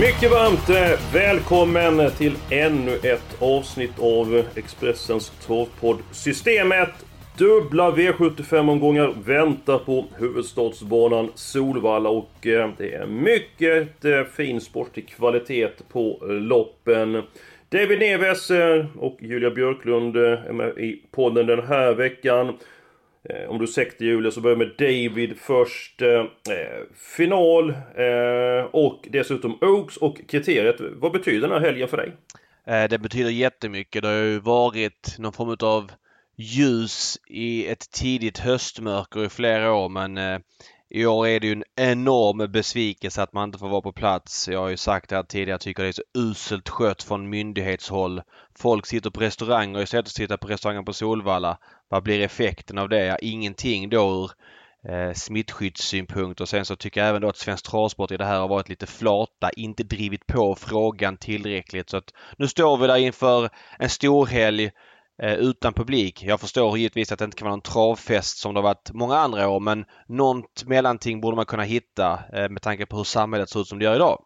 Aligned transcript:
Mycket 0.00 0.30
varmt 0.30 0.68
eh, 0.70 1.14
välkommen 1.14 2.10
till 2.10 2.36
ännu 2.50 2.96
ett 2.96 3.42
avsnitt 3.42 3.98
av 3.98 4.44
Expressens 4.54 5.30
travpodd 5.30 5.98
Systemet. 6.12 6.88
Dubbla 7.38 7.90
V75-omgångar 7.90 9.14
väntar 9.24 9.78
på 9.78 10.04
huvudstadsbanan 10.18 11.30
Solvalla 11.34 12.08
och 12.08 12.46
eh, 12.46 12.70
det 12.78 12.94
är 12.94 13.06
mycket 13.06 14.04
eh, 14.04 14.24
fin 14.24 14.60
sportig 14.60 15.08
kvalitet 15.08 15.68
på 15.92 16.18
loppen. 16.22 17.22
David 17.68 17.98
Neves 17.98 18.50
och 18.98 19.18
Julia 19.20 19.50
Björklund 19.50 20.16
är 20.16 20.52
med 20.52 20.78
i 20.78 21.02
podden 21.10 21.46
den 21.46 21.66
här 21.66 21.94
veckan. 21.94 22.52
Eh, 23.30 23.50
om 23.50 23.58
du 23.58 23.64
ursäktar 23.64 24.04
Julia 24.04 24.30
så 24.30 24.40
börjar 24.40 24.56
med 24.56 24.74
David 24.78 25.38
först. 25.38 26.02
Eh, 26.02 26.08
eh, 26.08 26.82
final 27.16 27.70
eh, 27.70 28.64
och 28.70 29.08
dessutom 29.10 29.58
Oaks 29.60 29.96
och 29.96 30.20
kriteriet. 30.28 30.76
Vad 30.80 31.12
betyder 31.12 31.48
den 31.48 31.62
här 31.62 31.66
helgen 31.66 31.88
för 31.88 31.96
dig? 31.96 32.12
Eh, 32.66 32.88
det 32.88 32.98
betyder 32.98 33.30
jättemycket. 33.30 34.02
Det 34.02 34.08
har 34.08 34.14
ju 34.14 34.38
varit 34.38 35.16
någon 35.18 35.32
form 35.32 35.56
av 35.62 35.92
ljus 36.36 37.18
i 37.28 37.66
ett 37.66 37.90
tidigt 37.90 38.38
höstmörker 38.38 39.24
i 39.24 39.28
flera 39.28 39.72
år 39.72 39.88
men 39.88 40.18
eh, 40.18 40.38
i 40.90 41.06
år 41.06 41.26
är 41.26 41.40
det 41.40 41.46
ju 41.46 41.52
en 41.52 41.64
enorm 41.76 42.52
besvikelse 42.52 43.22
att 43.22 43.32
man 43.32 43.48
inte 43.48 43.58
får 43.58 43.68
vara 43.68 43.80
på 43.80 43.92
plats. 43.92 44.48
Jag 44.48 44.60
har 44.60 44.68
ju 44.68 44.76
sagt 44.76 45.10
det 45.10 45.16
här 45.16 45.22
tidigare, 45.22 45.50
jag 45.50 45.60
tycker 45.60 45.82
det 45.82 45.88
är 45.88 45.92
så 45.92 46.02
uselt 46.14 46.68
skött 46.68 47.02
från 47.02 47.30
myndighetshåll. 47.30 48.22
Folk 48.58 48.86
sitter 48.86 49.10
på 49.10 49.20
restauranger 49.20 49.82
istället 49.82 50.06
för 50.06 50.10
att 50.10 50.16
sitta 50.16 50.36
på 50.36 50.48
restauranger 50.48 50.82
på 50.82 50.92
Solvalla. 50.92 51.58
Vad 51.88 52.02
blir 52.02 52.20
effekten 52.20 52.78
av 52.78 52.88
det? 52.88 53.04
Ja, 53.04 53.16
ingenting 53.16 53.88
då 53.88 54.24
ur 54.24 54.30
eh, 54.92 55.12
smittskyddssynpunkt 55.12 56.40
och 56.40 56.48
sen 56.48 56.64
så 56.64 56.76
tycker 56.76 57.00
jag 57.00 57.10
även 57.10 57.22
då 57.22 57.28
att 57.28 57.36
Svensk 57.36 57.70
Travsport 57.70 58.10
i 58.10 58.16
det 58.16 58.24
här 58.24 58.40
har 58.40 58.48
varit 58.48 58.68
lite 58.68 58.86
flata, 58.86 59.50
inte 59.50 59.82
drivit 59.82 60.26
på 60.26 60.54
frågan 60.54 61.16
tillräckligt. 61.16 61.90
Så 61.90 61.96
att 61.96 62.12
nu 62.38 62.48
står 62.48 62.76
vi 62.76 62.86
där 62.86 62.96
inför 62.96 63.48
en 63.78 63.88
storhelg 63.88 64.62
helg 64.62 64.70
Eh, 65.22 65.34
utan 65.34 65.72
publik. 65.72 66.24
Jag 66.24 66.40
förstår 66.40 66.78
givetvis 66.78 67.12
att 67.12 67.18
det 67.18 67.24
inte 67.24 67.36
kan 67.36 67.46
vara 67.46 67.56
någon 67.56 67.60
travfest 67.60 68.38
som 68.38 68.54
det 68.54 68.60
har 68.60 68.64
varit 68.64 68.90
många 68.92 69.16
andra 69.16 69.48
år 69.48 69.60
men 69.60 69.84
något 70.06 70.64
mellanting 70.66 71.20
borde 71.20 71.36
man 71.36 71.46
kunna 71.46 71.62
hitta 71.62 72.18
eh, 72.32 72.48
med 72.48 72.62
tanke 72.62 72.86
på 72.86 72.96
hur 72.96 73.04
samhället 73.04 73.48
ser 73.48 73.60
ut 73.60 73.66
som 73.66 73.78
det 73.78 73.84
gör 73.84 73.94
idag. 73.94 74.22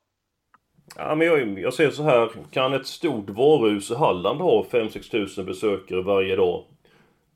Ja, 0.97 1.15
men 1.15 1.27
jag, 1.27 1.59
jag 1.59 1.75
säger 1.75 1.91
så 1.91 2.03
här. 2.03 2.31
Kan 2.51 2.75
ett 2.75 2.87
stort 2.87 3.31
varuhus 3.31 3.91
i 3.91 3.95
Halland 3.95 4.41
ha 4.41 4.65
5-6 4.71 5.11
tusen 5.11 5.47
besökare 5.47 6.03
varje 6.03 6.37
dag? 6.37 6.65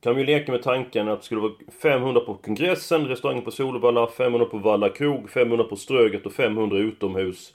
Kan 0.02 0.16
vi 0.16 0.24
leka 0.24 0.52
med 0.52 0.62
tanken 0.62 1.08
att 1.08 1.20
det 1.20 1.24
skulle 1.24 1.40
vara 1.40 1.52
500 1.82 2.20
på 2.20 2.34
kongressen, 2.34 3.08
restaurangen 3.08 3.44
på 3.44 3.50
Solvalla, 3.50 4.06
500 4.06 4.46
på 4.46 4.58
Valla 4.58 4.88
krog, 4.88 5.30
500 5.30 5.64
på 5.64 5.76
Ströget 5.76 6.26
och 6.26 6.32
500 6.32 6.78
utomhus. 6.78 7.54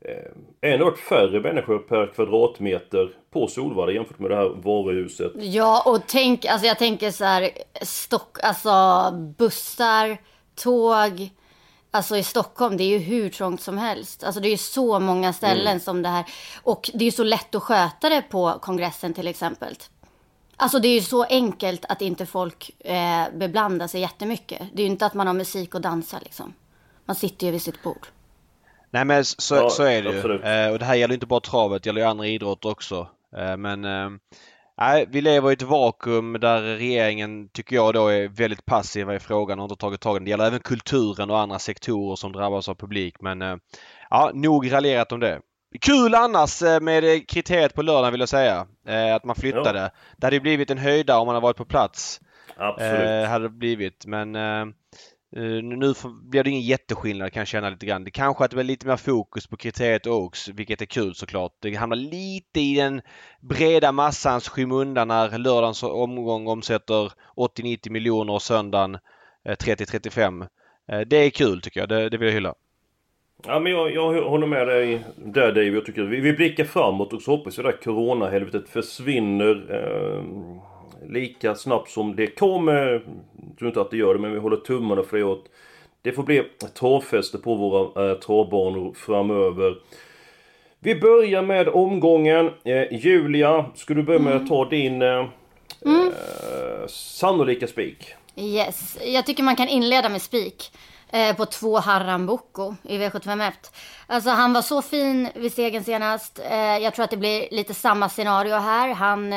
Eh, 0.00 0.70
ändå 0.72 0.84
varit 0.84 0.98
färre 0.98 1.40
människor 1.40 1.78
per 1.78 2.06
kvadratmeter 2.06 3.10
på 3.30 3.46
Solvalla 3.46 3.92
jämfört 3.92 4.18
med 4.18 4.30
det 4.30 4.36
här 4.36 4.48
varuhuset. 4.48 5.32
Ja, 5.34 5.82
och 5.86 6.02
tänk, 6.06 6.44
alltså 6.44 6.66
jag 6.66 6.78
tänker 6.78 7.10
så 7.10 7.24
här, 7.24 7.50
stock, 7.82 8.38
alltså 8.42 9.10
bussar, 9.38 10.18
tåg. 10.54 11.30
Alltså 11.90 12.16
i 12.16 12.22
Stockholm, 12.22 12.76
det 12.76 12.84
är 12.84 12.88
ju 12.88 12.98
hur 12.98 13.28
trångt 13.28 13.60
som 13.60 13.78
helst. 13.78 14.24
Alltså 14.24 14.40
det 14.40 14.48
är 14.48 14.50
ju 14.50 14.56
så 14.56 15.00
många 15.00 15.32
ställen 15.32 15.66
mm. 15.66 15.80
som 15.80 16.02
det 16.02 16.08
här. 16.08 16.24
Och 16.62 16.90
det 16.94 17.04
är 17.04 17.06
ju 17.06 17.10
så 17.10 17.24
lätt 17.24 17.54
att 17.54 17.62
sköta 17.62 18.08
det 18.08 18.22
på 18.22 18.58
kongressen 18.60 19.14
till 19.14 19.28
exempel. 19.28 19.74
Alltså 20.56 20.78
det 20.78 20.88
är 20.88 20.94
ju 20.94 21.00
så 21.00 21.24
enkelt 21.24 21.84
att 21.88 22.02
inte 22.02 22.26
folk 22.26 22.70
eh, 22.84 23.24
beblandar 23.34 23.86
sig 23.86 24.00
jättemycket. 24.00 24.62
Det 24.72 24.82
är 24.82 24.86
ju 24.86 24.90
inte 24.90 25.06
att 25.06 25.14
man 25.14 25.26
har 25.26 25.34
musik 25.34 25.74
och 25.74 25.80
dansa 25.80 26.18
liksom. 26.22 26.54
Man 27.04 27.16
sitter 27.16 27.46
ju 27.46 27.52
vid 27.52 27.62
sitt 27.62 27.82
bord. 27.82 28.06
Nej 28.90 29.04
men 29.04 29.24
så, 29.24 29.54
ja, 29.54 29.70
så 29.70 29.82
är 29.82 30.02
det 30.02 30.10
ju. 30.10 30.42
Eh, 30.42 30.72
och 30.72 30.78
det 30.78 30.84
här 30.84 30.94
gäller 30.94 31.14
inte 31.14 31.26
bara 31.26 31.40
travet, 31.40 31.82
det 31.82 31.88
gäller 31.88 32.00
ju 32.00 32.06
andra 32.06 32.26
idrotter 32.26 32.68
också. 32.68 33.08
Eh, 33.36 33.56
men 33.56 33.84
eh, 33.84 34.10
nej, 34.78 35.06
vi 35.08 35.20
lever 35.20 35.50
i 35.50 35.52
ett 35.52 35.62
vakuum 35.62 36.32
där 36.40 36.62
regeringen, 36.62 37.48
tycker 37.48 37.76
jag 37.76 37.94
då, 37.94 38.08
är 38.08 38.28
väldigt 38.28 38.64
passiva 38.64 39.14
i 39.14 39.20
frågan 39.20 39.58
och 39.58 39.64
inte 39.64 39.76
tagit 39.76 40.00
tag 40.00 40.16
i 40.16 40.24
Det 40.24 40.30
gäller 40.30 40.46
även 40.46 40.60
kulturen 40.60 41.30
och 41.30 41.38
andra 41.38 41.58
sektorer 41.58 42.16
som 42.16 42.32
drabbas 42.32 42.68
av 42.68 42.74
publik. 42.74 43.14
Men 43.20 43.42
eh, 43.42 43.56
ja, 44.10 44.30
nog 44.34 44.72
raljerat 44.72 45.12
om 45.12 45.20
det. 45.20 45.40
Kul 45.80 46.14
annars 46.14 46.62
eh, 46.62 46.80
med 46.80 47.28
kriteriet 47.28 47.74
på 47.74 47.82
lördagen 47.82 48.12
vill 48.12 48.20
jag 48.20 48.28
säga. 48.28 48.66
Eh, 48.86 49.14
att 49.14 49.24
man 49.24 49.36
flyttade. 49.36 49.80
Ja. 49.80 49.90
Det 50.16 50.26
hade 50.26 50.40
blivit 50.40 50.70
en 50.70 50.78
höjda 50.78 51.18
om 51.18 51.26
man 51.26 51.34
hade 51.34 51.44
varit 51.44 51.56
på 51.56 51.64
plats. 51.64 52.20
Absolut. 52.56 53.24
Eh, 53.24 53.30
hade 53.30 53.44
det 53.44 53.48
blivit 53.48 54.06
men 54.06 54.36
Eh, 55.36 55.62
nu 55.62 55.94
blir 56.22 56.44
det 56.44 56.50
ingen 56.50 56.62
jätteskillnad 56.62 57.32
kan 57.32 57.40
jag 57.40 57.48
känna 57.48 57.70
lite 57.70 57.86
grann. 57.86 58.04
Det 58.04 58.10
kanske 58.10 58.44
att 58.44 58.50
det 58.50 58.56
blir 58.56 58.64
lite 58.64 58.86
mer 58.86 58.96
fokus 58.96 59.46
på 59.46 59.56
kriteriet 59.56 60.06
Oaks, 60.06 60.48
vilket 60.48 60.82
är 60.82 60.86
kul 60.86 61.14
såklart. 61.14 61.52
Det 61.60 61.74
hamnar 61.74 61.96
lite 61.96 62.60
i 62.60 62.76
den 62.76 63.00
breda 63.40 63.92
massans 63.92 64.48
skymundan 64.48 65.08
när 65.08 65.38
lördagens 65.38 65.82
omgång 65.82 66.46
omsätter 66.46 67.12
80-90 67.36 67.90
miljoner 67.90 68.32
och 68.32 68.42
söndagen 68.42 68.94
eh, 69.44 69.56
30-35. 69.56 70.46
Eh, 70.88 71.00
det 71.00 71.16
är 71.16 71.30
kul 71.30 71.60
tycker 71.60 71.80
jag. 71.80 71.88
Det, 71.88 72.08
det 72.08 72.16
vill 72.18 72.28
jag 72.28 72.34
hylla. 72.34 72.54
Ja 73.46 73.60
men 73.60 73.72
jag, 73.72 73.94
jag 73.94 74.22
håller 74.30 74.46
med 74.46 74.66
dig 74.66 75.04
där 75.16 75.48
Dave. 75.48 75.66
Jag 75.66 75.86
tycker 75.86 76.02
vi, 76.02 76.20
vi 76.20 76.32
blickar 76.32 76.64
framåt 76.64 77.12
och 77.12 77.22
så 77.22 77.30
hoppas 77.30 77.58
jag 77.58 77.66
att 77.66 77.84
coronahelvetet 77.84 78.68
försvinner 78.68 79.66
eh, 79.70 80.24
lika 81.06 81.54
snabbt 81.54 81.90
som 81.90 82.16
det 82.16 82.26
kommer. 82.26 83.02
Jag 83.48 83.58
tror 83.58 83.68
inte 83.68 83.80
att 83.80 83.90
det 83.90 83.96
gör 83.96 84.14
det 84.14 84.20
men 84.20 84.32
vi 84.32 84.38
håller 84.38 84.56
tummarna 84.56 85.02
för. 85.02 85.32
Att 85.32 85.44
det 86.02 86.12
får 86.12 86.22
bli 86.22 86.42
travfäste 86.74 87.38
på 87.38 87.54
våra 87.54 88.10
eh, 88.10 88.18
travbanor 88.18 88.94
framöver. 88.94 89.74
Vi 90.80 90.94
börjar 90.94 91.42
med 91.42 91.68
omgången. 91.68 92.50
Eh, 92.64 92.92
Julia, 92.92 93.66
ska 93.74 93.94
du 93.94 94.02
börja 94.02 94.20
med 94.20 94.36
att 94.36 94.48
ta 94.48 94.64
din 94.68 95.02
eh, 95.02 95.26
mm. 95.84 96.08
eh, 96.08 96.86
sannolika 96.88 97.66
spik? 97.66 98.14
Yes, 98.36 98.98
jag 99.04 99.26
tycker 99.26 99.42
man 99.42 99.56
kan 99.56 99.68
inleda 99.68 100.08
med 100.08 100.22
spik 100.22 100.72
eh, 101.10 101.36
på 101.36 101.46
två 101.46 101.78
Harran 101.78 102.26
Boko 102.26 102.74
i 102.82 102.98
V751. 102.98 103.52
Alltså 104.06 104.30
han 104.30 104.52
var 104.52 104.62
så 104.62 104.82
fin 104.82 105.28
vid 105.34 105.52
segern 105.52 105.84
senast. 105.84 106.40
Eh, 106.50 106.78
jag 106.78 106.94
tror 106.94 107.04
att 107.04 107.10
det 107.10 107.16
blir 107.16 107.48
lite 107.50 107.74
samma 107.74 108.08
scenario 108.08 108.54
här. 108.54 108.94
Han 108.94 109.32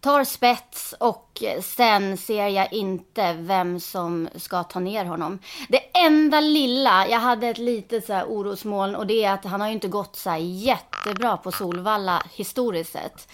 tar 0.00 0.24
spets 0.24 0.94
och 0.98 1.42
sen 1.62 2.16
ser 2.16 2.48
jag 2.48 2.72
inte 2.72 3.32
vem 3.32 3.80
som 3.80 4.28
ska 4.36 4.62
ta 4.62 4.80
ner 4.80 5.04
honom. 5.04 5.38
Det 5.68 5.98
enda 5.98 6.40
lilla, 6.40 7.08
jag 7.08 7.18
hade 7.20 7.48
ett 7.48 7.58
litet 7.58 8.06
så 8.06 8.12
här 8.12 8.24
orosmoln 8.24 8.94
och 8.94 9.06
det 9.06 9.24
är 9.24 9.32
att 9.32 9.44
han 9.44 9.60
har 9.60 9.68
ju 9.68 9.74
inte 9.74 9.88
gått 9.88 10.16
så 10.16 10.30
här 10.30 10.38
jättebra 10.38 11.36
på 11.36 11.52
Solvalla 11.52 12.22
historiskt 12.32 12.92
sett. 12.92 13.28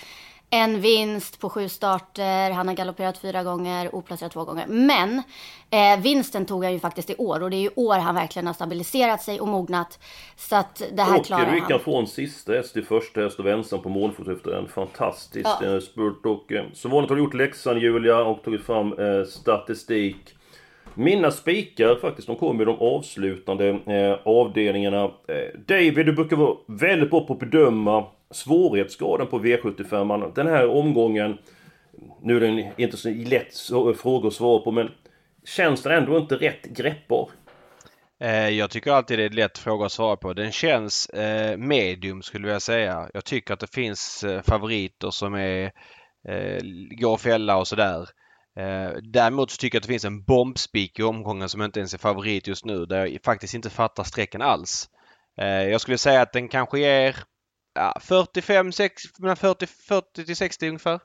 En 0.51 0.81
vinst 0.81 1.41
på 1.41 1.51
sju 1.51 1.69
starter, 1.69 2.51
han 2.51 2.69
har 2.69 2.75
galopperat 2.75 3.19
fyra 3.19 3.43
gånger, 3.43 3.95
oplacerat 3.95 4.33
två 4.33 4.45
gånger. 4.45 4.67
Men 4.67 5.23
eh, 5.71 6.01
vinsten 6.03 6.47
tog 6.47 6.65
han 6.65 6.73
ju 6.73 6.79
faktiskt 6.79 7.11
i 7.11 7.15
år 7.19 7.43
och 7.43 7.51
det 7.51 7.57
är 7.57 7.61
ju 7.61 7.71
år 7.77 7.95
han 7.99 8.15
verkligen 8.15 8.47
har 8.47 8.55
stabiliserat 8.55 9.23
sig 9.23 9.41
och 9.41 9.49
mognat. 9.49 9.99
Så 10.37 10.57
att 10.57 10.83
det 10.93 11.03
här 11.03 11.19
och 11.19 11.27
klarar 11.27 11.45
han. 11.45 11.63
Och 11.63 11.71
han 11.71 11.81
från 11.81 12.07
sista 12.07 12.53
häst 12.53 12.73
till 12.73 12.85
första 12.85 13.21
häst 13.21 13.39
och 13.39 13.45
var 13.45 13.53
ensam 13.53 13.83
på 13.83 13.89
målfot 13.89 14.29
efter 14.29 14.51
en 14.51 14.69
fantastisk 14.69 15.49
ja. 15.61 15.75
Eh, 15.75 15.81
spurt. 15.81 16.27
Och 16.27 16.53
eh, 16.53 16.65
som 16.73 16.91
vanligt 16.91 17.11
har 17.11 17.17
du 17.17 17.23
gjort 17.23 17.35
läxan 17.35 17.81
Julia 17.81 18.19
och 18.19 18.43
tagit 18.43 18.63
fram 18.63 18.93
eh, 18.93 19.25
statistik. 19.25 20.17
Mina 20.95 21.31
spikar 21.31 21.95
faktiskt, 21.95 22.27
de 22.27 22.37
kommer 22.37 22.63
i 22.63 22.65
de 22.65 22.77
avslutande 22.81 23.69
eh, 23.69 24.19
avdelningarna. 24.25 25.05
Eh, 25.05 25.61
David, 25.67 26.07
du 26.07 26.13
brukar 26.13 26.37
vara 26.37 26.57
väldigt 26.67 27.11
bra 27.11 27.27
på 27.27 27.33
att 27.33 27.39
bedöma 27.39 28.05
svårighetsgraden 28.31 29.27
på 29.27 29.39
V75. 29.39 30.33
Den 30.35 30.47
här 30.47 30.69
omgången, 30.69 31.39
nu 32.23 32.37
är 32.37 32.41
den 32.41 32.73
inte 32.77 32.97
så 32.97 33.11
lätt 33.11 33.59
fråga 33.99 34.29
att 34.29 34.35
svara 34.35 34.59
på, 34.59 34.71
men 34.71 34.91
känns 35.45 35.83
den 35.83 35.93
ändå 35.93 36.19
inte 36.19 36.37
rätt 36.37 36.65
greppbar? 36.65 37.31
Eh, 38.21 38.49
jag 38.49 38.71
tycker 38.71 38.93
alltid 38.93 39.19
det 39.19 39.23
är 39.23 39.31
en 39.31 39.35
lätt 39.35 39.59
fråga 39.59 39.87
att 39.87 39.93
svara 39.93 40.17
på. 40.17 40.33
Den 40.33 40.53
känns 40.53 41.09
eh, 41.09 41.57
medium 41.57 42.23
skulle 42.23 42.49
jag 42.49 42.63
säga. 42.63 43.11
Jag 43.15 43.25
tycker 43.25 43.55
att 43.55 43.61
det 43.61 43.75
finns 43.75 44.25
eh, 44.25 44.43
favoriter 44.43 45.11
som 45.11 45.35
är 45.35 45.73
går 47.01 47.17
fälla 47.17 47.57
och 47.57 47.69
sådär. 47.69 48.09
Eh, 48.59 48.91
däremot 49.03 49.51
så 49.51 49.57
tycker 49.57 49.77
jag 49.77 49.81
att 49.81 49.87
det 49.87 49.93
finns 49.93 50.05
en 50.05 50.25
bombspik 50.25 50.99
i 50.99 51.03
omgången 51.03 51.49
som 51.49 51.63
inte 51.63 51.81
ens 51.81 51.95
är 51.95 51.99
favorit 51.99 52.47
just 52.47 52.65
nu 52.65 52.87
där 52.87 53.07
jag 53.07 53.23
faktiskt 53.25 53.55
inte 53.55 53.71
fattar 53.71 54.05
strecken 54.05 54.43
alls. 54.43 54.89
Eh, 55.41 55.69
jag 55.69 55.81
skulle 55.81 55.99
säga 55.99 56.23
att 56.23 56.33
den 56.33 56.49
kanske 56.49 56.81
ger 56.81 57.17
ja, 57.77 57.97
45, 58.01 58.73
60, 58.73 59.09
40, 59.37 59.67
40 59.67 60.25
till 60.25 60.37
60 60.37 60.69
ungefär. 60.69 61.01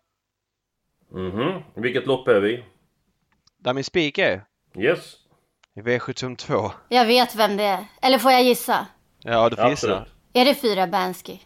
Mhm. 1.11 1.63
Vilket 1.75 2.05
lopp 2.07 2.27
är 2.27 2.39
vi? 2.39 2.63
Där 3.57 3.73
min 3.73 3.83
spik 3.83 4.17
är? 4.17 4.43
Yes. 4.77 5.15
I 5.75 5.79
V752. 5.81 6.71
Jag 6.89 7.05
vet 7.05 7.35
vem 7.35 7.57
det 7.57 7.63
är. 7.63 7.85
Eller 8.01 8.17
får 8.17 8.31
jag 8.31 8.43
gissa? 8.43 8.87
Ja, 9.19 9.49
du 9.49 9.55
får 9.55 9.63
Absolut. 9.63 9.95
gissa. 9.99 10.07
Är 10.33 10.45
det 10.45 10.55
fyra 10.55 10.87
Bansky? 10.87 11.37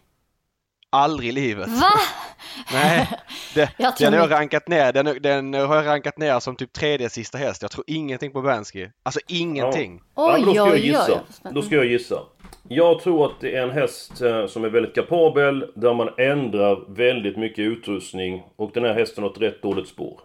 Aldrig 0.89 1.30
i 1.30 1.31
livet. 1.31 1.68
Va? 1.69 1.89
Nej, 2.74 3.10
det, 3.54 3.69
Jag 3.78 3.94
den, 4.00 4.13
har 4.13 4.19
jag 4.19 4.31
rankat 4.31 4.68
ner, 4.68 4.94
den, 4.94 5.21
den 5.21 5.54
har 5.54 5.75
jag 5.75 5.86
rankat 5.86 6.18
ner 6.18 6.39
som 6.39 6.56
typ 6.56 6.74
tredje 6.74 7.10
sista 7.10 7.38
häst. 7.38 7.62
Jag 7.62 7.71
tror 7.71 7.83
ingenting 7.88 8.31
på 8.31 8.42
Bansky. 8.42 8.89
Alltså 9.04 9.19
ingenting. 9.28 10.01
Ja, 10.16 10.31
men 10.31 10.42
då 10.42 10.51
Oj, 10.51 10.56
ska 10.56 10.66
jag 10.66 10.74
oj, 10.74 10.88
gissa. 10.88 11.21
oj. 11.44 11.51
Då 11.54 11.62
ska 11.62 11.75
jag 11.75 11.86
gissa. 11.86 12.19
Jag 12.68 13.00
tror 13.00 13.25
att 13.25 13.39
det 13.39 13.56
är 13.56 13.63
en 13.63 13.71
häst 13.71 14.21
eh, 14.21 14.47
som 14.47 14.63
är 14.63 14.69
väldigt 14.69 14.95
kapabel, 14.95 15.71
där 15.75 15.94
man 15.94 16.09
ändrar 16.18 16.86
väldigt 16.88 17.38
mycket 17.38 17.59
utrustning 17.59 18.44
och 18.56 18.71
den 18.74 18.83
här 18.83 18.94
hästen 18.94 19.24
har 19.24 19.31
ett 19.31 19.42
rätt 19.42 19.62
dåligt 19.62 19.88
spår. 19.88 20.21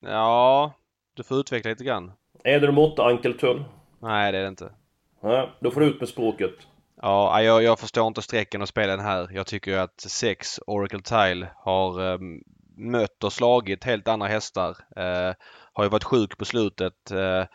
Ja, 0.00 0.72
du 1.14 1.22
får 1.22 1.38
utveckla 1.38 1.70
lite 1.70 1.84
grann. 1.84 2.12
Är 2.44 2.60
det 2.60 2.66
nummer 2.66 2.82
8 2.82 3.04
Ankeltull? 3.04 3.64
Nej, 3.98 4.32
det 4.32 4.38
är 4.38 4.42
det 4.42 4.48
inte. 4.48 4.72
Nej, 5.20 5.48
då 5.60 5.70
får 5.70 5.80
du 5.80 5.86
ut 5.86 6.00
med 6.00 6.08
språket. 6.08 6.54
Ja, 7.02 7.42
jag, 7.42 7.62
jag 7.62 7.78
förstår 7.78 8.06
inte 8.06 8.22
strecken 8.22 8.62
och 8.62 8.68
spela 8.68 8.96
den 8.96 9.04
här. 9.04 9.28
Jag 9.32 9.46
tycker 9.46 9.70
ju 9.70 9.76
att 9.76 10.00
6 10.00 10.60
Oracle 10.66 11.02
Tile 11.02 11.48
har 11.56 12.00
um, 12.00 12.42
mött 12.76 13.24
och 13.24 13.32
slagit 13.32 13.84
helt 13.84 14.08
andra 14.08 14.26
hästar. 14.26 14.76
Eh, 14.96 15.34
har 15.72 15.84
ju 15.84 15.90
varit 15.90 16.04
sjuk 16.04 16.38
på 16.38 16.44
slutet. 16.44 17.10
Eh, 17.10 17.46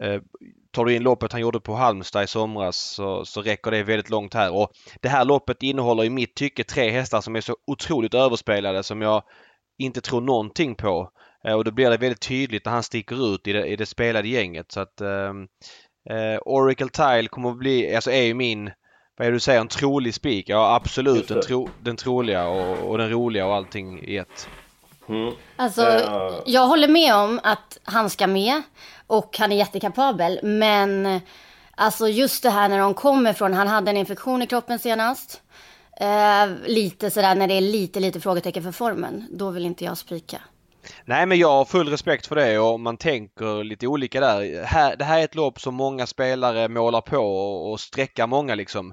eh, 0.00 0.22
tar 0.74 0.84
du 0.84 0.94
in 0.94 1.02
loppet 1.02 1.32
han 1.32 1.40
gjorde 1.40 1.60
på 1.60 1.74
Halmstad 1.74 2.24
i 2.24 2.26
somras 2.26 2.76
så, 2.76 3.24
så 3.24 3.42
räcker 3.42 3.70
det 3.70 3.82
väldigt 3.82 4.10
långt 4.10 4.34
här. 4.34 4.54
Och 4.54 4.70
det 5.00 5.08
här 5.08 5.24
loppet 5.24 5.62
innehåller 5.62 6.04
i 6.04 6.10
mitt 6.10 6.34
tycke 6.34 6.64
tre 6.64 6.90
hästar 6.90 7.20
som 7.20 7.36
är 7.36 7.40
så 7.40 7.56
otroligt 7.66 8.14
överspelade 8.14 8.82
som 8.82 9.02
jag 9.02 9.22
inte 9.78 10.00
tror 10.00 10.20
någonting 10.20 10.74
på. 10.74 11.10
Eh, 11.44 11.54
och 11.54 11.64
då 11.64 11.70
blir 11.70 11.90
det 11.90 11.96
väldigt 11.96 12.28
tydligt 12.28 12.64
när 12.64 12.72
han 12.72 12.82
sticker 12.82 13.34
ut 13.34 13.46
i 13.46 13.52
det, 13.52 13.66
i 13.66 13.76
det 13.76 13.86
spelade 13.86 14.28
gänget. 14.28 14.72
Så 14.72 14.80
att 14.80 15.00
ehm, 15.00 15.46
Eh, 16.10 16.38
Oracle 16.44 16.88
Tile 16.88 17.28
kommer 17.28 17.50
att 17.50 17.58
bli, 17.58 17.94
alltså 17.94 18.10
är 18.10 18.22
ju 18.22 18.34
min, 18.34 18.70
vad 19.16 19.26
är 19.26 19.30
det 19.30 19.36
du 19.36 19.40
säger, 19.40 19.60
en 19.60 19.68
trolig 19.68 20.14
spik? 20.14 20.48
Ja 20.48 20.74
absolut 20.74 21.28
den, 21.28 21.40
tro, 21.40 21.68
den 21.82 21.96
troliga 21.96 22.48
och, 22.48 22.90
och 22.90 22.98
den 22.98 23.10
roliga 23.10 23.46
och 23.46 23.54
allting 23.54 24.04
i 24.04 24.16
ett. 24.16 24.48
Mm. 25.08 25.34
Alltså, 25.56 25.82
Eh. 25.82 26.32
jag 26.46 26.66
håller 26.66 26.88
med 26.88 27.14
om 27.14 27.40
att 27.42 27.78
han 27.84 28.10
ska 28.10 28.26
med 28.26 28.62
och 29.06 29.36
han 29.38 29.52
är 29.52 29.56
jättekapabel. 29.56 30.40
Men 30.42 31.20
alltså 31.76 32.08
just 32.08 32.42
det 32.42 32.50
här 32.50 32.68
när 32.68 32.78
de 32.78 32.94
kommer 32.94 33.32
från, 33.32 33.54
han 33.54 33.68
hade 33.68 33.90
en 33.90 33.96
infektion 33.96 34.42
i 34.42 34.46
kroppen 34.46 34.78
senast. 34.78 35.40
Eh, 36.00 36.46
lite 36.66 37.10
sådär 37.10 37.34
när 37.34 37.48
det 37.48 37.54
är 37.54 37.60
lite, 37.60 38.00
lite 38.00 38.20
frågetecken 38.20 38.62
för 38.62 38.72
formen. 38.72 39.26
Då 39.30 39.50
vill 39.50 39.66
inte 39.66 39.84
jag 39.84 39.98
spika. 39.98 40.38
Nej 41.04 41.26
men 41.26 41.38
jag 41.38 41.48
har 41.50 41.64
full 41.64 41.88
respekt 41.88 42.26
för 42.26 42.36
det 42.36 42.58
och 42.58 42.80
man 42.80 42.96
tänker 42.96 43.64
lite 43.64 43.86
olika 43.86 44.20
där. 44.20 44.40
Det 44.96 45.04
här 45.04 45.18
är 45.18 45.24
ett 45.24 45.34
lopp 45.34 45.60
som 45.60 45.74
många 45.74 46.06
spelare 46.06 46.68
målar 46.68 47.00
på 47.00 47.18
och, 47.70 47.80
sträckar 47.80 48.26
många 48.26 48.54
liksom. 48.54 48.92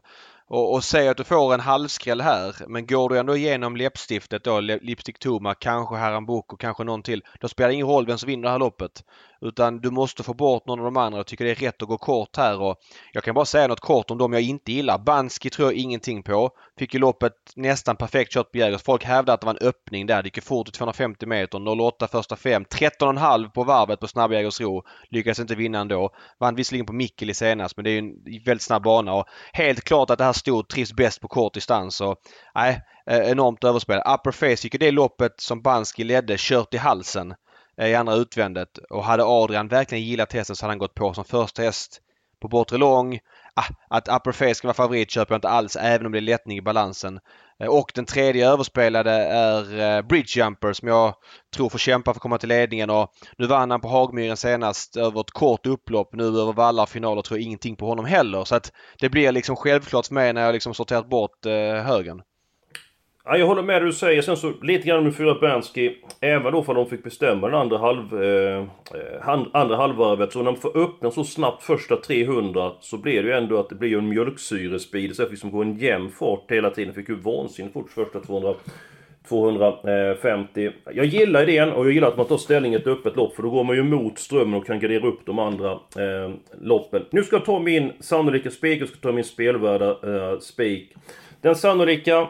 Och, 0.51 0.73
och 0.73 0.83
säg 0.83 1.07
att 1.07 1.17
du 1.17 1.23
får 1.23 1.53
en 1.53 1.59
halvskräll 1.59 2.21
här 2.21 2.55
men 2.67 2.87
går 2.87 3.09
du 3.09 3.19
ändå 3.19 3.35
igenom 3.35 3.75
läppstiftet 3.75 4.43
då, 4.43 4.59
Lipstick 4.59 5.19
Toma, 5.19 5.53
kanske 5.53 5.95
Harambuco, 5.95 6.57
kanske 6.57 6.83
någon 6.83 7.03
till. 7.03 7.23
Då 7.39 7.47
spelar 7.47 7.67
det 7.67 7.73
ingen 7.73 7.87
roll 7.87 8.05
vem 8.05 8.17
som 8.17 8.27
vinner 8.27 8.43
det 8.43 8.49
här 8.49 8.59
loppet. 8.59 9.03
Utan 9.41 9.79
du 9.81 9.91
måste 9.91 10.23
få 10.23 10.33
bort 10.33 10.67
någon 10.67 10.79
av 10.79 10.85
de 10.85 10.97
andra. 10.97 11.19
Jag 11.19 11.27
tycker 11.27 11.45
det 11.45 11.51
är 11.51 11.55
rätt 11.55 11.81
att 11.81 11.87
gå 11.87 11.97
kort 11.97 12.37
här 12.37 12.61
och 12.61 12.75
jag 13.11 13.23
kan 13.23 13.35
bara 13.35 13.45
säga 13.45 13.67
något 13.67 13.79
kort 13.79 14.11
om 14.11 14.17
dem 14.17 14.33
jag 14.33 14.41
inte 14.41 14.71
gillar. 14.71 14.97
Banski 14.97 15.49
tror 15.49 15.67
jag 15.67 15.77
ingenting 15.79 16.23
på. 16.23 16.49
Fick 16.79 16.93
ju 16.93 16.99
loppet 16.99 17.33
nästan 17.55 17.95
perfekt 17.95 18.31
kört 18.31 18.51
på 18.51 18.57
Jägers. 18.57 18.83
Folk 18.83 19.03
hävdar 19.03 19.33
att 19.33 19.41
det 19.41 19.45
var 19.45 19.53
en 19.53 19.67
öppning 19.67 20.05
där. 20.05 20.21
Det 20.21 20.27
gick 20.27 20.37
ju 20.37 20.41
fort 20.41 20.69
i 20.69 20.71
250 20.71 21.25
meter. 21.25 21.81
08 21.81 22.07
första 22.07 22.35
fem. 22.35 22.63
13,5 22.63 23.49
på 23.49 23.63
varvet 23.63 23.99
på 23.99 24.07
Snabb 24.07 24.33
Jägersro. 24.33 24.83
Lyckades 25.09 25.39
inte 25.39 25.55
vinna 25.55 25.79
ändå. 25.79 26.09
Vann 26.39 26.55
visserligen 26.55 26.85
på 26.85 26.93
Mikkeli 26.93 27.33
senast 27.33 27.77
men 27.77 27.83
det 27.83 27.89
är 27.89 27.91
ju 27.91 27.99
en 27.99 28.43
väldigt 28.45 28.61
snabb 28.61 28.83
bana 28.83 29.13
och 29.13 29.25
helt 29.53 29.83
klart 29.83 30.09
att 30.09 30.17
det 30.17 30.23
här 30.23 30.33
stod 30.33 30.67
trivs 30.67 30.93
bäst 30.93 31.21
på 31.21 31.27
kort 31.27 31.53
distans. 31.53 32.01
Och, 32.01 32.15
nej, 32.55 32.81
eh, 33.09 33.31
enormt 33.31 33.63
överspel. 33.63 34.01
Upper 34.15 34.31
Face 34.31 34.63
gick 34.63 34.73
ju 34.73 34.77
det 34.77 34.91
loppet 34.91 35.41
som 35.41 35.61
Banski 35.61 36.03
ledde 36.03 36.35
kört 36.37 36.73
i 36.73 36.77
halsen 36.77 37.33
Eh, 37.77 37.87
i 37.87 37.95
andra 37.95 38.15
utvändet 38.15 38.77
och 38.77 39.03
hade 39.03 39.23
Adrian 39.25 39.67
verkligen 39.67 40.03
gillat 40.03 40.33
hästen 40.33 40.55
så 40.55 40.65
hade 40.65 40.71
han 40.71 40.79
gått 40.79 40.95
på 40.95 41.13
som 41.13 41.25
första 41.25 41.61
häst 41.61 42.01
på 42.41 42.47
bortre 42.47 42.77
lång. 42.77 43.19
Ah, 43.55 43.65
att 43.89 44.07
Upper 44.07 44.31
Face 44.31 44.55
ska 44.55 44.67
vara 44.67 44.73
favorit 44.73 45.11
köper 45.11 45.33
jag 45.33 45.37
inte 45.37 45.49
alls 45.49 45.75
även 45.75 46.05
om 46.05 46.11
det 46.11 46.19
är 46.19 46.21
lättning 46.21 46.57
i 46.57 46.61
balansen. 46.61 47.19
Eh, 47.59 47.67
och 47.67 47.91
den 47.95 48.05
tredje 48.05 48.49
överspelade 48.49 49.11
är 49.11 49.79
eh, 49.79 50.01
Bridge 50.01 50.39
Jumper 50.39 50.73
som 50.73 50.87
jag 50.87 51.13
tror 51.55 51.69
får 51.69 51.79
kämpa 51.79 52.13
för 52.13 52.17
att 52.17 52.21
komma 52.21 52.37
till 52.37 52.49
ledningen 52.49 52.89
och 52.89 53.11
nu 53.37 53.47
vann 53.47 53.71
han 53.71 53.81
på 53.81 53.87
Hagmyren 53.87 54.37
senast 54.37 54.97
över 54.97 55.21
ett 55.21 55.31
kort 55.31 55.65
upplopp. 55.65 56.09
Nu 56.13 56.23
över 56.23 56.53
vallar 56.53 56.83
och 56.83 56.89
finaler 56.89 57.21
tror 57.21 57.39
jag 57.39 57.45
ingenting 57.45 57.75
på 57.75 57.85
honom 57.85 58.05
heller 58.05 58.43
så 58.43 58.55
att 58.55 58.71
det 58.99 59.09
blir 59.09 59.31
liksom 59.31 59.55
självklart 59.55 60.05
för 60.05 60.13
mig 60.13 60.33
när 60.33 60.41
jag 60.41 60.53
liksom 60.53 60.73
sorterat 60.73 61.09
bort 61.09 61.45
eh, 61.45 61.83
högen. 61.83 62.21
Ja, 63.25 63.37
jag 63.37 63.47
håller 63.47 63.61
med 63.61 63.81
det 63.81 63.85
du 63.85 63.93
säger. 63.93 64.21
Sen 64.21 64.37
så 64.37 64.53
lite 64.61 64.87
grann 64.87 65.03
med 65.03 65.15
fyra 65.15 65.37
Bansky. 65.41 65.95
Även 66.21 66.53
då 66.53 66.63
för 66.63 66.73
de 66.73 66.85
fick 66.89 67.03
bestämma 67.03 67.47
den 67.47 67.59
andra, 67.59 67.77
halv, 67.77 68.23
eh, 68.23 68.57
eh, 68.57 69.21
hand, 69.21 69.47
andra 69.53 69.75
halvvarvet. 69.75 70.33
Så 70.33 70.39
när 70.39 70.51
de 70.51 70.57
får 70.57 70.77
öppna 70.77 71.11
så 71.11 71.23
snabbt 71.23 71.63
första 71.63 71.95
300 71.95 72.71
så 72.79 72.97
blir 72.97 73.23
det 73.23 73.29
ju 73.29 73.35
ändå 73.35 73.59
att 73.59 73.69
det 73.69 73.75
blir 73.75 73.97
en 73.97 74.09
mjölksyrespeed. 74.09 75.15
Så 75.15 75.23
att 75.23 75.29
vi 75.29 75.31
liksom 75.31 75.51
går 75.51 75.63
en 75.63 75.77
jämn 75.77 76.11
fart 76.11 76.51
hela 76.51 76.69
tiden. 76.69 76.93
Fick 76.93 77.09
ju 77.09 77.15
vansinnigt 77.15 77.73
fort 77.73 77.89
första 77.89 78.19
200. 78.19 78.53
250. 79.29 80.71
Jag 80.93 81.05
gillar 81.05 81.49
idén 81.49 81.71
och 81.71 81.85
jag 81.85 81.93
gillar 81.93 82.07
att 82.07 82.17
man 82.17 82.25
tar 82.25 82.37
ställning 82.37 82.73
i 82.73 82.75
ett 82.75 82.87
öppet 82.87 83.15
lopp 83.15 83.35
för 83.35 83.43
då 83.43 83.49
går 83.49 83.63
man 83.63 83.75
ju 83.75 83.83
mot 83.83 84.19
strömmen 84.19 84.53
och 84.53 84.65
kan 84.65 84.79
gardera 84.79 85.07
upp 85.07 85.25
de 85.25 85.39
andra 85.39 85.71
eh, 85.71 86.31
loppen. 86.61 87.05
Nu 87.11 87.23
ska 87.23 87.35
jag 87.35 87.45
ta 87.45 87.59
min 87.59 87.91
sannolika 87.99 88.51
spik 88.51 88.81
jag 88.81 88.89
ska 88.89 88.97
ta 88.97 89.11
min 89.11 89.23
spelvärda 89.23 89.89
eh, 89.89 90.39
spik. 90.39 90.93
Den 91.41 91.55
sannolika 91.55 92.27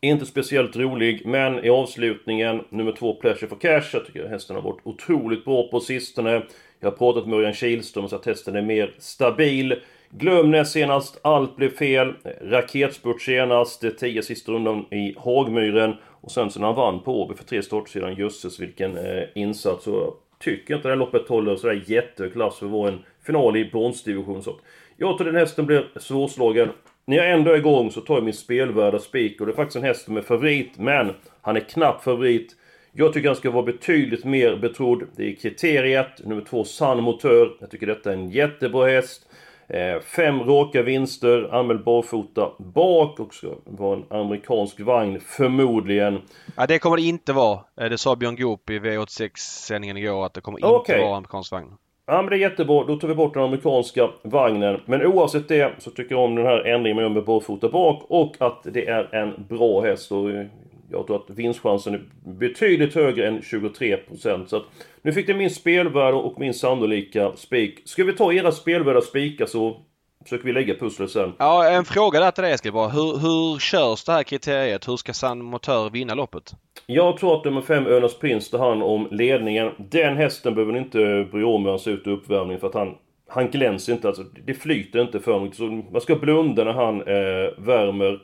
inte 0.00 0.26
speciellt 0.26 0.76
rolig, 0.76 1.26
men 1.26 1.64
i 1.64 1.70
avslutningen, 1.70 2.64
nummer 2.68 2.92
två, 2.92 3.14
Pleasure 3.14 3.48
for 3.48 3.56
Cash. 3.56 3.90
Jag 3.92 4.06
tycker 4.06 4.28
hästen 4.28 4.56
har 4.56 4.62
varit 4.62 4.80
otroligt 4.82 5.44
bra 5.44 5.68
på 5.68 5.80
sistone. 5.80 6.42
Jag 6.80 6.90
har 6.90 6.96
pratat 6.96 7.26
med 7.26 7.38
Örjan 7.38 7.52
Kihlström 7.52 8.04
och 8.04 8.10
sagt 8.10 8.20
att 8.20 8.26
hästen 8.26 8.56
är 8.56 8.62
mer 8.62 8.94
stabil. 8.98 9.80
Glöm 10.10 10.50
näst 10.50 10.72
senast, 10.72 11.20
allt 11.22 11.56
blev 11.56 11.70
fel. 11.70 12.14
Raketspurt 12.42 13.22
senast, 13.22 13.84
10 13.98 14.22
sista 14.22 14.52
rundan 14.52 14.86
i 14.90 15.14
Hagmyren. 15.18 15.94
Och 16.20 16.30
sen 16.30 16.50
så 16.50 16.60
när 16.60 16.66
han 16.66 16.76
vann 16.76 17.00
på 17.00 17.22
Åby 17.22 17.34
för 17.34 17.44
tre 17.44 17.62
starter 17.62 17.90
sedan, 17.90 18.14
jösses 18.14 18.60
vilken 18.60 18.96
eh, 18.96 19.22
insats. 19.34 19.86
Och 19.86 19.94
jag 19.94 20.14
tycker 20.38 20.74
inte 20.74 20.88
det 20.88 20.92
här 20.92 20.98
loppet 20.98 21.28
håller 21.28 21.56
sådär 21.56 21.82
jätteklass 21.86 22.58
för 22.58 22.66
att 22.66 22.72
vara 22.72 22.88
en 22.88 22.98
final 23.26 23.56
i 23.56 23.64
bronsdivision. 23.64 24.42
Så 24.42 24.56
jag 24.96 25.18
tror 25.18 25.26
den 25.26 25.36
hästen 25.36 25.66
blir 25.66 25.88
svårslagen. 25.96 26.68
När 27.06 27.16
jag 27.16 27.30
ändå 27.30 27.50
är 27.50 27.56
igång 27.56 27.90
så 27.90 28.00
tar 28.00 28.14
jag 28.14 28.24
min 28.24 28.34
spelvärda 28.34 28.98
spik 28.98 29.40
och 29.40 29.46
det 29.46 29.52
är 29.52 29.56
faktiskt 29.56 29.76
en 29.76 29.82
häst 29.82 30.04
som 30.04 30.16
är 30.16 30.22
favorit, 30.22 30.78
men 30.78 31.12
han 31.42 31.56
är 31.56 31.60
knapp 31.60 32.04
favorit. 32.04 32.56
Jag 32.92 33.12
tycker 33.12 33.28
han 33.28 33.36
ska 33.36 33.50
vara 33.50 33.62
betydligt 33.62 34.24
mer 34.24 34.56
betrodd. 34.56 35.02
Det 35.16 35.24
är 35.30 35.34
kriteriet. 35.34 36.24
Nummer 36.24 36.42
två, 36.50 36.64
San 36.64 37.02
Motör. 37.02 37.56
Jag 37.60 37.70
tycker 37.70 37.86
detta 37.86 38.10
är 38.10 38.14
en 38.14 38.30
jättebra 38.30 38.86
häst. 38.88 39.26
Eh, 39.68 40.00
fem 40.00 40.40
raka 40.42 40.82
vinster, 40.82 41.54
anmäld 41.54 41.84
barfota 41.84 42.50
bak 42.58 43.20
och 43.20 43.34
ska 43.34 43.48
vara 43.64 43.96
en 43.96 44.04
amerikansk 44.20 44.80
vagn 44.80 45.20
förmodligen. 45.20 46.20
Ja, 46.56 46.66
det 46.66 46.78
kommer 46.78 46.96
det 46.96 47.02
inte 47.02 47.32
vara. 47.32 47.60
Eh, 47.80 47.88
Det 47.90 47.98
sa 47.98 48.16
Björn 48.16 48.36
Goop 48.36 48.70
i 48.70 48.78
V86-sändningen 48.78 49.96
igår 49.96 50.26
att 50.26 50.34
det 50.34 50.40
kommer 50.40 50.58
Okej. 50.64 50.94
inte 50.96 51.06
vara 51.06 51.16
amerikansk 51.16 51.52
vagn. 51.52 51.72
Ja 52.06 52.22
men 52.22 52.30
det 52.30 52.36
är 52.36 52.40
jättebra, 52.40 52.84
då 52.84 52.96
tar 52.96 53.08
vi 53.08 53.14
bort 53.14 53.34
den 53.34 53.42
amerikanska 53.42 54.10
vagnen. 54.22 54.80
Men 54.86 55.06
oavsett 55.06 55.48
det 55.48 55.72
så 55.78 55.90
tycker 55.90 56.14
jag 56.14 56.24
om 56.24 56.34
den 56.34 56.46
här 56.46 56.66
ändringen 56.66 56.96
man 56.96 57.04
gör 57.04 57.10
med 57.10 57.24
barfota 57.24 57.68
bak 57.68 58.04
och 58.08 58.36
att 58.38 58.66
det 58.72 58.88
är 58.88 59.14
en 59.14 59.46
bra 59.48 59.80
häst. 59.80 60.12
Och 60.12 60.30
eh, 60.30 60.46
jag 60.90 61.06
tror 61.06 61.16
att 61.16 61.30
vinstchansen 61.30 61.94
är 61.94 62.02
betydligt 62.24 62.94
högre 62.94 63.28
än 63.28 63.40
23%. 63.40 64.46
Så 64.46 64.56
att 64.56 64.64
nu 65.02 65.12
fick 65.12 65.28
ni 65.28 65.34
min 65.34 65.50
spelvärde 65.50 66.16
och 66.16 66.40
min 66.40 66.54
sannolika 66.54 67.32
spik. 67.36 67.82
Ska 67.84 68.04
vi 68.04 68.12
ta 68.12 68.32
era 68.32 68.52
spelvärda 68.52 69.00
spikar 69.00 69.46
så 69.46 69.80
försöker 70.24 70.44
vi 70.44 70.52
lägga 70.52 70.74
pusslet 70.74 71.10
sen. 71.10 71.32
Ja, 71.38 71.68
en 71.68 71.84
fråga 71.84 72.20
där 72.20 72.30
till 72.30 72.44
dig 72.44 72.52
Eskil 72.52 72.72
bara. 72.72 72.88
Hur, 72.88 73.18
hur 73.18 73.58
körs 73.58 74.04
det 74.04 74.12
här 74.12 74.22
kriteriet? 74.22 74.88
Hur 74.88 74.96
ska 74.96 75.12
San 75.12 75.42
Motör 75.42 75.90
vinna 75.90 76.14
loppet? 76.14 76.52
Jag 76.86 77.16
tror 77.16 77.36
att 77.36 77.44
nummer 77.44 77.60
5 77.60 77.86
Önas 77.86 78.18
Prins 78.18 78.50
tar 78.50 78.58
hand 78.58 78.82
om 78.82 79.08
ledningen. 79.10 79.70
Den 79.78 80.16
hästen 80.16 80.54
behöver 80.54 80.72
ni 80.72 80.78
inte 80.78 81.28
bry 81.32 81.44
om 81.44 81.64
hur 81.64 81.70
han 81.70 81.78
ser 81.78 81.90
ut 81.90 82.06
i 82.06 82.10
uppvärmning 82.10 82.58
för 82.58 82.66
att 82.66 82.74
han 82.74 82.94
han 83.28 83.50
glänser 83.50 83.92
inte, 83.92 84.08
alltså 84.08 84.22
det 84.46 84.54
flyter 84.54 85.00
inte 85.00 85.20
för 85.20 85.40
mycket. 85.40 85.56
Så 85.56 85.82
man 85.92 86.00
ska 86.00 86.16
blunda 86.16 86.64
när 86.64 86.72
han 86.72 87.00
eh, 87.00 87.64
värmer. 87.64 88.20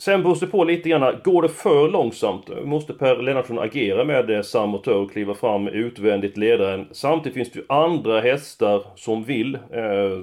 Sen 0.00 0.22
beror 0.22 0.36
det 0.40 0.46
på 0.46 0.64
lite 0.64 0.88
grann. 0.88 1.20
Går 1.24 1.42
det 1.42 1.48
för 1.48 1.88
långsamt 1.88 2.64
måste 2.64 2.92
Per 2.92 3.16
Lennartsson 3.16 3.58
agera 3.58 4.04
med 4.04 4.30
eh, 4.30 4.42
Sam 4.42 4.74
och 4.74 5.12
kliva 5.12 5.34
fram 5.34 5.68
utvändigt 5.68 6.36
ledaren. 6.36 6.88
Samtidigt 6.92 7.34
finns 7.34 7.50
det 7.50 7.58
ju 7.58 7.64
andra 7.68 8.20
hästar 8.20 8.82
som 8.96 9.24
vill 9.24 9.54
eh, 9.54 10.20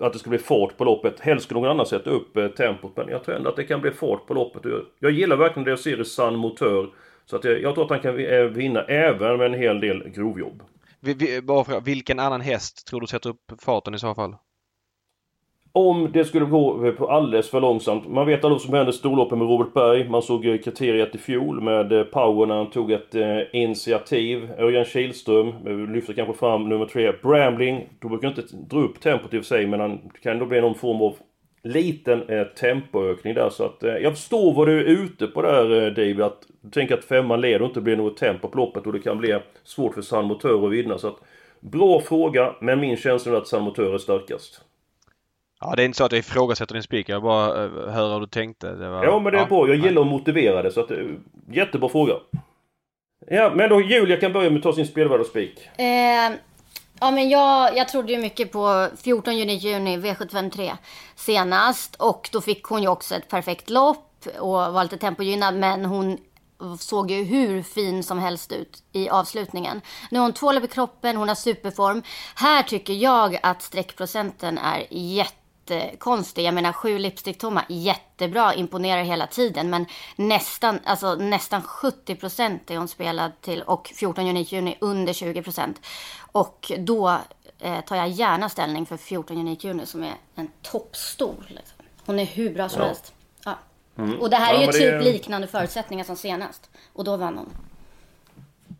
att 0.00 0.12
det 0.12 0.18
ska 0.18 0.30
bli 0.30 0.38
fart 0.38 0.76
på 0.76 0.84
loppet. 0.84 1.20
Helst 1.20 1.44
skulle 1.44 1.60
någon 1.60 1.70
annan 1.70 1.86
sätta 1.86 2.10
upp 2.10 2.36
eh, 2.36 2.48
tempot. 2.48 2.96
Men 2.96 3.08
jag 3.08 3.24
tror 3.24 3.34
ändå 3.34 3.50
att 3.50 3.56
det 3.56 3.64
kan 3.64 3.80
bli 3.80 3.90
fart 3.90 4.26
på 4.26 4.34
loppet. 4.34 4.64
Jag, 4.64 4.80
jag 4.98 5.10
gillar 5.10 5.36
verkligen 5.36 5.64
det 5.64 5.70
jag 5.70 5.78
ser 5.78 6.00
i 6.00 6.04
San 6.04 6.36
Motör. 6.36 6.88
Så 7.26 7.36
att 7.36 7.44
jag, 7.44 7.62
jag 7.62 7.74
tror 7.74 7.84
att 7.84 7.90
han 7.90 8.00
kan 8.00 8.18
eh, 8.18 8.42
vinna 8.42 8.82
även 8.82 9.38
med 9.38 9.46
en 9.46 9.60
hel 9.60 9.80
del 9.80 10.08
grovjobb. 10.08 10.62
Vi, 11.00 11.14
vi, 11.14 11.42
bara 11.42 11.64
för, 11.64 11.80
vilken 11.80 12.18
annan 12.18 12.40
häst 12.40 12.86
tror 12.86 13.00
du 13.00 13.06
sätter 13.06 13.30
upp 13.30 13.52
farten 13.58 13.94
i 13.94 13.98
så 13.98 14.14
fall? 14.14 14.36
Om 15.74 16.12
det 16.12 16.24
skulle 16.24 16.44
gå 16.44 16.92
på 16.92 17.10
alldeles 17.10 17.50
för 17.50 17.60
långsamt. 17.60 18.08
Man 18.08 18.26
vet 18.26 18.44
alla 18.44 18.58
som 18.58 18.74
hände 18.74 18.92
storloppen 18.92 19.38
med 19.38 19.48
Robert 19.48 19.74
Berg. 19.74 20.08
Man 20.08 20.22
såg 20.22 20.42
kriteriet 20.42 21.14
i 21.14 21.18
fjol 21.18 21.60
med 21.60 21.92
eh, 21.92 22.04
Power 22.04 22.46
när 22.46 22.56
han 22.56 22.70
tog 22.70 22.92
ett 22.92 23.14
eh, 23.14 23.38
initiativ. 23.52 24.50
Örjan 24.58 24.84
Kihlström 24.84 25.48
eh, 25.66 25.92
lyfter 25.92 26.12
kanske 26.12 26.34
fram 26.34 26.68
nummer 26.68 26.86
tre, 26.86 27.12
Brambling. 27.22 27.88
Då 28.00 28.08
brukar 28.08 28.28
inte 28.28 28.42
dra 28.70 28.78
upp 28.78 29.00
tempot 29.00 29.34
i 29.34 29.38
och 29.38 29.44
för 29.44 29.56
sig 29.56 29.66
men 29.66 29.80
han 29.80 29.98
kan 30.22 30.38
då 30.38 30.46
bli 30.46 30.60
någon 30.60 30.74
form 30.74 31.02
av 31.02 31.16
liten 31.62 32.28
eh, 32.28 32.44
tempoökning 32.44 33.34
där. 33.34 33.50
Så 33.50 33.64
att 33.64 33.82
eh, 33.82 33.94
jag 33.94 34.12
förstår 34.12 34.54
vad 34.54 34.68
du 34.68 34.80
är 34.80 34.84
ute 34.84 35.26
på 35.26 35.42
där 35.42 35.86
eh, 35.86 35.92
David. 35.92 36.20
Att 36.20 36.46
du 36.60 36.70
tänker 36.70 36.94
att 36.94 37.04
femman 37.04 37.40
leder 37.40 37.62
och 37.62 37.68
inte 37.68 37.80
blir 37.80 37.96
något 37.96 38.16
tempo 38.16 38.48
på 38.48 38.58
loppet 38.58 38.86
och 38.86 38.92
det 38.92 39.00
kan 39.00 39.18
bli 39.18 39.38
svårt 39.64 39.94
för 39.94 40.02
San 40.02 40.24
Motör 40.24 40.66
att 40.66 40.72
vinna. 40.72 40.98
Så 40.98 41.08
att, 41.08 41.20
bra 41.60 42.00
fråga, 42.00 42.54
men 42.60 42.80
min 42.80 42.96
känsla 42.96 43.32
är 43.32 43.36
att 43.36 43.48
San 43.48 43.62
Motör 43.62 43.94
är 43.94 43.98
starkast. 43.98 44.60
Ja, 45.64 45.76
det 45.76 45.82
är 45.82 45.84
inte 45.84 45.98
så 45.98 46.04
att 46.04 46.12
jag 46.12 46.18
ifrågasätter 46.18 46.74
din 46.74 46.82
spik. 46.82 47.08
Jag 47.08 47.22
bara 47.22 47.64
uh, 47.64 47.90
hör 47.90 48.12
hur 48.12 48.20
du 48.20 48.26
tänkte. 48.26 48.72
Var... 48.74 49.04
Ja, 49.04 49.18
men 49.18 49.32
det 49.32 49.38
är 49.38 49.42
ja, 49.42 49.46
bra. 49.46 49.68
Jag 49.68 49.76
gillar 49.76 50.02
att 50.02 50.08
motivera 50.08 50.62
det. 50.62 50.70
Så 50.70 50.80
att, 50.80 50.90
uh, 50.90 51.14
jättebra 51.50 51.88
fråga. 51.88 52.14
Ja, 53.26 53.52
men 53.54 53.70
då 53.70 53.80
Julia 53.80 54.16
kan 54.16 54.32
börja 54.32 54.50
med 54.50 54.56
att 54.56 54.62
ta 54.62 54.72
sin 54.72 54.86
spelvärda 54.86 55.24
spik. 55.24 55.68
Eh, 55.76 56.32
ja, 57.00 57.10
men 57.10 57.28
jag, 57.28 57.76
jag 57.76 57.88
trodde 57.88 58.12
ju 58.12 58.18
mycket 58.18 58.52
på 58.52 58.88
14 59.02 59.36
juni, 59.36 59.54
juni 59.54 59.96
V753 59.96 60.72
senast. 61.14 61.96
Och 61.96 62.28
då 62.32 62.40
fick 62.40 62.64
hon 62.64 62.82
ju 62.82 62.88
också 62.88 63.14
ett 63.14 63.28
perfekt 63.28 63.70
lopp 63.70 64.26
och 64.38 64.48
var 64.48 64.82
lite 64.82 64.96
tempogynnad. 64.96 65.54
Men 65.54 65.84
hon 65.84 66.18
såg 66.78 67.10
ju 67.10 67.24
hur 67.24 67.62
fin 67.62 68.02
som 68.02 68.18
helst 68.18 68.52
ut 68.52 68.82
i 68.92 69.08
avslutningen. 69.08 69.80
Nu 70.10 70.18
har 70.18 70.24
hon 70.24 70.32
två 70.32 70.54
i 70.54 70.68
kroppen, 70.68 71.16
hon 71.16 71.28
har 71.28 71.34
superform. 71.34 72.02
Här 72.34 72.62
tycker 72.62 72.92
jag 72.92 73.38
att 73.42 73.62
streckprocenten 73.62 74.58
är 74.58 74.86
jätte 74.90 75.41
jättekonstig. 75.66 76.44
Jag 76.44 76.54
menar 76.54 76.72
sju 76.72 76.98
lipstick-tomma, 76.98 77.64
jättebra, 77.68 78.54
imponerar 78.54 79.02
hela 79.02 79.26
tiden. 79.26 79.70
Men 79.70 79.86
nästan, 80.16 80.78
alltså, 80.84 81.14
nästan 81.14 81.62
70 81.62 82.14
procent 82.14 82.70
är 82.70 82.76
hon 82.76 82.88
spelad 82.88 83.32
till 83.40 83.62
och 83.62 83.92
14 83.94 84.26
Unique 84.26 84.56
Juni 84.56 84.76
under 84.80 85.12
20 85.12 85.42
procent. 85.42 85.80
Och 86.32 86.72
då 86.78 87.18
eh, 87.58 87.80
tar 87.80 87.96
jag 87.96 88.08
gärna 88.08 88.48
ställning 88.48 88.86
för 88.86 88.96
14 88.96 89.38
Unique 89.38 89.68
Juni 89.68 89.86
som 89.86 90.02
är 90.02 90.14
en 90.34 90.50
toppstor. 90.62 91.44
Liksom. 91.48 91.76
Hon 92.06 92.18
är 92.18 92.24
hur 92.24 92.54
bra 92.54 92.68
som 92.68 92.80
ja. 92.80 92.86
helst. 92.86 93.12
Ja. 93.44 93.58
Mm. 93.98 94.20
Och 94.20 94.30
det 94.30 94.36
här 94.36 94.54
ja, 94.54 94.60
är 94.60 94.66
ju 94.66 94.72
typ 94.72 94.80
det... 94.80 95.00
liknande 95.00 95.46
förutsättningar 95.46 96.04
som 96.04 96.16
senast. 96.16 96.70
Och 96.92 97.04
då 97.04 97.16
vann 97.16 97.38
hon. 97.38 97.50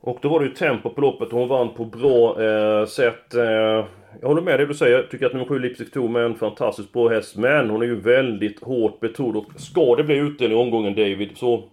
Och 0.03 0.19
då 0.23 0.29
var 0.29 0.41
det 0.41 0.47
ju 0.47 0.55
tempo 0.55 0.91
på 0.91 1.01
loppet 1.01 1.29
och 1.29 1.39
hon 1.39 1.49
vann 1.49 1.75
på 1.75 1.85
bra 1.85 2.43
eh, 2.43 2.87
sätt. 2.87 3.35
Eh, 3.35 3.87
jag 4.21 4.29
håller 4.29 4.43
med 4.43 4.61
det 4.61 4.67
du 4.67 4.75
säger. 4.75 4.97
Jag 4.97 5.11
tycker 5.11 5.27
att 5.27 5.33
nummer 5.33 5.47
7 5.47 5.59
Lipstick 5.59 5.93
Tom 5.93 6.17
är 6.17 6.21
en 6.21 6.35
fantastiskt 6.35 6.93
bra 6.93 7.09
häst. 7.09 7.37
Men 7.37 7.71
hon 7.71 7.83
är 7.83 7.87
ju 7.87 8.01
väldigt 8.01 8.63
hårt 8.63 9.01
betrodd. 9.01 9.37
Och 9.37 9.47
ska 9.57 9.97
det 9.97 10.05
bli 10.05 10.17
utdelning 10.17 10.59
i 10.59 10.63
omgången 10.63 10.95
David 10.95 11.31
så... 11.37 11.65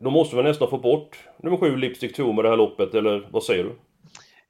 Då 0.00 0.10
måste 0.10 0.36
vi 0.36 0.42
nästan 0.42 0.70
få 0.70 0.78
bort 0.78 1.18
nummer 1.42 1.56
7 1.56 1.76
Lipstick 1.76 2.16
Tom 2.16 2.36
med 2.36 2.44
det 2.44 2.48
här 2.48 2.56
loppet. 2.56 2.94
Eller 2.94 3.26
vad 3.30 3.42
säger 3.42 3.64
du? 3.64 3.70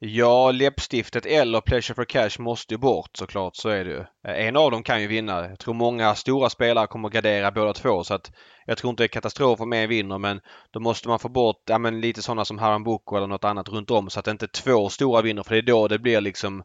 Ja, 0.04 0.50
läppstiftet 0.50 1.26
eller 1.26 1.60
Pleasure 1.60 1.94
for 1.94 2.04
Cash 2.04 2.30
måste 2.38 2.74
ju 2.74 2.78
bort 2.78 3.10
såklart. 3.16 3.56
Så 3.56 3.68
är 3.68 3.84
det 3.84 3.90
ju. 3.90 4.00
Eh, 4.00 4.46
en 4.46 4.56
av 4.56 4.70
dem 4.70 4.82
kan 4.82 5.00
ju 5.02 5.06
vinna. 5.06 5.48
Jag 5.48 5.58
tror 5.58 5.74
många 5.74 6.14
stora 6.14 6.50
spelare 6.50 6.86
kommer 6.86 7.08
att 7.08 7.14
gardera 7.14 7.50
båda 7.50 7.72
två 7.72 8.04
så 8.04 8.14
att 8.14 8.32
jag 8.66 8.78
tror 8.78 8.90
inte 8.90 9.02
det 9.02 9.06
är 9.06 9.08
katastrof 9.08 9.60
om 9.60 9.72
en 9.72 9.88
vinner 9.88 10.18
men 10.18 10.40
då 10.70 10.80
måste 10.80 11.08
man 11.08 11.18
få 11.18 11.28
bort 11.28 11.62
ja, 11.66 11.78
men 11.78 12.00
lite 12.00 12.22
sådana 12.22 12.44
som 12.44 12.58
Haram 12.58 12.84
Boko 12.84 13.16
eller 13.16 13.26
något 13.26 13.44
annat 13.44 13.68
runt 13.68 13.90
om 13.90 14.10
så 14.10 14.20
att 14.20 14.26
inte 14.26 14.48
två 14.48 14.88
stora 14.88 15.22
vinner 15.22 15.42
för 15.42 15.54
det 15.54 15.60
är 15.60 15.62
då 15.62 15.88
det 15.88 15.98
blir 15.98 16.20
liksom 16.20 16.62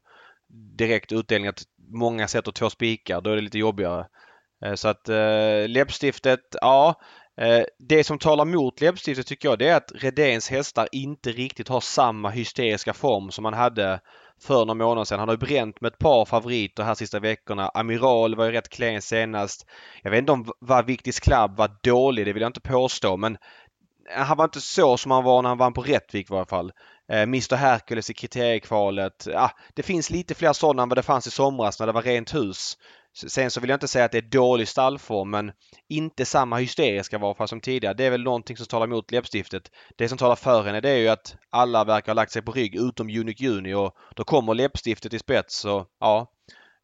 direkt 0.78 1.12
utdelning 1.12 1.48
att 1.48 1.64
många 1.94 2.28
sätter 2.28 2.52
två 2.52 2.70
spikar. 2.70 3.22
Då 3.22 3.30
är 3.30 3.36
det 3.36 3.42
lite 3.42 3.60
jobbigare. 3.60 4.08
Eh, 4.66 4.74
så 4.74 4.88
att 4.88 5.10
eh, 5.10 5.68
läppstiftet, 5.68 6.40
ja. 6.62 7.02
Eh, 7.42 7.64
det 7.80 8.04
som 8.04 8.20
talar 8.20 8.46
mot 8.46 8.82
läppstiftet 8.82 9.28
tycker 9.28 9.50
jag 9.50 9.60
det 9.60 9.68
är 9.68 9.76
att 9.76 9.92
Redéns 9.96 10.50
hästar 10.50 10.88
inte 10.92 11.32
riktigt 11.32 11.68
har 11.68 11.82
samma 11.82 12.30
hysteriska 12.30 12.94
form 12.94 13.32
som 13.32 13.44
man 13.44 13.54
hade 13.54 14.00
för 14.42 14.66
några 14.66 14.74
månader 14.74 15.06
sedan. 15.06 15.20
Han 15.20 15.28
har 15.28 15.36
ju 15.36 15.48
bränt 15.48 15.82
med 15.82 15.94
ett 15.94 16.00
par 16.00 16.26
favoriter 16.26 16.84
här 16.84 16.96
sista 16.96 17.20
veckorna. 17.20 17.70
Amiral 17.70 18.36
var 18.36 18.46
ju 18.46 18.52
rätt 18.52 18.70
klen 18.70 19.02
senast. 19.02 19.66
Jag 20.04 20.12
vet 20.12 20.18
inte 20.18 20.32
om 20.32 20.52
Viktis 20.86 21.20
Club 21.20 21.58
var 21.58 21.72
dålig, 21.84 22.26
det 22.26 22.34
vill 22.34 22.42
jag 22.42 22.50
inte 22.50 22.60
påstå 22.60 23.18
men 23.18 23.38
eh, 24.16 24.24
han 24.24 24.38
var 24.38 24.46
inte 24.46 24.62
så 24.62 24.98
som 24.98 25.12
han 25.12 25.24
var 25.24 25.42
när 25.42 25.50
han 25.50 25.58
vann 25.58 25.74
på 25.74 25.82
Rättvik 25.82 26.30
i 26.30 26.34
varje 26.34 26.46
fall. 26.46 26.72
Eh, 27.12 27.22
Mr 27.22 27.56
Hercules 27.56 28.10
i 28.10 28.14
kriteriekvalet. 28.14 29.28
Ah, 29.36 29.52
det 29.74 29.84
finns 29.84 30.10
lite 30.10 30.36
fler 30.36 30.54
sådana 30.54 30.84
än 30.84 30.90
vad 30.90 30.98
det 30.98 31.04
fanns 31.04 31.28
i 31.28 31.32
somras 31.32 31.80
när 31.80 31.88
det 31.88 31.94
var 31.94 32.02
rent 32.02 32.36
hus. 32.36 32.78
Sen 33.18 33.52
så 33.52 33.60
vill 33.60 33.70
jag 33.70 33.76
inte 33.76 33.88
säga 33.88 34.06
att 34.06 34.12
det 34.12 34.18
är 34.18 34.22
dålig 34.22 34.68
stallform 34.68 35.30
men 35.30 35.52
inte 35.90 36.26
samma 36.26 36.58
hysteriska 36.58 37.18
varför 37.18 37.48
som 37.48 37.62
tidigare. 37.62 37.94
Det 37.94 38.06
är 38.06 38.12
väl 38.12 38.24
någonting 38.24 38.58
som 38.58 38.66
talar 38.66 38.86
emot 38.86 39.12
läppstiftet. 39.12 39.72
Det 39.96 40.10
som 40.10 40.18
talar 40.18 40.36
för 40.36 40.64
henne 40.64 40.82
det 40.82 40.90
är 40.90 40.98
ju 40.98 41.08
att 41.08 41.36
alla 41.50 41.84
verkar 41.84 42.12
ha 42.12 42.16
lagt 42.16 42.32
sig 42.32 42.42
på 42.42 42.52
rygg 42.52 42.76
utom 42.76 43.10
Unique 43.10 43.44
Juni 43.44 43.74
och 43.74 43.96
då 44.16 44.24
kommer 44.24 44.54
läppstiftet 44.54 45.14
i 45.14 45.20
spets 45.20 45.66
och 45.66 45.88
ja, 46.00 46.32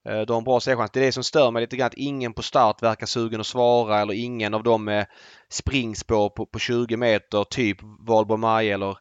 eh, 0.10 0.22
de 0.22 0.34
har 0.34 0.38
en 0.38 0.44
bra 0.44 0.60
segerchans. 0.60 0.92
Det 0.92 1.00
är 1.00 1.06
det 1.06 1.12
som 1.12 1.24
stör 1.24 1.52
mig 1.52 1.62
lite 1.62 1.76
grann 1.76 1.88
att 1.88 1.94
ingen 1.94 2.34
på 2.34 2.42
start 2.42 2.84
verkar 2.84 3.06
sugen 3.06 3.40
att 3.40 3.48
svara 3.48 4.02
eller 4.02 4.14
ingen 4.14 4.54
av 4.54 4.64
dem 4.64 4.84
med 4.84 5.06
springspår 5.50 6.30
på, 6.30 6.46
på 6.46 6.60
20 6.60 6.98
meter 6.98 7.44
typ 7.44 7.78
Valborg 8.08 8.40
Maj 8.40 8.72
eller 8.72 8.98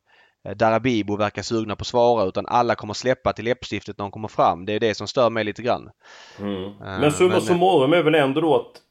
Darabibo 0.56 1.16
verkar 1.16 1.42
sugna 1.42 1.76
på 1.76 1.82
att 1.82 1.86
svara 1.86 2.24
utan 2.24 2.46
alla 2.46 2.74
kommer 2.74 2.94
släppa 2.94 3.32
till 3.32 3.44
läppstiftet 3.44 3.98
när 3.98 4.04
de 4.04 4.10
kommer 4.10 4.28
fram. 4.28 4.66
Det 4.66 4.72
är 4.72 4.80
det 4.80 4.94
som 4.94 5.08
stör 5.08 5.30
mig 5.30 5.44
lite 5.44 5.62
grann. 5.62 5.90
Mm. 6.38 6.64
Eh, 6.64 6.72
men 6.80 7.12
summa 7.12 7.40
summarum 7.40 7.92
är 7.92 8.02
väl 8.02 8.14
ändå 8.14 8.40
då 8.40 8.56
att 8.56 8.82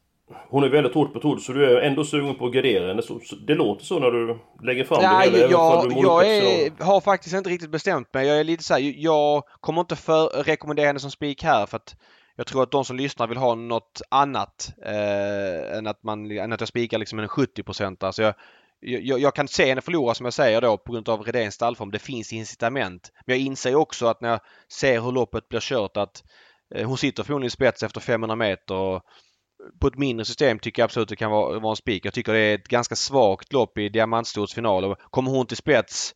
hon 0.49 0.63
är 0.63 0.69
väldigt 0.69 0.93
hårt 0.93 1.13
betrodd 1.13 1.41
så 1.41 1.53
du 1.53 1.65
är 1.65 1.81
ändå 1.81 2.05
sugen 2.05 2.35
på 2.35 2.45
att 2.45 2.53
gardera 2.53 2.87
henne. 2.87 3.01
Det 3.47 3.55
låter 3.55 3.85
så 3.85 3.99
när 3.99 4.11
du 4.11 4.39
lägger 4.63 4.83
fram 4.83 4.99
Nej, 5.01 5.31
det 5.31 5.37
hela? 5.37 5.51
Jag, 5.51 5.93
jag 5.97 6.27
är, 6.27 6.83
har 6.83 7.01
faktiskt 7.01 7.35
inte 7.35 7.49
riktigt 7.49 7.71
bestämt 7.71 8.13
mig. 8.13 8.27
Jag 8.27 8.39
är 8.39 8.43
lite 8.43 8.63
så 8.63 8.73
här, 8.73 8.93
jag 8.95 9.43
kommer 9.59 9.81
inte 9.81 9.95
för, 9.95 10.43
rekommendera 10.43 10.87
henne 10.87 10.99
som 10.99 11.11
spik 11.11 11.43
här 11.43 11.65
för 11.65 11.77
att 11.77 11.95
jag 12.35 12.47
tror 12.47 12.63
att 12.63 12.71
de 12.71 12.85
som 12.85 12.95
lyssnar 12.95 13.27
vill 13.27 13.37
ha 13.37 13.55
något 13.55 14.01
annat 14.09 14.73
eh, 14.85 15.77
än, 15.77 15.87
att 15.87 16.03
man, 16.03 16.31
än 16.31 16.53
att 16.53 16.61
jag 16.61 16.67
spikar 16.67 16.97
liksom 16.97 17.19
en 17.19 17.27
70 17.27 17.63
procent. 17.63 18.03
Alltså 18.03 18.21
jag, 18.21 18.33
jag, 18.81 19.19
jag, 19.19 19.35
kan 19.35 19.47
se 19.47 19.65
henne 19.65 19.81
förlora 19.81 20.13
som 20.13 20.23
jag 20.23 20.33
säger 20.33 20.61
då 20.61 20.77
på 20.77 20.91
grund 20.91 21.09
av 21.09 21.21
Redéns 21.21 21.55
stallform. 21.55 21.91
Det 21.91 21.99
finns 21.99 22.33
incitament. 22.33 23.11
Men 23.25 23.35
jag 23.35 23.45
inser 23.45 23.75
också 23.75 24.05
att 24.05 24.21
när 24.21 24.29
jag 24.29 24.39
ser 24.71 25.01
hur 25.01 25.11
loppet 25.11 25.49
blir 25.49 25.59
kört 25.59 25.97
att 25.97 26.23
eh, 26.75 26.87
hon 26.87 26.97
sitter 26.97 27.23
förmodligen 27.23 27.47
i 27.47 27.49
spets 27.49 27.83
efter 27.83 27.99
500 27.99 28.35
meter. 28.35 28.75
Och 28.75 28.95
eh, 28.95 29.01
på 29.81 29.87
ett 29.87 29.97
mindre 29.97 30.25
system 30.25 30.59
tycker 30.59 30.81
jag 30.81 30.85
absolut 30.85 31.09
det 31.09 31.15
kan 31.15 31.31
vara, 31.31 31.59
vara 31.59 31.71
en 31.71 31.75
spik. 31.75 32.05
Jag 32.05 32.13
tycker 32.13 32.33
det 32.33 32.39
är 32.39 32.55
ett 32.55 32.67
ganska 32.67 32.95
svagt 32.95 33.53
lopp 33.53 33.77
i 33.77 33.89
Diamantstots 33.89 34.53
final. 34.53 34.85
Och 34.85 34.97
kommer 35.09 35.31
hon 35.31 35.45
till 35.45 35.57
spets 35.57 36.13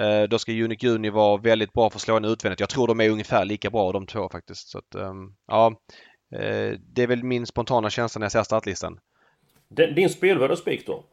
eh, 0.00 0.22
då 0.22 0.38
ska 0.38 0.52
Unic 0.52 0.82
Juni 0.82 1.10
vara 1.10 1.36
väldigt 1.36 1.72
bra 1.72 1.90
för 1.90 1.98
att 1.98 2.02
slå 2.02 2.14
henne 2.14 2.28
utvändigt. 2.28 2.60
Jag 2.60 2.68
tror 2.68 2.88
de 2.88 3.00
är 3.00 3.10
ungefär 3.10 3.44
lika 3.44 3.70
bra 3.70 3.92
de 3.92 4.06
två 4.06 4.28
faktiskt. 4.28 4.68
Så 4.68 4.78
att, 4.78 4.94
ehm, 4.94 5.34
ja, 5.46 5.74
det 6.94 7.02
är 7.02 7.06
väl 7.06 7.24
min 7.24 7.46
spontana 7.46 7.90
känsla 7.90 8.18
när 8.18 8.24
jag 8.24 8.32
ser 8.32 8.42
startlistan. 8.42 8.98
Din 9.94 10.10
spelvärda 10.10 10.56
spik 10.56 10.86
då? 10.86 11.04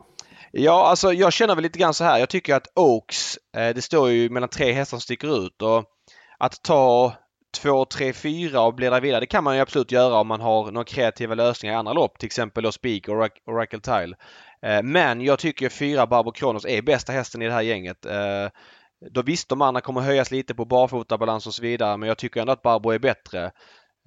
Ja, 0.54 0.88
alltså 0.88 1.14
jag 1.14 1.34
känner 1.34 1.56
väl 1.56 1.64
lite 1.64 1.80
grann 1.80 1.94
så 1.94 2.04
här. 2.04 2.20
Jag 2.20 2.30
tycker 2.30 2.56
att 2.56 2.68
Oaks, 2.76 3.38
eh, 3.58 3.76
det 3.76 3.82
står 3.82 4.10
ju 4.10 4.30
mellan 4.30 4.50
tre 4.50 4.72
hästar 4.72 4.98
som 4.98 5.02
sticker 5.02 5.46
ut 5.46 5.62
och 5.62 5.84
att 6.38 6.64
ta 6.64 7.14
två, 7.58 7.86
tre, 7.86 8.14
fyra 8.14 8.62
och 8.62 8.76
bläddra 8.76 9.00
vidare. 9.00 9.20
Det 9.20 9.26
kan 9.26 9.44
man 9.44 9.56
ju 9.56 9.62
absolut 9.62 9.92
göra 9.92 10.20
om 10.20 10.28
man 10.28 10.42
har 10.42 10.72
några 10.72 10.86
kreativa 10.86 11.36
lösningar 11.36 11.76
i 11.76 11.78
andra 11.78 11.94
lopp. 11.94 12.20
Till 12.20 12.28
exempel 12.28 12.64
då 12.64 12.72
Speak 12.72 13.08
och 13.08 13.30
Oracle 13.46 13.80
Tile. 13.80 14.16
Eh, 14.66 14.84
men 14.84 15.22
jag 15.22 15.40
tycker 15.40 15.70
fyra 15.70 16.08
Barbro 16.08 16.32
Kronos 16.32 16.66
är 16.66 16.82
bästa 16.82 17.12
hästen 17.12 17.42
i 17.42 17.46
det 17.46 17.54
här 17.54 17.62
gänget. 17.62 18.06
Eh, 18.06 18.48
då 19.12 19.22
visst, 19.22 19.50
de 19.50 19.62
andra 19.62 19.82
kommer 19.82 20.02
höjas 20.02 20.32
lite 20.32 20.56
på 20.56 20.66
barfotabalans 20.66 21.48
och 21.48 21.54
så 21.54 21.62
vidare 21.62 21.98
men 21.98 22.08
jag 22.08 22.18
tycker 22.18 22.42
ändå 22.42 22.54
att 22.54 22.62
Barbro 22.62 22.92
är 22.92 23.00
bättre. 23.00 23.52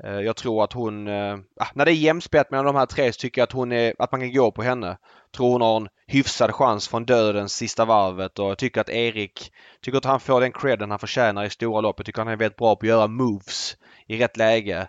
Eh, 0.02 0.20
jag 0.20 0.36
tror 0.36 0.64
att 0.64 0.72
hon, 0.72 1.08
eh, 1.08 1.34
ah, 1.60 1.66
när 1.74 1.84
det 1.84 1.90
är 1.90 1.94
jämspelat 1.94 2.50
mellan 2.50 2.66
de 2.66 2.74
här 2.76 2.86
tre 2.86 3.12
så 3.12 3.18
tycker 3.18 3.40
jag 3.40 3.46
att 3.46 3.52
hon 3.52 3.72
är, 3.72 3.94
att 3.98 4.12
man 4.12 4.20
kan 4.20 4.32
gå 4.32 4.50
på 4.50 4.62
henne. 4.62 4.98
Tror 5.36 5.52
hon 5.52 5.60
har 5.60 5.76
en 5.76 5.88
hyfsad 6.06 6.54
chans 6.54 6.88
från 6.88 7.04
dödens 7.04 7.52
sista 7.52 7.84
varvet 7.84 8.38
och 8.38 8.50
jag 8.50 8.58
tycker 8.58 8.80
att 8.80 8.88
Erik, 8.88 9.52
tycker 9.82 9.98
att 9.98 10.04
han 10.04 10.20
får 10.20 10.40
den 10.40 10.52
credden 10.52 10.90
han 10.90 10.98
förtjänar 10.98 11.44
i 11.44 11.50
stora 11.50 11.80
lopp. 11.80 11.98
Jag 11.98 12.06
tycker 12.06 12.20
att 12.20 12.26
han 12.26 12.32
är 12.32 12.38
väldigt 12.38 12.58
bra 12.58 12.76
på 12.76 12.80
att 12.80 12.88
göra 12.88 13.06
moves 13.06 13.76
i 14.06 14.18
rätt 14.18 14.36
läge. 14.36 14.88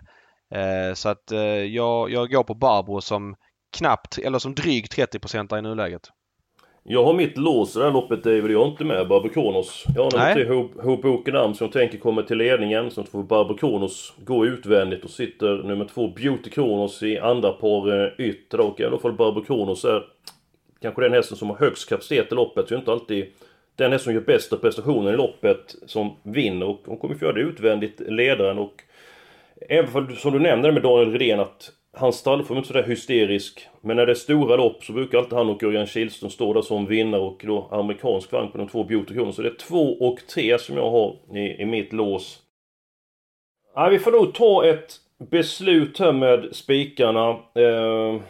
Eh, 0.54 0.94
så 0.94 1.08
att 1.08 1.24
jag, 1.70 2.10
jag 2.10 2.30
går 2.30 2.44
på 2.44 2.54
Barbro 2.54 3.00
som 3.00 3.36
knappt 3.76 4.18
eller 4.18 4.38
som 4.38 4.54
drygt 4.54 4.96
30% 4.96 5.58
i 5.58 5.62
nuläget. 5.62 6.10
Jag 6.88 7.04
har 7.04 7.14
mitt 7.14 7.38
lås 7.38 7.76
i 7.76 7.78
det 7.78 7.84
här 7.84 7.92
loppet 7.92 8.24
David, 8.24 8.50
jag 8.50 8.62
är 8.62 8.66
inte 8.66 8.84
med 8.84 9.08
Barbro 9.08 9.28
Kronos. 9.28 9.84
Jag 9.94 10.02
har 10.02 10.10
nummer 10.10 10.34
tre 10.34 10.82
Hoboken 10.82 11.36
Am 11.36 11.54
som 11.54 11.64
jag 11.64 11.72
tänker 11.72 11.98
kommer 11.98 12.22
till 12.22 12.38
ledningen. 12.38 12.90
Som 12.90 13.06
får 13.06 13.22
Barbro 13.22 13.56
Kronos 13.56 14.12
gå 14.24 14.46
utvändigt 14.46 15.04
och 15.04 15.10
sitter 15.10 15.62
nummer 15.62 15.84
två 15.84 16.08
Beauty 16.08 16.50
Kronos 16.50 17.02
i 17.02 17.18
andra 17.18 17.52
par 17.52 18.04
eh, 18.04 18.12
ytter 18.18 18.60
och 18.60 18.80
i 18.80 18.84
alla 18.84 18.98
fall 18.98 19.12
Barbro 19.12 19.44
Kronos 19.44 19.84
är 19.84 20.02
kanske 20.82 21.02
den 21.02 21.12
hästen 21.12 21.36
som 21.36 21.50
har 21.50 21.56
högst 21.56 21.88
kapacitet 21.88 22.32
i 22.32 22.34
loppet. 22.34 22.68
Så 22.68 22.74
är 22.74 22.78
inte 22.78 22.92
alltid 22.92 23.26
den 23.76 23.92
häst 23.92 24.04
som 24.04 24.14
gör 24.14 24.20
bästa 24.20 24.56
prestationen 24.56 25.14
i 25.14 25.16
loppet 25.16 25.74
som 25.86 26.16
vinner 26.22 26.66
och 26.66 26.82
hon 26.86 26.96
kommer 26.98 27.14
få 27.14 27.24
göra 27.24 27.34
det 27.34 27.40
utvändigt, 27.40 28.00
ledaren 28.00 28.58
och 28.58 28.82
Även 29.68 30.16
som 30.16 30.32
du 30.32 30.38
nämnde 30.38 30.72
med 30.72 30.82
Daniel 30.82 31.12
Redén 31.12 31.40
att 31.40 31.70
hans 31.98 32.16
stallform 32.16 32.56
är 32.56 32.58
inte 32.58 32.68
sådär 32.68 32.82
hysterisk. 32.82 33.68
Men 33.80 33.96
när 33.96 34.06
det 34.06 34.12
är 34.12 34.14
stora 34.14 34.56
lopp 34.56 34.84
så 34.84 34.92
brukar 34.92 35.18
alltid 35.18 35.32
han 35.32 35.48
och 35.48 35.62
Örjan 35.62 35.86
Kihlström 35.86 36.30
stå 36.30 36.52
där 36.52 36.62
som 36.62 36.86
vinnare 36.86 37.20
och 37.20 37.42
då 37.46 37.68
amerikansk 37.70 38.32
vagn 38.32 38.50
på 38.50 38.58
de 38.58 38.68
två 38.68 38.84
Beauty 38.84 39.32
Så 39.32 39.42
det 39.42 39.48
är 39.48 39.54
två 39.54 39.92
och 40.00 40.18
tre 40.34 40.58
som 40.58 40.76
jag 40.76 40.90
har 40.90 41.16
i, 41.34 41.62
i 41.62 41.66
mitt 41.66 41.92
lås. 41.92 42.42
Ja, 43.74 43.88
vi 43.88 43.98
får 43.98 44.12
nog 44.12 44.34
ta 44.34 44.66
ett 44.66 44.94
beslut 45.30 45.98
här 45.98 46.12
med 46.12 46.48
spikarna. 46.52 47.28
Eh, 47.54 48.20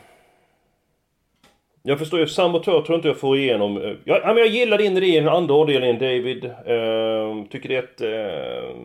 jag 1.82 1.99
förstår 1.99 2.20
ju, 2.20 2.26
sabotör 2.26 2.73
tror 2.73 2.85
jag 2.88 2.99
inte 2.99 3.08
jag 3.08 3.20
får 3.20 3.37
igenom. 3.37 3.76
Eh, 3.76 3.92
jag, 4.04 4.20
ja, 4.23 4.26
men 4.26 4.37
jag 4.37 4.49
gillar 4.49 4.78
din 4.78 4.96
idé 4.96 5.06
i 5.06 5.20
den 5.20 5.28
andra 5.28 5.54
avdelningen 5.54 5.99
David. 5.99 6.44
Eh, 6.44 7.49
tycker 7.50 7.68
det 7.68 7.76
är 7.76 7.82
ett 7.82 8.00
eh, 8.00 8.76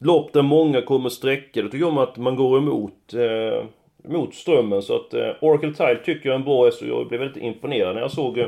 lopp 0.00 0.32
där 0.32 0.42
många 0.42 0.82
kommer 0.82 1.08
sträcka. 1.08 1.62
Det 1.62 1.68
tycker 1.68 1.78
jag 1.78 1.88
om 1.88 1.98
att 1.98 2.16
man 2.16 2.36
går 2.36 2.58
emot. 2.58 3.14
Eh, 3.14 3.64
mot 4.08 4.34
strömmen. 4.34 4.82
Så 4.82 4.96
att 4.96 5.14
eh, 5.14 5.30
Oracle 5.40 5.74
Tile 5.74 6.00
tycker 6.04 6.28
jag 6.28 6.34
är 6.34 6.38
en 6.38 6.44
bra 6.44 6.64
häst 6.64 6.82
och 6.82 6.88
jag 6.88 7.08
blev 7.08 7.20
väldigt 7.20 7.42
imponerad 7.42 7.94
när 7.94 8.02
jag 8.02 8.10
såg 8.10 8.38
eh, 8.38 8.46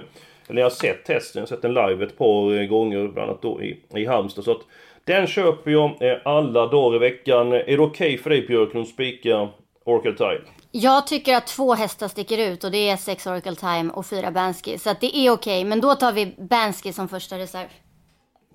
eller 0.49 0.61
jag 0.61 0.66
har 0.66 0.75
sett 0.75 1.04
testen, 1.04 1.40
jag 1.40 1.42
har 1.42 1.46
sett 1.46 1.62
den 1.62 1.75
live 1.75 2.04
ett 2.04 2.18
par 2.18 2.61
eh, 2.61 2.66
gånger 2.66 3.08
bland 3.08 3.30
annat 3.30 3.42
då 3.42 3.62
i, 3.62 3.80
i 3.94 4.06
Halmstad. 4.06 4.44
Så 4.44 4.50
att 4.50 4.62
den 5.04 5.26
köper 5.26 5.70
jag 5.70 6.02
eh, 6.02 6.16
alla 6.25 6.66
dagar 6.66 6.96
i 6.96 6.99
veckan. 6.99 7.52
Är 7.52 7.58
det 7.58 7.78
okej 7.78 7.84
okay 7.84 8.18
för 8.18 8.30
dig 8.30 8.46
Björklund 8.46 8.88
spika 8.88 9.49
Oracle 9.84 10.12
Tile? 10.12 10.40
Jag 10.70 11.06
tycker 11.06 11.37
att 11.37 11.46
två 11.46 11.75
hästar 11.75 12.08
sticker 12.08 12.38
ut 12.38 12.64
och 12.64 12.70
det 12.70 12.88
är 12.88 12.96
sex 12.96 13.26
Oracle 13.26 13.54
Time 13.54 13.90
och 13.92 14.06
fyra 14.06 14.30
Bansky. 14.30 14.78
Så 14.78 14.90
att 14.90 15.00
det 15.00 15.16
är 15.16 15.30
okej, 15.30 15.61
okay, 15.61 15.64
men 15.64 15.80
då 15.80 15.94
tar 15.94 16.12
vi 16.12 16.34
Bansky 16.38 16.92
som 16.92 17.08
första 17.08 17.38
reserv. 17.38 17.66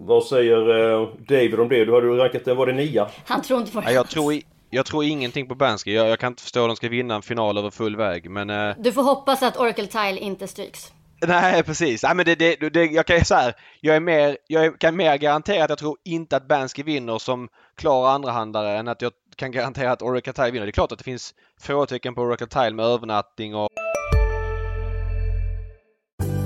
Vad 0.01 0.23
säger 0.23 0.91
eh, 0.91 1.09
David 1.27 1.59
om 1.59 1.69
det? 1.69 1.85
Du 1.85 1.93
hade 1.93 2.07
rankat 2.07 2.45
den, 2.45 2.57
var 2.57 2.65
det 2.65 2.73
nia? 2.73 3.07
Han 3.25 3.41
tror 3.41 3.59
inte 3.59 3.71
på 3.71 3.81
det. 3.81 3.91
jag 3.91 4.09
tror, 4.09 4.33
jag 4.69 4.85
tror 4.85 5.03
ingenting 5.03 5.47
på 5.47 5.55
Bansky. 5.55 5.93
Jag, 5.93 6.07
jag, 6.07 6.19
kan 6.19 6.31
inte 6.31 6.43
förstå 6.43 6.63
att 6.63 6.69
de 6.69 6.75
ska 6.75 6.89
vinna 6.89 7.15
en 7.15 7.21
final 7.21 7.57
över 7.57 7.69
full 7.69 7.95
väg, 7.95 8.29
men... 8.29 8.49
Eh... 8.49 8.75
Du 8.77 8.91
får 8.91 9.03
hoppas 9.03 9.43
att 9.43 9.57
Oracle 9.57 9.87
Tile 9.87 10.17
inte 10.17 10.47
stryks. 10.47 10.91
Nej 11.27 11.63
precis, 11.63 12.03
Nej, 12.03 12.15
men 12.15 12.25
det, 12.25 12.35
det, 12.35 12.69
det, 12.69 12.85
jag 12.85 13.05
kan 13.05 13.25
så 13.25 13.35
här, 13.35 13.55
jag, 13.81 13.95
är 13.95 13.99
mer, 13.99 14.37
jag 14.47 14.79
kan 14.79 14.95
mer 14.95 15.17
garantera 15.17 15.63
att 15.63 15.69
jag 15.69 15.79
tror 15.79 15.97
inte 16.05 16.37
att 16.37 16.47
Bansky 16.47 16.83
vinner 16.83 17.17
som 17.17 17.47
klar 17.77 18.09
andrahandare 18.09 18.77
än 18.77 18.87
att 18.87 19.01
jag 19.01 19.11
kan 19.35 19.51
garantera 19.51 19.91
att 19.91 20.01
Oracle 20.01 20.33
Tile 20.33 20.51
vinner. 20.51 20.65
Det 20.65 20.69
är 20.69 20.71
klart 20.71 20.91
att 20.91 20.97
det 20.97 21.03
finns 21.03 21.33
frågetecken 21.61 22.15
på 22.15 22.21
Oracle 22.21 22.47
Tile 22.47 22.71
med 22.71 22.85
övernattning 22.85 23.55
och... 23.55 23.69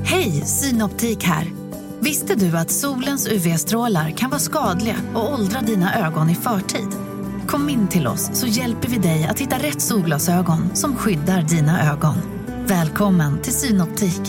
Hej, 0.05 0.31
Synoptik 0.31 1.23
här! 1.23 1.45
Visste 1.99 2.35
du 2.35 2.57
att 2.57 2.71
solens 2.71 3.27
UV-strålar 3.27 4.09
kan 4.09 4.29
vara 4.29 4.39
skadliga 4.39 4.95
och 5.15 5.33
åldra 5.33 5.61
dina 5.61 6.07
ögon 6.07 6.29
i 6.29 6.35
förtid? 6.35 7.12
Kom 7.53 7.69
in 7.69 7.87
till 7.87 8.07
oss 8.07 8.29
så 8.33 8.47
hjälper 8.47 8.87
vi 8.87 8.97
dig 8.97 9.27
att 9.29 9.39
hitta 9.39 9.55
rätt 9.57 9.81
solglasögon 9.81 10.75
som 10.75 10.95
skyddar 10.95 11.41
dina 11.41 11.91
ögon. 11.91 12.15
Välkommen 12.65 13.41
till 13.41 13.53
Synoptik. 13.53 14.21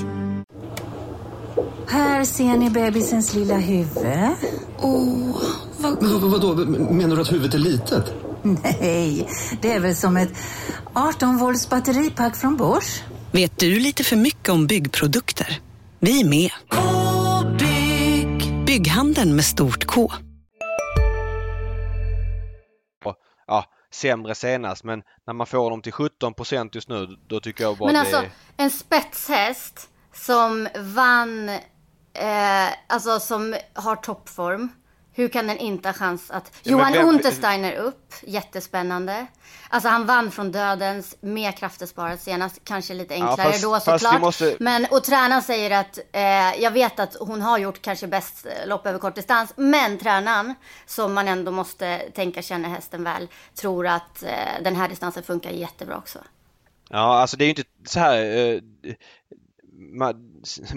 Här 1.89 2.25
ser 2.25 2.57
ni 2.57 2.71
bebisens 2.71 3.35
lilla 3.35 3.59
huvud. 3.59 4.07
Åh, 4.81 5.43
vad... 5.79 6.03
Men 6.03 6.31
vadå, 6.31 6.55
menar 6.91 7.17
du 7.17 7.23
att 7.23 7.33
huvudet 7.33 7.55
är 7.55 7.59
litet? 7.59 8.13
Nej, 8.43 9.29
det 9.63 9.73
är 9.73 9.81
väl 9.81 9.97
som 9.97 10.17
ett 10.17 10.33
18 10.93 11.39
volts 11.39 11.69
batteripack 11.69 12.37
från 12.37 12.57
Bors. 12.57 13.03
Vet 13.33 13.59
du 13.59 13.81
lite 13.81 14.05
för 14.05 14.17
mycket 14.17 14.49
om 14.49 14.67
byggprodukter? 14.67 15.61
Vi 16.01 16.21
är 16.21 16.25
med. 16.25 16.51
-bygg. 16.71 18.65
Bygghandeln 18.67 19.37
med 19.37 19.45
stort 19.45 19.85
K. 19.87 20.13
sämre 23.95 24.35
senast 24.35 24.85
men 24.85 25.03
när 25.27 25.35
man 25.35 25.47
får 25.47 25.71
dem 25.71 25.83
till 25.83 25.93
17% 25.93 26.71
just 26.73 26.89
nu 26.89 27.07
då 27.27 27.41
tycker 27.41 27.65
jag 27.65 27.79
bara 27.79 27.93
Men 27.93 28.01
alltså 28.01 28.21
det... 28.21 28.31
en 28.57 28.71
spetshäst 28.71 29.89
som 30.13 30.69
vann, 30.79 31.49
eh, 31.49 32.73
alltså 32.87 33.21
som 33.21 33.57
har 33.75 33.97
toppform 33.97 34.69
hur 35.15 35.29
kan 35.29 35.47
den 35.47 35.59
inte 35.59 35.89
ha 35.89 35.93
chans 35.93 36.31
att... 36.31 36.53
Ja, 36.63 36.73
Johan 36.73 36.93
vem... 36.93 37.09
Untersteiner 37.09 37.75
upp, 37.77 38.15
jättespännande. 38.23 39.27
Alltså 39.69 39.89
han 39.89 40.07
vann 40.07 40.31
från 40.31 40.53
dödens 40.53 41.17
med 41.21 41.57
krafter 41.57 41.87
sparat 41.87 42.23
senast. 42.23 42.61
Kanske 42.65 42.95
lite 42.95 43.15
enklare 43.15 43.37
ja, 43.39 43.53
fast, 43.53 43.63
då 43.63 43.81
såklart. 43.81 44.21
Måste... 44.21 44.57
Men, 44.61 44.87
och 44.91 45.05
tränaren 45.05 45.43
säger 45.43 45.81
att, 45.81 45.99
eh, 46.13 46.63
jag 46.63 46.71
vet 46.71 47.01
att 47.01 47.17
hon 47.21 47.43
har 47.43 47.59
gjort 47.59 47.83
kanske 47.83 48.07
bäst 48.07 48.47
eh, 48.47 48.69
lopp 48.69 48.87
över 48.87 48.99
kort 48.99 49.15
distans. 49.15 49.53
Men 49.57 49.99
tränaren, 49.99 50.55
som 50.87 51.15
man 51.15 51.29
ändå 51.29 51.53
måste 51.53 51.99
tänka 51.99 52.43
känner 52.43 52.69
hästen 52.69 53.05
väl, 53.05 53.29
tror 53.55 53.87
att 53.87 54.23
eh, 54.23 54.63
den 54.63 54.77
här 54.77 54.89
distansen 54.89 55.23
funkar 55.23 55.51
jättebra 55.51 55.97
också. 55.97 56.19
Ja, 56.89 57.21
alltså 57.21 57.37
det 57.37 57.45
är 57.45 57.47
ju 57.47 57.51
inte 57.51 57.65
så 57.85 58.01
här. 58.01 58.19
Eh, 58.19 58.61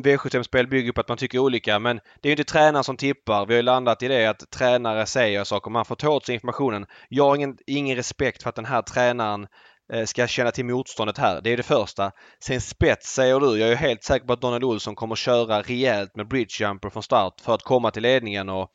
V75-spel 0.04 0.68
bygger 0.68 0.92
på 0.92 1.02
att 1.02 1.08
man 1.08 1.18
tycker 1.18 1.40
olika 1.40 1.80
men 1.80 2.00
det 2.22 2.28
är 2.28 2.30
ju 2.30 2.32
inte 2.32 2.44
tränaren 2.44 2.84
som 2.84 2.98
tippar. 2.98 3.46
Vi 3.46 3.54
har 3.54 3.58
ju 3.58 3.62
landat 3.62 4.04
i 4.04 4.08
det 4.08 4.26
att 4.26 4.50
tränare 4.50 5.06
säger 5.06 5.44
saker. 5.44 5.72
Man 5.72 5.86
får 5.86 5.96
ta 5.96 6.10
åt 6.10 6.26
sig 6.26 6.34
informationen. 6.34 6.86
Jag 7.10 7.24
har 7.24 7.36
ingen, 7.36 7.58
ingen 7.68 7.96
respekt 7.96 8.44
för 8.44 8.50
att 8.50 8.56
den 8.56 8.66
här 8.66 8.82
tränaren 8.82 9.48
eh, 9.94 10.06
ska 10.06 10.28
känna 10.28 10.52
till 10.52 10.66
motståndet 10.66 11.18
här. 11.18 11.42
Det 11.42 11.50
är 11.50 11.58
det 11.58 11.64
första. 11.64 12.12
Sen 12.44 12.62
spets 12.62 13.14
säger 13.14 13.40
du. 13.40 13.58
Jag 13.58 13.70
är 13.70 13.76
helt 13.76 14.04
säker 14.04 14.28
på 14.28 14.34
att 14.34 14.42
Donald 14.42 14.64
Olsson 14.64 14.96
kommer 14.96 15.16
köra 15.16 15.62
rejält 15.62 16.16
med 16.16 16.28
bridgejumper 16.28 16.90
från 16.90 17.04
start 17.04 17.42
för 17.42 17.54
att 17.54 17.64
komma 17.64 17.92
till 17.92 18.04
ledningen 18.04 18.50
och 18.50 18.72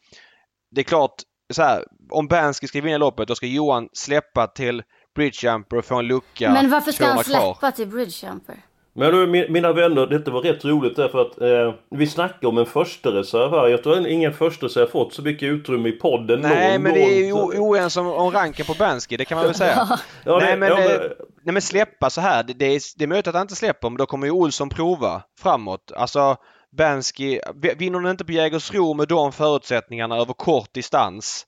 det 0.70 0.80
är 0.80 0.84
klart 0.84 1.14
så 1.52 1.62
här, 1.62 1.84
om 2.10 2.28
Bansky 2.28 2.66
ska 2.66 2.80
vinna 2.80 2.98
loppet 2.98 3.28
då 3.28 3.34
ska 3.34 3.46
Johan 3.46 3.88
släppa 3.92 4.46
till 4.46 4.82
bridgejumper 5.14 5.76
och 5.76 5.84
få 5.84 5.98
en 5.98 6.06
lucka. 6.06 6.52
Men 6.52 6.70
varför 6.70 6.92
ska 6.92 7.06
han 7.06 7.24
släppa 7.24 7.54
kvar. 7.54 7.70
till 7.70 7.88
bridgejumper? 7.88 8.56
Men 8.94 9.12
du, 9.12 9.26
mina 9.48 9.72
vänner, 9.72 10.06
detta 10.06 10.30
var 10.30 10.40
rätt 10.40 10.64
roligt 10.64 10.96
därför 10.96 11.20
att 11.20 11.40
eh, 11.40 11.74
vi 11.90 12.06
snackar 12.06 12.48
om 12.48 12.58
en 12.58 12.66
första 12.66 13.10
reserv 13.10 13.50
här. 13.50 13.68
Jag 13.68 13.82
tror 13.82 14.06
ingen 14.06 14.32
första 14.32 14.66
reserv 14.66 14.86
fått 14.86 15.14
så 15.14 15.22
mycket 15.22 15.46
utrymme 15.46 15.88
i 15.88 15.92
podden 15.92 16.40
Nej, 16.40 16.72
någon 16.72 16.82
men 16.82 16.94
det 16.94 17.02
är 17.02 17.24
ju 17.24 17.32
oense 17.32 18.00
om, 18.00 18.06
om 18.06 18.30
ranken 18.30 18.66
på 18.66 18.74
Bansky, 18.78 19.16
det 19.16 19.24
kan 19.24 19.36
man 19.36 19.44
väl 19.44 19.54
säga. 19.54 19.88
ja, 20.24 20.38
nej, 20.38 20.56
men, 20.56 20.68
ja, 20.68 20.76
men... 20.76 20.90
Eh, 20.90 21.00
nej, 21.44 21.52
men 21.52 21.62
släppa 21.62 22.10
så 22.10 22.20
här, 22.20 22.42
det, 22.42 22.52
det, 22.52 22.66
är, 22.66 22.80
det 22.98 23.04
är 23.04 23.08
möjligt 23.08 23.26
att 23.26 23.34
han 23.34 23.42
inte 23.42 23.56
släpper, 23.56 23.90
men 23.90 23.96
då 23.96 24.06
kommer 24.06 24.26
ju 24.26 24.30
Olsson 24.30 24.68
prova 24.68 25.22
framåt. 25.38 25.92
Alltså, 25.96 26.36
Bansky, 26.76 27.40
vinner 27.76 27.98
hon 27.98 28.10
inte 28.10 28.24
på 28.24 28.32
Jägersro 28.32 28.94
med 28.94 29.08
de 29.08 29.32
förutsättningarna 29.32 30.16
över 30.16 30.32
kort 30.32 30.74
distans 30.74 31.46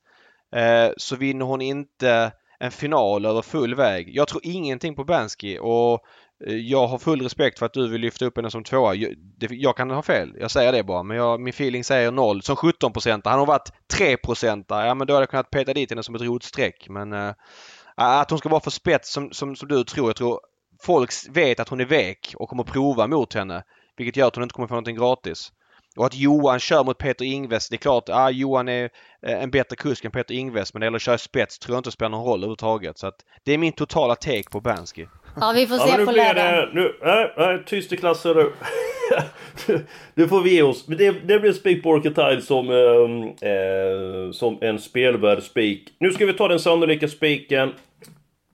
eh, 0.57 0.92
så 0.96 1.16
vinner 1.16 1.44
hon 1.44 1.61
inte 1.61 2.33
en 2.59 2.70
final 2.70 3.26
över 3.26 3.42
full 3.42 3.74
väg. 3.74 4.16
Jag 4.16 4.28
tror 4.28 4.40
ingenting 4.44 4.94
på 4.94 5.04
Bansky 5.04 5.59
och 5.59 6.00
Eh, 6.47 6.57
jag 6.57 6.87
har 6.87 6.99
full 6.99 7.23
respekt 7.23 7.59
för 7.59 7.66
att 7.66 7.73
du 7.73 7.88
vill 7.88 8.01
lyfta 8.01 8.25
upp 8.25 8.37
henne 8.37 8.51
som 8.51 8.64
tvåa. 8.64 8.94
Jag, 8.94 9.14
det, 9.38 9.49
jag 9.51 9.77
kan 9.77 9.90
ha 9.90 10.03
fel. 10.03 10.37
Jag 10.40 10.51
säger 10.51 10.73
det 10.73 10.83
bara. 10.83 11.03
Men 11.03 11.16
jag, 11.16 11.40
min 11.40 11.51
feeling 11.51 11.85
säger 11.85 12.11
noll. 12.11 12.42
Som 12.42 12.57
17 12.57 12.92
procent. 12.92 13.27
Han 13.27 13.38
har 13.38 13.47
varit 13.47 13.73
3 13.92 14.16
procent 14.16 14.66
Ja 14.68 14.94
men 14.94 15.07
då 15.07 15.12
hade 15.12 15.23
jag 15.23 15.31
kunnat 15.31 15.51
peta 15.51 15.75
dit 15.75 15.90
henne 15.90 16.03
som 16.03 16.14
ett 16.14 16.23
rotstreck. 16.23 16.87
Men 16.88 17.12
äh, 17.12 17.33
att 17.97 18.31
hon 18.31 18.38
ska 18.38 18.49
vara 18.49 18.61
för 18.61 18.70
spets 18.70 19.12
som, 19.12 19.31
som, 19.33 19.57
som 19.57 19.68
du 19.68 19.85
tror. 19.85 20.09
Jag 20.09 20.16
tror 20.16 20.40
folk 20.83 21.11
vet 21.31 21.61
att 21.61 21.68
hon 21.68 21.81
är 21.81 21.85
vek 21.85 22.35
och 22.37 22.49
kommer 22.49 22.64
prova 22.64 23.07
mot 23.07 23.35
henne. 23.35 23.62
Vilket 23.97 24.16
gör 24.16 24.27
att 24.27 24.35
hon 24.35 24.42
inte 24.42 24.53
kommer 24.53 24.68
få 24.68 24.75
någonting 24.75 24.97
gratis. 24.97 25.53
Och 25.97 26.07
att 26.07 26.14
Johan 26.14 26.61
kör 26.61 26.85
mot 26.85 26.99
Peter 26.99 27.25
Ingves. 27.25 27.68
Det 27.68 27.77
är 27.77 27.79
klart, 27.79 28.09
ah, 28.09 28.31
Johan 28.31 28.68
är 28.68 28.90
eh, 29.27 29.42
en 29.42 29.51
bättre 29.51 29.77
kusk 29.77 30.05
än 30.05 30.11
Peter 30.11 30.35
Ingves 30.35 30.75
men 30.75 30.81
när 30.81 30.85
det 30.85 30.87
gäller 30.87 30.97
att 30.97 31.03
köra 31.03 31.18
spets 31.18 31.59
tror 31.59 31.75
jag 31.75 31.81
inte 31.81 31.90
spelar 31.90 32.11
någon 32.11 32.27
roll 32.27 32.38
överhuvudtaget. 32.38 32.99
Så 32.99 33.07
att 33.07 33.16
det 33.44 33.53
är 33.53 33.59
min 33.59 33.73
totala 33.73 34.14
take 34.14 34.51
på 34.51 34.61
Bansky. 34.61 35.07
Ja, 35.40 35.53
vi 35.55 35.66
får 35.66 35.77
se 35.77 36.01
ja, 36.01 36.07
på 36.07 36.12
lördag. 36.12 36.68
Nu, 36.73 36.94
nej, 37.03 37.33
nej, 37.37 37.59
tyst 37.66 37.92
i 37.92 37.97
klassen 37.97 38.37
nu. 38.37 38.53
nu 40.14 40.29
får 40.29 40.40
vi 40.40 40.55
ge 40.55 40.62
oss. 40.62 40.87
Det, 40.87 41.11
det 41.11 41.40
blir 41.40 41.53
Speak 41.53 41.83
Borketide 41.83 42.42
som, 42.42 42.70
eh, 42.70 43.51
eh, 43.51 44.31
som 44.33 44.59
en 44.61 44.79
spelvärd 44.79 45.42
spik. 45.42 45.88
Nu 45.99 46.12
ska 46.12 46.27
vi 46.27 46.33
ta 46.33 46.49
den 46.49 46.61
sannolika 46.61 47.09
spiken. 47.09 47.73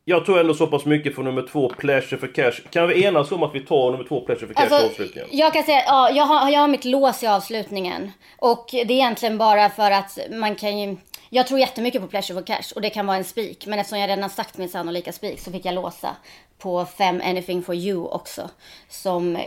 Jag 0.04 0.26
tror 0.26 0.40
ändå 0.40 0.54
så 0.54 0.66
pass 0.66 0.84
mycket 0.84 1.14
för 1.14 1.22
nummer 1.22 1.42
två, 1.42 1.68
Pleasure 1.68 2.20
for 2.20 2.26
Cash. 2.26 2.52
Kan 2.70 2.88
vi 2.88 3.04
enas 3.04 3.32
om 3.32 3.42
att 3.42 3.54
vi 3.54 3.60
tar 3.60 3.90
nummer 3.90 4.04
två, 4.04 4.20
Pleasure 4.20 4.46
for 4.46 4.54
Cash 4.54 4.62
alltså, 4.62 4.86
avslutningen? 4.86 5.28
Jag 5.32 5.52
kan 5.52 5.62
säga, 5.62 5.82
ja, 5.86 6.10
jag 6.10 6.24
har, 6.24 6.50
jag 6.50 6.60
har 6.60 6.68
mitt 6.68 6.84
lås 6.84 7.22
i 7.22 7.26
avslutningen. 7.26 8.12
Och 8.38 8.66
det 8.72 8.80
är 8.80 8.90
egentligen 8.90 9.38
bara 9.38 9.68
för 9.68 9.90
att 9.90 10.18
man 10.30 10.54
kan 10.54 10.78
ju 10.78 10.96
jag 11.32 11.46
tror 11.46 11.60
jättemycket 11.60 12.02
på 12.02 12.08
Pleasure 12.08 12.38
for 12.40 12.46
Cash 12.46 12.72
och 12.74 12.80
det 12.80 12.90
kan 12.90 13.06
vara 13.06 13.16
en 13.16 13.24
spik. 13.24 13.66
Men 13.66 13.78
eftersom 13.78 13.98
jag 13.98 14.08
redan 14.08 14.30
sagt 14.30 14.58
min 14.58 14.68
sannolika 14.68 15.12
spik 15.12 15.40
så 15.40 15.52
fick 15.52 15.64
jag 15.64 15.74
låsa 15.74 16.16
på 16.58 16.86
5 16.86 17.20
Anything 17.24 17.62
for 17.62 17.74
You 17.74 18.08
också. 18.08 18.50
Som 18.88 19.38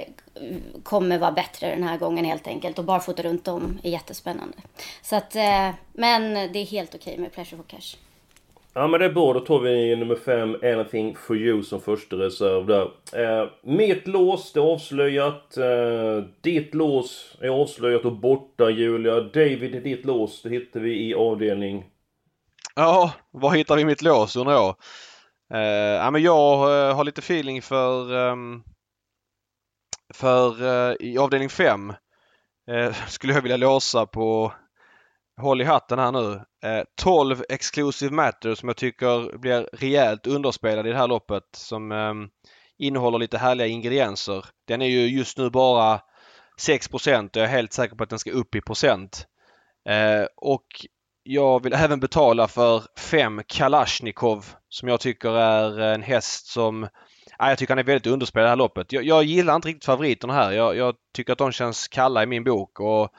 kommer 0.84 1.18
vara 1.18 1.32
bättre 1.32 1.70
den 1.70 1.84
här 1.84 1.98
gången 1.98 2.26
helt 2.26 2.48
enkelt. 2.48 2.80
Och 2.80 2.86
barfota 2.86 3.24
runt 3.24 3.48
om 3.48 3.80
är 3.84 3.90
jättespännande. 3.90 4.58
Så 5.02 5.16
att, 5.16 5.36
eh, 5.36 5.70
men 5.94 6.34
det 6.34 6.60
är 6.60 6.66
helt 6.66 6.96
okej 6.96 7.14
okay 7.14 7.22
med 7.22 7.34
Pleasure 7.34 7.58
for 7.58 7.64
Cash. 7.64 7.96
Ja 8.76 8.88
men 8.88 9.00
det 9.00 9.06
är 9.06 9.12
bra, 9.12 9.34
då 9.34 9.40
tar 9.40 9.60
vi 9.60 9.96
nummer 9.96 10.16
5, 10.16 10.56
Anything 10.64 11.16
for 11.16 11.38
you 11.38 11.64
som 11.64 11.82
första 11.82 12.16
reserv 12.16 12.66
där. 12.66 12.92
Eh, 13.14 13.50
mitt 13.64 14.08
lås, 14.08 14.54
det 14.54 14.60
är 14.60 14.74
avslöjat. 14.74 15.58
Eh, 15.58 16.24
ditt 16.42 16.74
lås 16.74 17.38
är 17.42 17.50
avslöjat 17.50 18.06
och 18.06 18.16
borta 18.16 18.70
Julia. 18.70 19.22
David, 19.22 19.84
ditt 19.84 20.06
lås, 20.06 20.42
det 20.42 20.50
hittar 20.50 20.80
vi 20.80 21.10
i 21.10 21.14
avdelning... 21.14 21.86
Ja, 22.76 23.14
var 23.32 23.52
hittar 23.52 23.76
vi 23.76 23.86
mitt 23.86 24.02
lås 24.02 24.36
undrar 24.36 24.54
jag? 24.54 24.76
Eh, 25.54 26.04
ja, 26.04 26.12
men 26.12 26.22
jag 26.22 26.54
eh, 26.54 26.96
har 26.96 27.04
lite 27.04 27.22
feeling 27.22 27.62
för 27.62 28.14
um, 28.14 28.64
för 30.14 30.64
uh, 30.64 30.96
i 31.00 31.18
avdelning 31.18 31.50
5 31.50 31.94
eh, 32.70 32.94
skulle 33.08 33.34
jag 33.34 33.42
vilja 33.42 33.58
låsa 33.58 34.06
på 34.06 34.54
håll 35.42 35.62
i 35.62 35.64
hatten 35.64 36.00
här 36.00 36.12
nu. 36.12 36.34
Eh, 36.70 36.84
12 37.02 37.44
Exclusive 37.50 38.16
Matter 38.16 38.56
som 38.56 38.70
jag 38.70 38.78
tycker 38.78 39.38
blir 39.38 39.70
rejält 39.74 40.28
underspelad 40.28 40.88
i 40.88 40.90
det 40.90 40.98
här 40.98 41.08
loppet 41.08 41.44
som 41.56 41.92
eh, 41.92 42.14
innehåller 42.78 43.20
lite 43.20 43.38
härliga 43.38 43.68
ingredienser. 43.68 44.46
Den 44.68 44.82
är 44.82 44.88
ju 44.88 45.08
just 45.08 45.38
nu 45.38 45.50
bara 45.50 46.02
6 46.60 46.88
och 46.88 47.08
jag 47.08 47.36
är 47.36 47.46
helt 47.46 47.74
säker 47.74 47.96
på 47.96 48.04
att 48.04 48.10
den 48.10 48.20
ska 48.20 48.32
upp 48.32 48.56
i 48.56 48.62
procent. 48.62 49.28
Eh, 49.90 50.26
och 50.36 50.66
jag 51.24 51.64
vill 51.64 51.74
även 51.74 52.00
betala 52.00 52.48
för 52.48 52.84
5 53.00 53.42
Kalashnikov 53.48 54.46
som 54.70 54.90
jag 54.90 55.00
tycker 55.00 55.30
är 55.30 55.80
en 55.80 56.02
häst 56.02 56.48
som 56.48 56.88
Ja, 57.38 57.50
jag 57.50 57.58
tycker 57.58 57.72
han 57.72 57.80
är 57.80 57.84
väldigt 57.84 58.14
underspelad 58.14 58.46
i 58.46 58.48
det 58.48 58.50
här 58.50 58.56
loppet. 58.56 58.92
Jag, 58.92 59.04
jag 59.04 59.24
gillar 59.24 59.56
inte 59.56 59.68
riktigt 59.68 59.86
favoriterna 59.86 60.34
här. 60.34 60.52
Jag, 60.52 60.78
jag, 60.78 60.96
tycker 61.14 61.34
att 61.34 61.40
de 61.40 61.52
känns 61.52 61.88
kalla 61.88 62.24
i 62.24 62.26
min 62.26 62.44
bok 62.44 62.80
och 62.80 63.10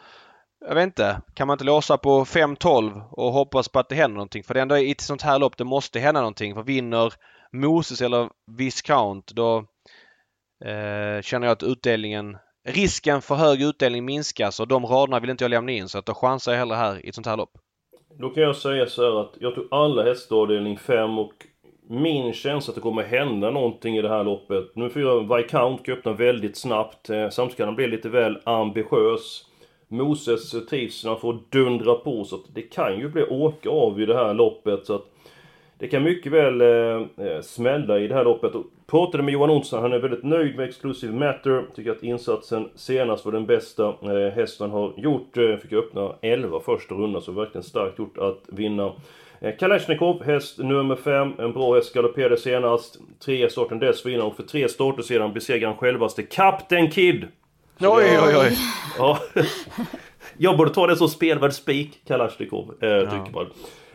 jag 0.69 0.75
vet 0.75 0.85
inte, 0.85 1.21
kan 1.35 1.47
man 1.47 1.55
inte 1.55 1.65
låsa 1.65 1.99
på 1.99 2.25
5-12 2.25 3.03
och 3.11 3.33
hoppas 3.33 3.69
på 3.69 3.79
att 3.79 3.89
det 3.89 3.95
händer 3.95 4.15
någonting? 4.15 4.45
För 4.45 4.55
det 4.55 4.61
är 4.61 4.63
ändå 4.63 4.79
i 4.79 4.91
ett 4.91 5.01
sånt 5.01 5.23
här 5.23 5.39
lopp 5.39 5.57
det 5.57 5.65
måste 5.65 6.01
hända 6.01 6.21
någonting. 6.21 6.55
För 6.55 6.63
vinner 6.63 7.13
Moses 7.53 8.03
eller 8.03 8.29
Viscount 8.57 9.35
då 9.35 9.57
eh, 10.65 11.23
känner 11.23 11.47
jag 11.47 11.53
att 11.53 11.63
utdelningen 11.63 12.37
Risken 12.69 13.23
för 13.23 13.35
hög 13.35 13.63
utdelning 13.63 14.05
minskas 14.05 14.61
och 14.61 14.69
de 14.69 14.87
raderna 14.87 15.21
vill 15.21 15.31
inte 15.31 15.45
jag 15.45 15.51
lämna 15.51 15.73
in 15.73 15.89
så 15.89 15.99
att 15.99 16.07
då 16.07 16.15
chansar 16.15 16.53
jag 16.53 16.59
hellre 16.59 16.77
här 16.77 17.07
i 17.07 17.09
ett 17.09 17.15
sånt 17.15 17.27
här 17.27 17.37
lopp. 17.37 17.51
Då 18.19 18.31
kan 18.31 18.43
jag 18.43 18.57
säga 18.57 18.87
så 18.87 19.03
här 19.03 19.21
att 19.21 19.35
jag 19.41 19.55
tog 19.55 19.69
alla 19.71 20.05
hästar 20.05 20.37
avdelning 20.37 20.79
5 20.79 21.19
och 21.19 21.33
min 21.89 22.33
känsla 22.33 22.71
att 22.71 22.75
det 22.75 22.81
kommer 22.81 23.03
hända 23.03 23.51
någonting 23.51 23.97
i 23.97 24.03
det 24.03 24.09
här 24.09 24.25
loppet. 24.25 24.65
Nu 24.75 24.91
får 24.91 25.03
jag 25.03 25.37
Viscount 25.37 25.89
öppna 25.89 26.13
väldigt 26.13 26.57
snabbt. 26.57 27.11
Eh, 27.11 27.29
samtidigt 27.29 27.57
kan 27.57 27.67
han 27.67 27.77
bli 27.77 27.87
lite 27.87 28.09
väl 28.09 28.39
ambitiös. 28.45 29.45
Moses 29.89 30.55
eh, 30.55 30.61
trivs 30.61 31.05
när 31.05 31.11
han 31.11 31.21
får 31.21 31.39
dundra 31.51 31.95
på 31.95 32.25
så 32.25 32.37
att 32.37 32.55
det 32.55 32.63
kan 32.63 32.99
ju 32.99 33.09
bli 33.09 33.23
åka 33.23 33.71
av 33.71 34.01
i 34.01 34.07
det 34.07 34.15
här 34.15 34.35
loppet 34.35 34.87
så 34.87 34.95
att 34.95 35.07
det 35.79 35.89
kan 35.89 36.03
mycket 36.03 36.33
väl 36.33 36.61
eh, 36.61 37.27
eh 37.27 37.41
smälla 37.43 37.99
i 37.99 38.09
det 38.09 38.15
här 38.15 38.25
loppet. 38.25 38.55
Och 38.55 38.65
pratade 38.87 39.23
med 39.23 39.33
Johan 39.33 39.51
Olsson, 39.51 39.83
han 39.83 39.93
är 39.93 39.99
väldigt 39.99 40.25
nöjd 40.25 40.57
med 40.57 40.69
Exclusive 40.69 41.13
Matter. 41.13 41.65
Tycker 41.75 41.91
att 41.91 42.03
insatsen 42.03 42.69
senast 42.75 43.25
var 43.25 43.33
den 43.33 43.47
bästa 43.47 43.89
eh, 43.89 44.33
hästen 44.35 44.71
har 44.71 44.93
gjort. 44.97 45.37
Eh, 45.37 45.57
fick 45.57 45.73
öppna 45.73 46.15
11 46.21 46.61
första 46.61 46.95
rundan, 46.95 47.23
så 47.23 47.33
verkligen 47.33 47.63
starkt 47.63 47.99
gjort 47.99 48.19
att 48.19 48.43
vinna. 48.47 48.93
Eh, 49.41 49.57
Kalashnikov, 49.57 50.25
häst 50.25 50.59
nummer 50.59 50.97
5. 50.97 51.33
En 51.39 51.53
bra 51.53 51.75
häst, 51.75 51.95
galopperade 51.95 52.37
senast. 52.37 53.01
Tre 53.25 53.51
starten 53.51 53.79
dessförinnan 53.79 54.27
och 54.27 54.37
för 54.37 54.43
tre 54.43 54.69
starter 54.69 55.03
sedan 55.03 55.33
besegrade 55.33 55.67
han 55.67 55.77
självaste 55.77 56.23
Captain 56.23 56.91
Kid. 56.91 57.27
Oj, 57.81 58.19
oj, 58.21 58.37
oj. 58.37 58.59
Ja. 58.99 59.19
Jag 60.39 60.57
borde 60.57 60.75
ta 60.75 60.87
det 60.87 60.97
som 60.97 61.09
spelvärd 61.09 61.53
spik, 61.53 62.05
Kalashnikov, 62.07 62.75
eh, 62.83 62.89
ja. 62.89 63.11
tycker 63.11 63.33
man. 63.33 63.51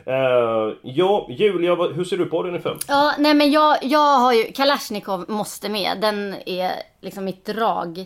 Uh, 0.07 0.75
ja, 0.81 1.27
Julia, 1.29 1.75
hur 1.75 2.03
ser 2.03 2.17
du 2.17 2.25
på 2.25 2.43
den 2.43 2.55
i 2.55 2.59
fem? 2.59 2.77
Ja, 2.87 3.13
nej 3.17 3.33
men 3.33 3.51
jag, 3.51 3.77
jag 3.81 4.19
har 4.19 4.33
ju, 4.33 4.43
Kalashnikov 4.43 5.25
måste 5.27 5.69
med. 5.69 5.97
Den 6.01 6.35
är 6.45 6.71
liksom 7.01 7.25
mitt 7.25 7.45
drag 7.45 7.99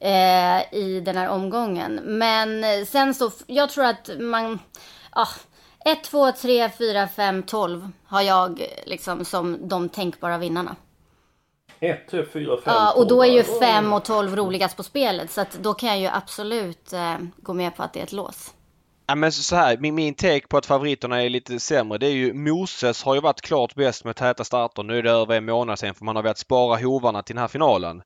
eh, 0.00 0.74
i 0.74 1.02
den 1.04 1.16
här 1.16 1.28
omgången. 1.28 2.00
Men 2.04 2.64
sen 2.86 3.14
så, 3.14 3.30
jag 3.46 3.70
tror 3.70 3.84
att 3.84 4.10
man, 4.18 4.58
ja, 5.14 5.26
1, 5.84 6.04
2, 6.04 6.32
3, 6.32 6.70
4, 6.78 7.08
5, 7.08 7.42
12 7.42 7.88
har 8.06 8.22
jag 8.22 8.62
liksom 8.86 9.24
som 9.24 9.68
de 9.68 9.88
tänkbara 9.88 10.38
vinnarna. 10.38 10.76
1, 11.80 12.08
3, 12.10 12.24
4, 12.32 12.56
5, 12.56 12.74
Ja, 12.74 12.92
och 12.96 13.06
då 13.06 13.22
är 13.22 13.28
ju 13.28 13.42
5 13.42 13.92
och 13.92 14.04
12 14.04 14.36
roligast 14.36 14.76
på 14.76 14.82
spelet. 14.82 15.30
Så 15.30 15.40
att 15.40 15.52
då 15.52 15.74
kan 15.74 15.88
jag 15.88 15.98
ju 15.98 16.06
absolut 16.06 16.92
eh, 16.92 17.14
gå 17.36 17.54
med 17.54 17.76
på 17.76 17.82
att 17.82 17.92
det 17.92 18.00
är 18.00 18.04
ett 18.04 18.12
lås. 18.12 18.54
Ja 19.06 19.14
men 19.14 19.32
så 19.32 19.56
här, 19.56 19.76
min, 19.76 19.94
min 19.94 20.14
take 20.14 20.46
på 20.48 20.56
att 20.56 20.66
favoriterna 20.66 21.22
är 21.22 21.28
lite 21.28 21.60
sämre 21.60 21.98
det 21.98 22.06
är 22.06 22.12
ju 22.12 22.34
Moses 22.34 23.02
har 23.02 23.14
ju 23.14 23.20
varit 23.20 23.40
klart 23.40 23.74
bäst 23.74 24.04
med 24.04 24.16
täta 24.16 24.44
starter. 24.44 24.82
Nu 24.82 24.98
är 24.98 25.02
det 25.02 25.10
över 25.10 25.36
en 25.36 25.44
månad 25.44 25.78
sedan 25.78 25.94
för 25.94 26.04
man 26.04 26.16
har 26.16 26.22
velat 26.22 26.38
spara 26.38 26.80
hovarna 26.80 27.22
till 27.22 27.34
den 27.34 27.40
här 27.40 27.48
finalen. 27.48 28.02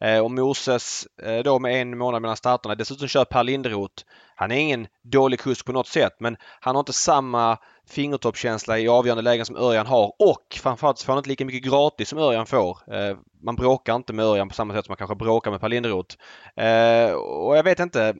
Eh, 0.00 0.18
och 0.18 0.30
Moses 0.30 1.06
eh, 1.22 1.38
då 1.38 1.58
med 1.58 1.82
en 1.82 1.98
månad 1.98 2.22
mellan 2.22 2.36
starterna. 2.36 2.74
Dessutom 2.74 3.08
kör 3.08 3.24
Per 3.24 3.44
Linderoth. 3.44 4.04
Han 4.34 4.52
är 4.52 4.56
ingen 4.56 4.86
dålig 5.02 5.40
kusk 5.40 5.66
på 5.66 5.72
något 5.72 5.88
sätt 5.88 6.12
men 6.20 6.36
han 6.60 6.74
har 6.74 6.80
inte 6.80 6.92
samma 6.92 7.58
fingertoppskänsla 7.88 8.78
i 8.78 8.88
avgörande 8.88 9.22
lägen 9.22 9.46
som 9.46 9.56
Örjan 9.56 9.86
har 9.86 10.12
och 10.18 10.58
framförallt 10.62 10.98
så 10.98 11.04
får 11.04 11.12
han 11.12 11.18
inte 11.18 11.28
lika 11.28 11.44
mycket 11.44 11.70
gratis 11.70 12.08
som 12.08 12.18
Örjan 12.18 12.46
får. 12.46 12.94
Eh, 12.94 13.16
man 13.42 13.56
bråkar 13.56 13.94
inte 13.96 14.12
med 14.12 14.24
Örjan 14.24 14.48
på 14.48 14.54
samma 14.54 14.74
sätt 14.74 14.84
som 14.84 14.90
man 14.90 14.96
kanske 14.96 15.16
bråkar 15.16 15.50
med 15.50 15.60
Per 15.60 15.68
Linderoth. 15.68 16.16
Eh, 16.56 17.12
och 17.12 17.56
jag 17.56 17.62
vet 17.62 17.80
inte. 17.80 18.14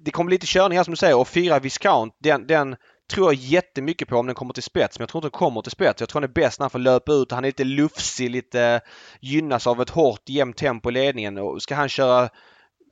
Det 0.00 0.10
kommer 0.10 0.30
lite 0.30 0.46
körning 0.46 0.78
här 0.78 0.84
som 0.84 0.92
du 0.92 0.96
säger 0.96 1.18
och 1.18 1.28
fyra 1.28 1.58
Viscount 1.58 2.16
den, 2.20 2.46
den 2.46 2.76
tror 3.10 3.26
jag 3.26 3.34
jättemycket 3.34 4.08
på 4.08 4.16
om 4.16 4.26
den 4.26 4.34
kommer 4.34 4.54
till 4.54 4.62
spets. 4.62 4.98
Men 4.98 5.02
jag 5.02 5.08
tror 5.08 5.18
inte 5.18 5.26
den 5.26 5.38
kommer 5.38 5.62
till 5.62 5.72
spets. 5.72 6.00
Jag 6.00 6.08
tror 6.08 6.20
den 6.20 6.30
är 6.30 6.34
bäst 6.34 6.58
när 6.60 6.64
han 6.64 6.70
får 6.70 6.78
löpa 6.78 7.12
ut. 7.12 7.32
Han 7.32 7.44
är 7.44 7.48
lite 7.48 7.64
lufsig, 7.64 8.30
lite 8.30 8.80
gynnas 9.20 9.66
av 9.66 9.82
ett 9.82 9.90
hårt 9.90 10.28
jämnt 10.28 10.56
tempo 10.56 10.88
i 10.88 10.92
ledningen. 10.92 11.38
Och 11.38 11.62
ska 11.62 11.74
han 11.74 11.88
köra 11.88 12.28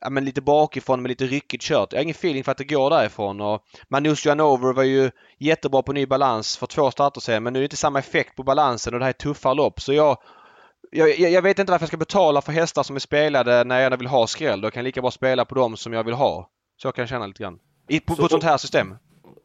ja, 0.03 0.09
men 0.09 0.25
lite 0.25 0.41
bakifrån 0.41 1.01
med 1.01 1.09
lite 1.09 1.25
ryckigt 1.25 1.63
kört. 1.63 1.93
Jag 1.93 1.99
har 1.99 2.03
ingen 2.03 2.15
feeling 2.15 2.43
för 2.43 2.51
att 2.51 2.57
det 2.57 2.63
går 2.63 2.89
därifrån. 2.89 3.41
Och 3.41 3.63
Manus 3.87 4.25
Janover 4.25 4.73
var 4.73 4.83
ju 4.83 5.11
jättebra 5.39 5.81
på 5.81 5.93
ny 5.93 6.05
balans 6.05 6.57
för 6.57 6.67
två 6.67 6.91
starter 6.91 7.21
sen 7.21 7.43
men 7.43 7.53
nu 7.53 7.59
är 7.59 7.61
det 7.61 7.65
inte 7.65 7.77
samma 7.77 7.99
effekt 7.99 8.35
på 8.35 8.43
balansen 8.43 8.93
och 8.93 8.99
det 8.99 9.05
här 9.05 9.09
är 9.09 9.13
tuffa 9.13 9.53
lopp. 9.53 9.81
Så 9.81 9.93
jag, 9.93 10.17
jag, 10.91 11.19
jag 11.19 11.41
vet 11.41 11.59
inte 11.59 11.71
varför 11.71 11.83
jag 11.83 11.87
ska 11.87 11.97
betala 11.97 12.41
för 12.41 12.51
hästar 12.51 12.83
som 12.83 12.95
är 12.95 12.99
spelade 12.99 13.63
när 13.63 13.75
jag 13.75 13.83
gärna 13.83 13.95
vill 13.95 14.07
ha 14.07 14.27
skräll. 14.27 14.61
Då 14.61 14.71
kan 14.71 14.79
jag 14.79 14.85
lika 14.85 15.01
bra 15.01 15.11
spela 15.11 15.45
på 15.45 15.55
dem 15.55 15.77
som 15.77 15.93
jag 15.93 16.03
vill 16.03 16.13
ha. 16.13 16.49
Så 16.81 16.87
jag 16.87 16.95
kan 16.95 17.07
känna 17.07 17.27
lite 17.27 17.43
grann. 17.43 17.59
I, 17.89 17.99
på, 17.99 18.15
så 18.15 18.19
på 18.19 18.25
ett 18.25 18.31
sånt 18.31 18.43
här 18.43 18.57
system. 18.57 18.95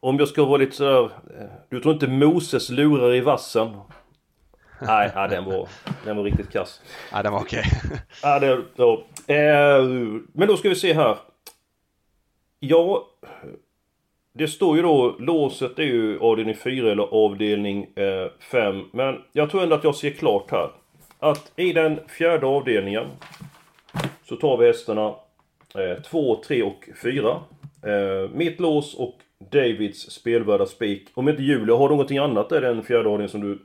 Om 0.01 0.17
jag 0.17 0.27
ska 0.27 0.45
vara 0.45 0.57
lite 0.57 0.75
sådär... 0.75 1.03
Eh, 1.03 1.09
du 1.69 1.79
tror 1.79 1.93
inte 1.93 2.07
Moses 2.07 2.69
lurar 2.69 3.13
i 3.13 3.21
vassen? 3.21 3.77
Nej, 4.81 5.11
ja, 5.15 5.27
den 5.27 5.45
var, 5.45 5.67
den 6.05 6.17
var 6.17 6.23
riktigt 6.23 6.51
kass. 6.51 6.81
Ja, 7.11 7.23
den 7.23 7.33
var 7.33 7.39
okej. 7.39 7.63
Okay. 7.85 7.97
ja, 8.23 8.39
det, 8.39 8.61
då. 8.75 9.03
Eh, 9.33 9.83
men 10.33 10.47
då 10.47 10.57
ska 10.57 10.69
vi 10.69 10.75
se 10.75 10.93
här. 10.93 11.17
Ja, 12.59 13.07
det 14.33 14.47
står 14.47 14.75
ju 14.75 14.81
då, 14.81 15.15
låset 15.19 15.79
är 15.79 15.83
ju 15.83 16.19
avdelning 16.19 16.55
4 16.55 16.91
eller 16.91 17.03
avdelning 17.03 17.87
5. 18.51 18.75
Eh, 18.75 18.81
men 18.91 19.21
jag 19.31 19.51
tror 19.51 19.63
ändå 19.63 19.75
att 19.75 19.83
jag 19.83 19.95
ser 19.95 20.09
klart 20.09 20.51
här. 20.51 20.69
Att 21.19 21.51
i 21.55 21.73
den 21.73 21.99
fjärde 22.07 22.45
avdelningen 22.45 23.05
så 24.25 24.35
tar 24.35 24.57
vi 24.57 24.67
hästarna 24.67 25.15
2, 26.09 26.33
eh, 26.33 26.39
3 26.39 26.63
och 26.63 26.89
4. 27.01 27.29
Eh, 27.83 28.29
mitt 28.33 28.59
lås 28.59 28.95
och 28.95 29.15
Davids 29.51 30.11
spelvärda 30.11 30.65
spik. 30.65 31.07
Om 31.13 31.29
inte 31.29 31.43
Julia 31.43 31.75
har 31.75 31.89
någonting 31.89 32.17
annat 32.17 32.51
i 32.51 32.59
den 32.59 32.83
fjärde 32.83 33.09
avdelningen 33.09 33.29
som 33.29 33.41
du... 33.41 33.59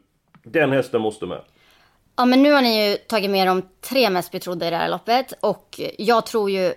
Den 0.44 0.72
hästen 0.72 1.00
måste 1.00 1.26
med. 1.26 1.40
Ja 2.16 2.24
men 2.24 2.42
nu 2.42 2.52
har 2.52 2.62
ni 2.62 2.90
ju 2.90 2.96
tagit 2.96 3.30
med 3.30 3.46
de 3.46 3.62
tre 3.80 4.10
mest 4.10 4.30
betrodda 4.30 4.66
i 4.66 4.70
det 4.70 4.76
här 4.76 4.88
loppet 4.88 5.32
och 5.40 5.80
jag 5.98 6.26
tror 6.26 6.50
ju 6.50 6.74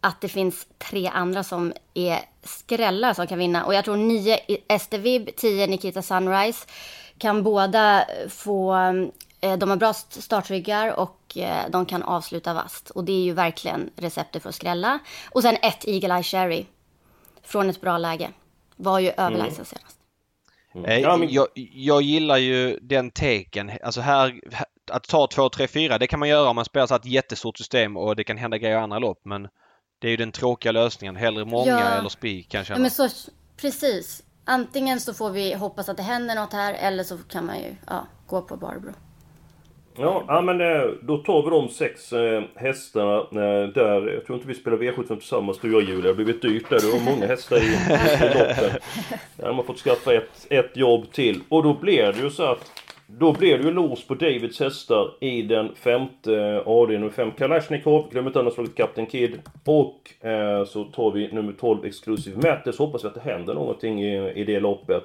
att 0.00 0.20
det 0.20 0.28
finns 0.28 0.66
tre 0.78 1.06
andra 1.06 1.44
som 1.44 1.72
är 1.94 2.18
skrällar 2.42 3.14
som 3.14 3.26
kan 3.26 3.38
vinna. 3.38 3.64
Och 3.64 3.74
jag 3.74 3.84
tror 3.84 3.96
nio 3.96 4.38
Estevib, 4.68 5.30
tio 5.36 5.66
Nikita 5.66 6.02
Sunrise 6.02 6.66
kan 7.18 7.42
båda 7.42 8.04
få, 8.28 8.74
eh, 9.40 9.56
de 9.58 9.70
har 9.70 9.76
bra 9.76 9.92
startryggar 9.92 11.00
och 11.00 11.36
eh, 11.36 11.70
de 11.70 11.86
kan 11.86 12.02
avsluta 12.02 12.54
vast. 12.54 12.90
Och 12.90 13.04
det 13.04 13.12
är 13.12 13.22
ju 13.22 13.32
verkligen 13.32 13.90
receptet 13.96 14.42
för 14.42 14.48
att 14.48 14.54
skrälla. 14.54 14.98
Och 15.30 15.42
sen 15.42 15.56
ett 15.62 15.88
Eagle 15.88 16.14
Eye 16.14 16.22
Cherry 16.22 16.66
från 17.42 17.70
ett 17.70 17.80
bra 17.80 17.98
läge. 17.98 18.30
Var 18.76 18.98
ju 18.98 19.08
överlägsen 19.08 19.54
mm. 19.54 19.66
senast. 19.66 19.99
Mm. 20.74 21.28
Jag, 21.30 21.48
jag, 21.54 22.02
gillar 22.02 22.36
ju 22.36 22.78
den 22.82 23.10
teken. 23.10 23.70
Alltså 23.82 24.00
här, 24.00 24.40
att 24.90 25.04
ta 25.04 25.26
2, 25.26 25.48
3, 25.48 25.68
4 25.68 25.98
det 25.98 26.06
kan 26.06 26.18
man 26.18 26.28
göra 26.28 26.50
om 26.50 26.56
man 26.56 26.64
spelar 26.64 26.86
så 26.86 26.94
ett 26.94 27.04
jättestort 27.04 27.58
system 27.58 27.96
och 27.96 28.16
det 28.16 28.24
kan 28.24 28.36
hända 28.36 28.58
grejer 28.58 28.76
i 28.76 28.80
andra 28.80 28.98
lopp 28.98 29.20
men 29.24 29.48
det 30.00 30.06
är 30.06 30.10
ju 30.10 30.16
den 30.16 30.32
tråkiga 30.32 30.72
lösningen. 30.72 31.16
Hellre 31.16 31.44
många 31.44 31.70
ja. 31.70 31.80
eller 31.80 32.08
spik 32.08 32.48
kan 32.48 32.58
jag 32.58 32.66
känna. 32.66 32.78
Ja, 32.78 32.82
men 32.82 32.90
så, 32.90 33.08
precis. 33.56 34.22
antingen 34.44 35.00
så 35.00 35.14
får 35.14 35.30
vi 35.30 35.54
hoppas 35.54 35.88
att 35.88 35.96
det 35.96 36.02
händer 36.02 36.34
något 36.34 36.52
här 36.52 36.74
eller 36.74 37.04
så 37.04 37.18
kan 37.18 37.46
man 37.46 37.58
ju 37.58 37.76
ja, 37.86 38.06
gå 38.26 38.42
på 38.42 38.56
Barbro. 38.56 38.92
Ja, 39.98 40.24
ja 40.28 40.40
men 40.40 40.60
eh, 40.60 40.90
då 41.02 41.18
tar 41.18 41.42
vi 41.42 41.50
de 41.50 41.68
sex 41.68 42.12
eh, 42.12 42.42
hästarna 42.54 43.16
eh, 43.18 43.68
där. 43.68 44.14
Jag 44.14 44.24
tror 44.26 44.36
inte 44.36 44.48
vi 44.48 44.54
spelar 44.54 44.78
V75 44.78 45.16
tillsammans 45.16 45.58
du 45.58 45.74
och 45.74 45.82
jag 45.82 45.88
Julia. 45.88 46.02
Det 46.02 46.08
har 46.08 46.14
blivit 46.14 46.42
dyrt 46.42 46.70
där. 46.70 46.80
Du 46.80 46.92
har 46.92 47.14
många 47.14 47.26
hästar 47.26 47.56
i, 47.56 47.60
i 47.60 48.38
loppen. 48.38 48.80
Där 49.36 49.46
har 49.46 49.52
man 49.52 49.64
fått 49.64 49.78
skaffa 49.78 50.14
ett, 50.14 50.46
ett 50.50 50.76
jobb 50.76 51.12
till. 51.12 51.40
Och 51.48 51.62
då 51.62 51.74
blir 51.74 52.12
det 52.12 52.18
ju 52.22 52.30
så 52.30 52.42
att 52.42 52.72
då 53.06 53.32
blir 53.32 53.58
det 53.58 53.64
ju 53.64 53.70
los 53.70 54.06
på 54.06 54.14
Davids 54.14 54.60
hästar 54.60 55.10
i 55.20 55.42
den 55.42 55.74
femte 55.74 56.62
avdelningen. 56.66 57.12
Fem 57.12 57.30
Kalashnikov, 57.30 58.10
glöm 58.10 58.26
inte 58.26 58.38
annars 58.38 58.56
han 58.56 58.66
har 58.66 58.66
slagit 58.66 58.76
Captain 58.76 59.06
Kid. 59.06 59.40
Och 59.64 60.26
eh, 60.26 60.64
så 60.64 60.84
tar 60.84 61.10
vi 61.10 61.32
nummer 61.32 61.52
12 61.52 61.84
Exclusive 61.84 62.36
Matter. 62.36 62.78
Hoppas 62.78 63.04
vi 63.04 63.08
att 63.08 63.14
det 63.14 63.20
händer 63.20 63.54
någonting 63.54 64.02
i, 64.02 64.32
i 64.32 64.44
det 64.44 64.60
loppet. 64.60 65.04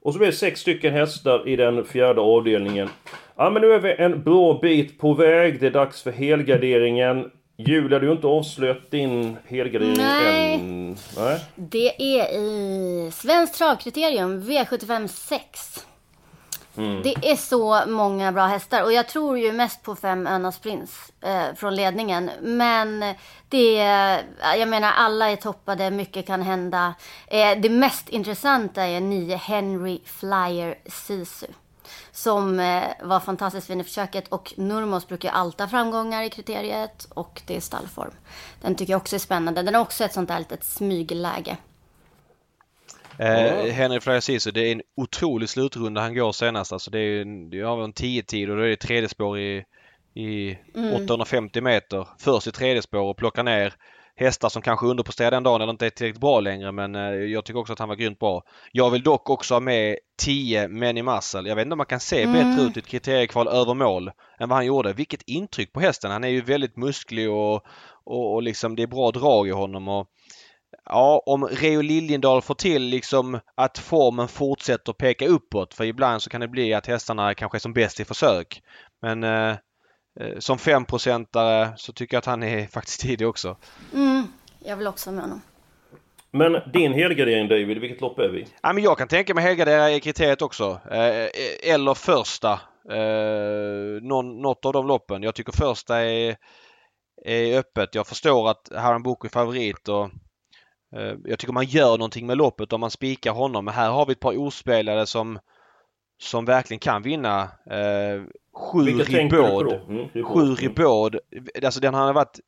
Och 0.00 0.12
så 0.12 0.18
blir 0.18 0.28
det 0.28 0.34
sex 0.34 0.60
stycken 0.60 0.92
hästar 0.92 1.48
i 1.48 1.56
den 1.56 1.84
fjärde 1.84 2.20
avdelningen. 2.20 2.88
Ja 3.36 3.50
men 3.50 3.62
nu 3.62 3.72
är 3.72 3.78
vi 3.78 3.94
en 3.98 4.22
bra 4.22 4.58
bit 4.62 4.98
på 4.98 5.14
väg. 5.14 5.60
Det 5.60 5.66
är 5.66 5.70
dags 5.70 6.02
för 6.02 6.12
helgarderingen. 6.12 7.30
Julia, 7.56 7.98
du 7.98 8.06
har 8.06 8.14
inte 8.14 8.26
avslöjat 8.26 8.90
din 8.90 9.36
helgardering 9.46 9.96
Nej. 9.96 10.54
än. 10.54 10.96
Nej. 11.16 11.40
Det 11.54 12.18
är 12.18 12.38
i 12.38 13.10
Svenskt 13.12 13.58
travkriterium 13.58 14.42
V75 14.42 15.06
6. 15.06 15.86
Mm. 16.76 17.02
Det 17.02 17.30
är 17.30 17.36
så 17.36 17.82
många 17.86 18.32
bra 18.32 18.46
hästar 18.46 18.82
och 18.82 18.92
jag 18.92 19.08
tror 19.08 19.38
ju 19.38 19.52
mest 19.52 19.82
på 19.82 19.96
fem 19.96 20.26
Önas 20.26 20.58
Prins 20.58 21.12
eh, 21.20 21.54
från 21.56 21.76
ledningen. 21.76 22.30
Men 22.40 23.14
det 23.48 23.78
är, 23.78 24.22
jag 24.58 24.68
menar 24.68 24.92
alla 24.92 25.30
är 25.30 25.36
toppade, 25.36 25.90
mycket 25.90 26.26
kan 26.26 26.42
hända. 26.42 26.94
Eh, 27.26 27.60
det 27.60 27.70
mest 27.70 28.08
intressanta 28.08 28.82
är 28.82 29.00
nio 29.00 29.36
Henry 29.36 29.98
Flyer 30.04 30.74
Sisu. 30.86 31.46
Som 32.12 32.60
eh, 32.60 32.82
var 33.02 33.20
fantastiskt 33.20 33.66
fin 33.66 33.80
i 33.80 33.84
försöket 33.84 34.28
och 34.28 34.54
Nurmos 34.56 35.08
brukar 35.08 35.28
ju 35.28 35.34
alltid 35.34 35.60
ha 35.60 35.68
framgångar 35.68 36.22
i 36.22 36.30
kriteriet 36.30 37.08
och 37.14 37.42
det 37.46 37.56
är 37.56 37.60
stallform. 37.60 38.10
Den 38.62 38.74
tycker 38.74 38.92
jag 38.92 39.00
också 39.00 39.16
är 39.16 39.20
spännande. 39.20 39.62
Den 39.62 39.74
har 39.74 39.82
också 39.82 40.04
ett 40.04 40.12
sånt 40.12 40.28
där 40.28 40.38
litet 40.38 40.64
smygläge. 40.64 41.56
Eh, 43.18 43.72
Henry 43.72 44.00
Flyer 44.00 44.20
Sisu, 44.20 44.50
det 44.50 44.60
är 44.60 44.72
en 44.72 44.82
otrolig 44.96 45.48
slutrunda 45.48 46.00
han 46.00 46.14
går 46.14 46.32
senast. 46.32 46.72
Alltså 46.72 46.90
det 46.90 46.98
är 46.98 47.22
en, 47.22 47.50
det 47.50 47.60
har 47.60 47.84
en 47.84 47.92
10 47.92 48.22
tid 48.22 48.50
och 48.50 48.56
då 48.56 48.62
är 48.62 48.68
det 48.68 48.76
tredje 48.76 49.08
spår 49.08 49.38
i, 49.38 49.64
i 50.14 50.58
Mm. 50.74 51.04
850 51.04 51.60
meter. 51.60 52.08
Först 52.18 52.46
i 52.46 52.52
tredje 52.52 52.82
spår 52.82 53.00
och 53.00 53.16
plocka 53.16 53.42
ner 53.42 53.74
hästar 54.16 54.48
som 54.48 54.62
kanske 54.62 54.86
underpresterar 54.86 55.30
den 55.30 55.42
dagen 55.42 55.60
eller 55.60 55.72
inte 55.72 55.86
är 55.86 55.90
tillräckligt 55.90 56.20
bra 56.20 56.40
längre 56.40 56.72
men 56.72 56.94
eh, 56.94 57.00
jag 57.02 57.44
tycker 57.44 57.60
också 57.60 57.72
att 57.72 57.78
han 57.78 57.88
var 57.88 57.96
grymt 57.96 58.18
bra. 58.18 58.42
Jag 58.72 58.90
vill 58.90 59.02
dock 59.02 59.30
också 59.30 59.54
ha 59.54 59.60
med 59.60 59.96
10 60.18 60.68
Many 60.68 61.02
Muscle. 61.02 61.48
Jag 61.48 61.56
vet 61.56 61.62
inte 61.62 61.74
om 61.74 61.78
man 61.78 61.86
kan 61.86 62.00
se 62.00 62.22
Mm. 62.22 62.32
bättre 62.32 62.62
ut 62.66 62.76
i 62.76 62.80
ett 62.80 62.86
kriteriekval 62.86 63.48
över 63.48 63.74
mål 63.74 64.10
än 64.38 64.48
vad 64.48 64.56
han 64.58 64.66
gjorde. 64.66 64.92
Vilket 64.92 65.22
intryck 65.22 65.72
på 65.72 65.80
hästen. 65.80 66.10
Han 66.10 66.24
är 66.24 66.28
ju 66.28 66.40
väldigt 66.40 66.76
musklig 66.76 67.30
och, 67.30 67.54
och, 68.04 68.34
och 68.34 68.42
liksom 68.42 68.76
det 68.76 68.82
är 68.82 68.86
bra 68.86 69.10
drag 69.10 69.48
i 69.48 69.50
honom. 69.50 69.88
Och, 69.88 70.06
Ja, 70.84 71.22
om 71.26 71.46
Reo 71.46 71.80
Liljendahl 71.80 72.42
får 72.42 72.54
till 72.54 72.82
liksom 72.82 73.40
att 73.54 73.78
formen 73.78 74.28
fortsätter 74.28 74.92
peka 74.92 75.26
uppåt. 75.26 75.74
För 75.74 75.84
ibland 75.84 76.22
så 76.22 76.30
kan 76.30 76.40
det 76.40 76.48
bli 76.48 76.74
att 76.74 76.86
hästarna 76.86 77.34
kanske 77.34 77.58
är 77.58 77.60
som 77.60 77.72
bäst 77.72 78.00
i 78.00 78.04
försök. 78.04 78.62
Men 79.02 79.24
eh, 79.24 79.56
som 80.38 80.58
femprocentare 80.58 81.72
så 81.76 81.92
tycker 81.92 82.14
jag 82.14 82.18
att 82.18 82.26
han 82.26 82.42
är 82.42 82.66
faktiskt 82.72 83.00
tidig 83.00 83.28
också. 83.28 83.56
Mm, 83.94 84.26
jag 84.64 84.76
vill 84.76 84.86
också 84.86 85.12
med 85.12 85.22
honom. 85.22 85.40
Men 86.30 86.70
din 86.72 86.92
helgardering 86.92 87.48
David, 87.48 87.78
vilket 87.78 88.00
lopp 88.00 88.18
är 88.18 88.28
vi? 88.28 88.46
Ja, 88.62 88.72
men 88.72 88.84
jag 88.84 88.98
kan 88.98 89.08
tänka 89.08 89.34
mig 89.34 89.44
helgardera 89.44 89.90
i 89.90 90.00
kriteriet 90.00 90.42
också. 90.42 90.80
Eh, 90.90 91.28
eller 91.72 91.94
första. 91.94 92.52
Eh, 92.90 94.02
någon, 94.02 94.42
något 94.42 94.64
av 94.64 94.72
de 94.72 94.86
loppen. 94.86 95.22
Jag 95.22 95.34
tycker 95.34 95.52
första 95.52 95.96
är, 95.98 96.36
är 97.24 97.58
öppet. 97.58 97.94
Jag 97.94 98.06
förstår 98.06 98.50
att 98.50 98.70
Haran 98.74 99.02
Boko 99.02 99.26
är 99.26 99.30
favorit 99.30 99.88
och 99.88 100.04
eh, 100.96 101.14
jag 101.24 101.38
tycker 101.38 101.52
man 101.52 101.64
gör 101.64 101.98
någonting 101.98 102.26
med 102.26 102.36
loppet 102.36 102.72
om 102.72 102.80
man 102.80 102.90
spikar 102.90 103.32
honom. 103.32 103.64
Men 103.64 103.74
här 103.74 103.90
har 103.90 104.06
vi 104.06 104.12
ett 104.12 104.20
par 104.20 104.38
ospelade 104.38 105.06
som 105.06 105.38
som 106.18 106.44
verkligen 106.44 106.78
kan 106.78 107.02
vinna. 107.02 107.42
Eh, 107.70 108.22
sju 108.54 108.78
då? 109.64 109.74
Mm. 109.88 110.08
Sju 110.24 110.40
Mm. 110.42 110.56
Ribord. 110.56 111.18
Alltså 111.64 111.80
den 111.80 111.94
har 111.94 112.12
varit 112.12 112.40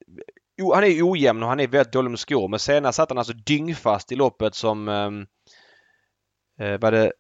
o- 0.63 0.75
han 0.75 0.85
är 0.85 1.11
ojämn 1.13 1.43
och 1.43 1.49
han 1.49 1.61
är 1.61 1.67
väldigt 1.69 1.93
dålig 1.93 2.11
med 2.11 2.19
skor. 2.21 2.49
Men 2.49 2.59
senast 2.59 2.97
satt 2.97 3.11
han 3.11 3.19
alltså 3.19 3.33
dyngfast 3.33 4.13
i 4.13 4.17
loppet 4.17 4.55
som 4.55 4.89
ehm, 4.89 5.27
eh, 6.61 6.81
var 6.81 6.93
det 6.93 7.13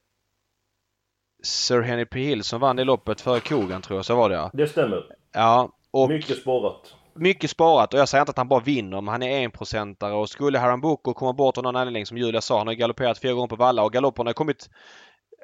Sir 1.43 1.81
Henry 1.81 2.05
P. 2.07 2.21
Hill 2.21 2.45
som 2.45 2.61
vann 2.61 2.77
det 2.77 2.85
loppet 2.85 3.21
före 3.21 3.41
Kogan 3.41 3.83
tror 3.83 3.99
jag. 3.99 4.05
Så 4.07 4.15
var 4.17 4.29
det 4.29 4.35
ja. 4.35 4.51
Det 4.53 4.67
stämmer. 4.69 5.05
Ja. 5.33 5.73
Och 5.91 6.09
Mycket 6.09 6.39
sparat. 6.39 6.95
mycket 7.15 7.51
sparat 7.51 7.95
och 7.95 8.01
jag 8.01 8.09
säger 8.09 8.23
inte 8.23 8.31
att 8.31 8.37
han 8.39 8.49
bara 8.49 8.61
vinner 8.61 9.01
men 9.01 9.09
han 9.13 9.23
är 9.23 9.45
enprocentare 9.45 10.15
och 10.15 10.29
skulle 10.29 10.59
Harambuco 10.59 11.15
komma 11.15 11.33
bort 11.33 11.59
av 11.59 11.65
någon 11.65 11.77
anledning 11.77 12.07
som 12.07 12.19
Julia 12.19 12.41
sa. 12.41 12.59
Han 12.59 12.67
har 12.67 12.75
galopperat 12.75 13.19
fyra 13.19 13.33
gånger 13.33 13.49
på 13.49 13.57
valla 13.57 13.83
och 13.85 13.93
galopperna 13.93 14.29
har 14.29 14.35
kommit 14.35 14.71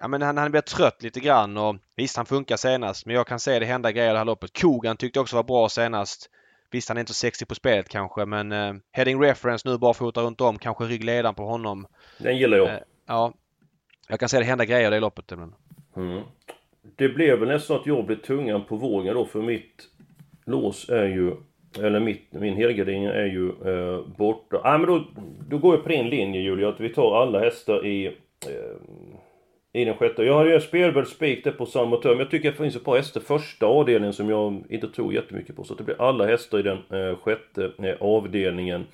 Ja 0.01 0.09
men 0.09 0.23
han, 0.23 0.37
han 0.37 0.51
blir 0.51 0.61
trött 0.61 1.03
lite 1.03 1.21
grann 1.21 1.57
och 1.57 1.77
visst 1.97 2.17
han 2.17 2.27
funkar 2.27 2.57
senast 2.57 3.07
men 3.07 3.15
jag 3.15 3.27
kan 3.27 3.41
se 3.41 3.59
det 3.59 3.67
hända 3.67 3.93
grejer 3.93 4.13
det 4.13 4.19
här 4.19 4.25
loppet. 4.25 4.61
Kogan 4.61 4.97
tyckte 4.97 5.21
också 5.21 5.37
var 5.37 5.43
bra 5.43 5.69
senast. 5.69 6.31
Visst 6.71 6.89
han 6.89 6.97
är 6.99 7.01
inte 7.01 7.15
så 7.15 7.19
sexig 7.19 7.49
på 7.49 7.55
spelet 7.55 7.89
kanske 7.89 8.25
men 8.25 8.53
eh, 8.53 8.75
heading 8.93 9.23
reference 9.23 9.69
nu 9.69 9.79
bara 9.79 9.95
fota 9.95 10.21
runt 10.21 10.41
om. 10.41 10.59
Kanske 10.59 10.85
ryggledaren 10.85 11.35
på 11.35 11.45
honom. 11.45 11.87
Den 12.19 12.39
gillar 12.39 12.57
jag. 12.57 12.69
Eh, 12.69 12.79
ja. 13.07 13.33
Jag 14.09 14.21
kan 14.21 14.29
se 14.29 14.39
det 14.39 14.45
hända 14.45 14.65
grejer 14.65 14.87
i 14.87 14.95
det 14.95 15.01
loppet. 15.01 15.31
Men... 15.31 15.55
Mm. 15.97 16.23
Det 16.97 17.09
blev 17.09 17.39
väl 17.39 17.49
nästan 17.49 17.77
att 17.77 17.87
jag 17.87 18.07
blev 18.07 18.17
tungan 18.17 18.65
på 18.65 18.77
vågen 18.77 19.15
då 19.15 19.27
för 19.27 19.43
mitt 19.43 19.89
lås 20.45 20.89
är 20.89 21.07
ju 21.07 21.37
eller 21.83 22.01
mitt, 22.01 22.33
min 22.33 22.57
helgardering 22.57 23.05
är 23.05 23.27
ju 23.27 23.49
eh, 23.49 24.07
borta. 24.17 24.61
Ah, 24.65 24.79
men 24.79 24.87
då, 24.87 25.05
då 25.49 25.59
går 25.59 25.75
jag 25.75 25.83
på 25.83 25.89
din 25.89 26.09
linje 26.09 26.41
Julia, 26.41 26.69
att 26.69 26.81
vi 26.81 26.89
tar 26.89 27.23
alla 27.23 27.41
hästar 27.41 27.87
i 27.87 28.07
eh, 28.07 28.77
i 29.75 29.85
den 29.85 29.95
sjätte. 29.95 30.23
Jag 30.23 30.35
har 30.35 30.47
ju 30.47 30.61
spelvärd 30.61 31.07
spik 31.07 31.45
där 31.45 31.51
på 31.51 31.67
samma 31.67 31.97
term. 31.97 32.19
Jag 32.19 32.31
tycker 32.31 32.49
att 32.49 32.57
det 32.57 32.63
finns 32.63 32.77
ett 32.77 32.85
par 32.85 32.97
hästar 32.97 33.21
första 33.21 33.67
avdelningen 33.67 34.13
som 34.13 34.31
jag 34.31 34.65
inte 34.69 34.89
tror 34.89 35.15
jättemycket 35.15 35.57
på. 35.57 35.65
Så 35.65 35.75
det 35.75 35.83
blir 35.83 36.03
alla 36.03 36.27
hästar 36.27 36.59
i 36.59 36.63
den 36.63 36.79
eh, 36.91 37.17
sjätte 37.17 37.71
eh, 37.83 37.95
avdelningen. 38.01 38.85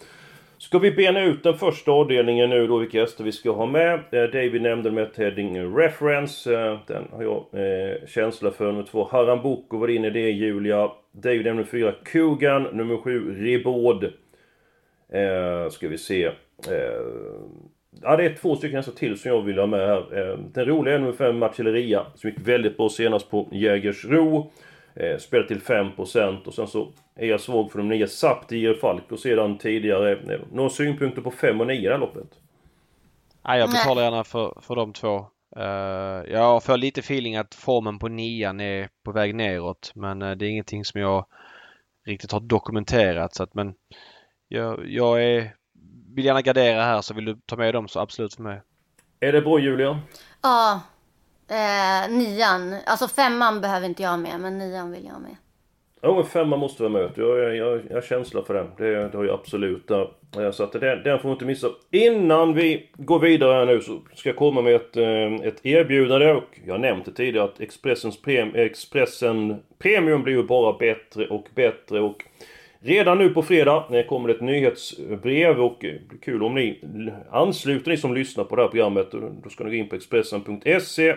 Ska 0.59 0.79
vi 0.79 0.91
bena 0.91 1.23
ut 1.25 1.43
den 1.43 1.59
första 1.59 1.91
avdelningen 1.91 2.51
nu 2.51 2.67
då, 2.67 2.79
vilka 2.79 3.01
hästar 3.01 3.25
vi 3.25 3.33
ska 3.33 3.51
ha 3.51 3.67
med? 3.67 3.95
Eh, 3.95 4.23
David 4.23 4.63
nämnde 4.63 4.91
med 4.91 5.11
Heading 5.17 5.77
Reference. 5.77 6.55
Eh, 6.55 6.79
den 6.87 7.09
har 7.13 7.23
jag 7.23 7.47
eh, 7.53 8.07
känsla 8.07 8.51
för. 8.51 8.67
Nummer 8.67 8.83
två, 8.83 9.09
Harambuco 9.11 9.77
var 9.79 9.89
inne 9.89 10.07
i 10.07 10.11
det, 10.11 10.31
Julia. 10.31 10.91
David 11.13 11.45
nämnde 11.45 11.65
fyra, 11.65 11.95
Kugan. 12.05 12.63
Nummer 12.63 12.97
sju, 12.97 13.45
Ribaud. 13.45 14.05
Eh, 15.13 15.71
ska 15.71 15.89
vi 15.89 15.99
se. 15.99 16.25
Eh, 16.25 16.33
Ja, 18.03 18.17
det 18.17 18.25
är 18.25 18.35
två 18.35 18.57
stycken 18.57 18.77
hästar 18.77 18.93
till 18.93 19.19
som 19.19 19.31
jag 19.31 19.43
vill 19.43 19.59
ha 19.59 19.67
med 19.67 19.81
här. 19.81 20.19
Eh, 20.19 20.39
den 20.39 20.65
roliga 20.65 20.95
är 20.95 20.99
nummer 20.99 21.13
fem, 21.13 21.39
Marcelleria. 21.39 22.07
Som 22.15 22.31
gick 22.31 22.39
väldigt 22.41 22.77
bra 22.77 22.89
senast 22.89 23.31
på 23.31 23.49
Jägersro. 23.53 24.53
Eh, 24.95 25.19
spelar 25.19 25.47
till 25.47 25.61
5% 25.61 26.47
och 26.47 26.55
sen 26.55 26.67
så 26.67 26.93
är 27.17 27.27
jag 27.27 27.41
svag 27.41 27.73
för 27.73 27.79
de 27.79 27.89
nya 27.89 28.07
Saptier 28.07 28.75
Falk 28.75 29.13
och 29.13 29.19
sedan 29.19 29.59
tidigare. 29.59 30.13
Eh, 30.13 30.41
några 30.53 30.71
synpunkter 30.71 31.23
på 31.23 31.31
5 31.31 31.61
och 31.61 31.67
9 31.67 31.77
i 31.77 31.85
det 31.85 31.91
här 31.91 31.99
loppet? 31.99 32.29
Nej, 33.45 33.61
jag 33.61 33.71
betalar 33.71 34.03
gärna 34.03 34.25
för, 34.25 34.59
för 34.61 34.77
de 34.77 34.93
två. 34.93 35.27
Uh, 35.57 36.33
jag 36.33 36.65
får 36.65 36.77
lite 36.77 37.01
feeling 37.01 37.37
att 37.37 37.55
formen 37.55 37.99
på 37.99 38.09
nian 38.09 38.61
är 38.61 38.89
på 39.05 39.13
väg 39.13 39.35
neråt 39.35 39.93
men 39.95 40.19
det 40.19 40.27
är 40.27 40.43
ingenting 40.43 40.85
som 40.85 41.01
jag 41.01 41.27
riktigt 42.07 42.33
har 42.33 42.41
dokumenterat. 42.41 43.35
Så 43.35 43.43
att, 43.43 43.55
men 43.55 43.75
jag, 44.49 44.89
jag 44.89 45.25
är, 45.25 45.55
vill 46.15 46.25
gärna 46.25 46.43
gardera 46.43 46.83
här 46.83 47.01
så 47.01 47.15
vill 47.15 47.25
du 47.25 47.37
ta 47.47 47.57
med 47.57 47.75
dem 47.75 47.89
så 47.89 48.01
absolut 48.01 48.35
för 48.35 48.43
mig. 48.43 48.61
Är 49.21 49.33
det 49.33 49.41
bra 49.43 49.59
Julia? 49.59 50.01
Ja, 50.43 50.81
eh, 51.49 52.11
nian. 52.11 52.77
Alltså 52.87 53.09
femman 53.09 53.61
behöver 53.61 53.87
inte 53.87 54.03
jag 54.03 54.19
med, 54.19 54.41
men 54.41 54.59
nian 54.59 54.93
vill 54.93 55.05
jag 55.05 55.21
med. 55.21 55.37
Ja, 56.03 56.19
en 56.21 56.27
femma 56.27 56.57
måste 56.57 56.83
vara 56.83 56.93
med. 56.93 57.11
Jag, 57.15 57.39
jag, 57.39 57.57
jag, 57.57 57.81
jag 57.89 57.95
har 57.97 58.03
känsla 58.03 58.43
för 58.43 58.55
den. 58.55 58.67
Det, 58.77 59.09
det 59.09 59.17
har 59.17 59.25
jag 59.25 59.35
absolut 59.35 59.89
där. 59.89 60.11
Eh, 60.39 60.51
Så 60.51 60.65
att 60.65 60.73
den, 60.73 61.03
den 61.03 61.19
får 61.19 61.29
vi 61.29 61.33
inte 61.33 61.45
missa. 61.45 61.69
Innan 61.91 62.55
vi 62.55 62.91
går 62.95 63.19
vidare 63.19 63.53
här 63.55 63.67
nu 63.67 63.81
så 63.81 64.01
ska 64.15 64.29
jag 64.29 64.37
komma 64.37 64.63
med 64.63 64.75
ett, 64.75 64.97
eh, 64.97 65.47
ett 65.49 65.67
erbjudande. 65.67 66.33
Och 66.33 66.61
jag 66.67 66.81
det 66.81 67.13
tidigare 67.13 67.45
att 67.45 67.61
Expressens 67.61 68.23
prem, 68.23 68.55
Expressen 68.55 69.63
Premium 69.79 70.23
blir 70.23 70.35
ju 70.35 70.43
bara 70.43 70.79
bättre 70.79 71.27
och 71.27 71.49
bättre. 71.55 72.01
Och 72.01 72.25
redan 72.81 73.19
nu 73.19 73.29
på 73.29 73.43
fredag 73.43 74.05
kommer 74.09 74.29
det 74.29 74.35
ett 74.35 74.41
nyhetsbrev 74.41 75.61
och 75.61 75.77
det 75.81 76.09
blir 76.09 76.19
kul 76.19 76.43
om 76.43 76.55
ni 76.55 76.81
ansluter 77.31 77.91
ni 77.91 77.97
som 77.97 78.15
lyssnar 78.15 78.45
på 78.45 78.57
det 78.57 78.63
här 78.63 78.69
programmet. 78.69 79.15
Eh, 79.15 79.21
då 79.43 79.49
ska 79.51 79.65
ni 79.65 79.71
gå 79.71 79.77
in 79.77 79.89
på 79.89 79.97
Expressen.se 79.97 81.15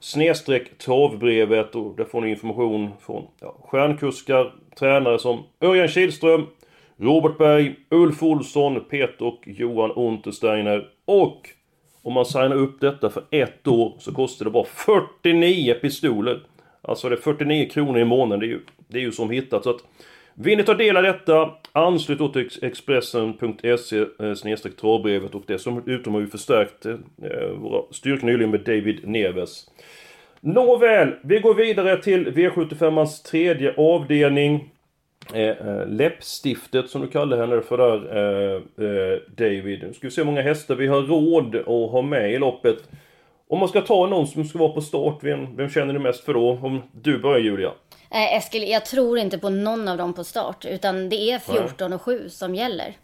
snedstreck 0.00 0.78
travbrevet 0.78 1.74
och 1.74 1.96
där 1.96 2.04
får 2.04 2.20
ni 2.20 2.30
information 2.30 2.90
från 3.00 3.26
ja, 3.40 3.56
stjärnkuskar, 3.60 4.54
tränare 4.78 5.18
som 5.18 5.42
Örjan 5.60 5.88
Kihlström, 5.88 6.46
Robert 6.96 7.38
Berg, 7.38 7.74
Ulf 7.90 8.22
Olsson, 8.22 8.84
Peter 8.90 9.24
och 9.26 9.42
Johan 9.46 9.90
Untersteiner 9.90 10.88
och 11.04 11.48
Om 12.02 12.12
man 12.12 12.24
signar 12.24 12.56
upp 12.56 12.80
detta 12.80 13.10
för 13.10 13.22
ett 13.30 13.68
år 13.68 13.94
så 13.98 14.14
kostar 14.14 14.44
det 14.44 14.50
bara 14.50 14.64
49 14.64 15.74
pistoler. 15.74 16.40
Alltså 16.82 17.08
det 17.08 17.14
är 17.14 17.20
49 17.20 17.68
kronor 17.68 17.98
i 17.98 18.04
månaden. 18.04 18.40
Det 18.40 18.46
är 18.46 18.48
ju, 18.48 18.60
det 18.88 18.98
är 18.98 19.02
ju 19.02 19.12
som 19.12 19.30
hittat. 19.30 19.64
Så 19.64 19.70
att 19.70 19.84
vill 20.34 20.58
ni 20.58 20.64
ta 20.64 20.74
del 20.74 20.96
av 20.96 21.02
detta, 21.02 21.50
anslut 21.72 22.18
då 22.18 22.28
till 22.28 22.48
Expressen.se 22.62 23.98
eh, 23.98 24.34
snedstreck 24.34 24.76
travbrevet 24.76 25.34
och 25.34 25.42
dessutom 25.46 26.14
har 26.14 26.20
vi 26.20 26.26
förstärkt 26.26 26.86
eh, 26.86 26.96
våra 27.56 27.82
styrkor 27.90 28.26
nyligen 28.26 28.50
med 28.50 28.60
David 28.60 29.08
Neves. 29.08 29.70
Nåväl, 30.40 31.14
vi 31.22 31.38
går 31.38 31.54
vidare 31.54 32.02
till 32.02 32.28
V75ans 32.28 33.24
tredje 33.30 33.74
avdelning. 33.76 34.70
Eh, 35.34 35.48
eh, 35.48 35.88
läppstiftet 35.88 36.90
som 36.90 37.00
du 37.00 37.08
kallar 37.08 37.36
henne 37.36 37.60
för 37.60 37.78
där 37.78 38.16
eh, 38.16 38.86
eh, 38.86 39.18
David. 39.36 39.82
Nu 39.82 39.92
ska 39.92 40.06
vi 40.06 40.10
se 40.10 40.20
hur 40.20 40.26
många 40.26 40.42
hästar 40.42 40.74
vi 40.74 40.86
har 40.86 41.02
råd 41.02 41.56
att 41.56 41.90
ha 41.90 42.02
med 42.02 42.32
i 42.32 42.38
loppet. 42.38 42.76
Om 43.50 43.58
man 43.58 43.68
ska 43.68 43.80
ta 43.80 44.06
någon 44.06 44.26
som 44.26 44.44
ska 44.44 44.58
vara 44.58 44.72
på 44.72 44.80
start, 44.80 45.18
vem, 45.22 45.56
vem 45.56 45.70
känner 45.70 45.94
du 45.94 46.00
mest 46.00 46.24
för 46.24 46.34
då? 46.34 46.58
Om 46.62 46.82
du 46.92 47.18
börjar 47.18 47.38
Julia. 47.38 47.72
Eh, 48.10 48.36
Eskil, 48.36 48.70
jag 48.70 48.84
tror 48.84 49.18
inte 49.18 49.38
på 49.38 49.50
någon 49.50 49.88
av 49.88 49.98
dem 49.98 50.12
på 50.12 50.24
start. 50.24 50.64
Utan 50.64 51.08
det 51.08 51.16
är 51.16 51.38
14 51.38 51.92
och 51.92 52.02
7 52.02 52.28
som 52.28 52.54
gäller. 52.54 52.96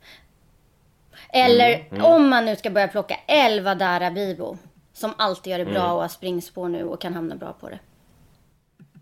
Eller 1.33 1.75
mm, 1.75 1.87
mm. 1.91 2.05
om 2.05 2.29
man 2.29 2.45
nu 2.45 2.57
ska 2.57 2.71
börja 2.71 2.89
plocka 2.89 3.17
11 3.27 3.75
Dara 3.75 4.11
Bibo. 4.11 4.57
Som 4.93 5.15
alltid 5.17 5.51
gör 5.51 5.59
det 5.59 5.65
bra 5.65 5.81
mm. 5.85 5.93
och 5.93 6.01
har 6.01 6.09
springspår 6.09 6.69
nu 6.69 6.85
och 6.85 7.01
kan 7.01 7.15
hamna 7.15 7.37
bra 7.37 7.53
på 7.61 7.69
det. 7.69 7.79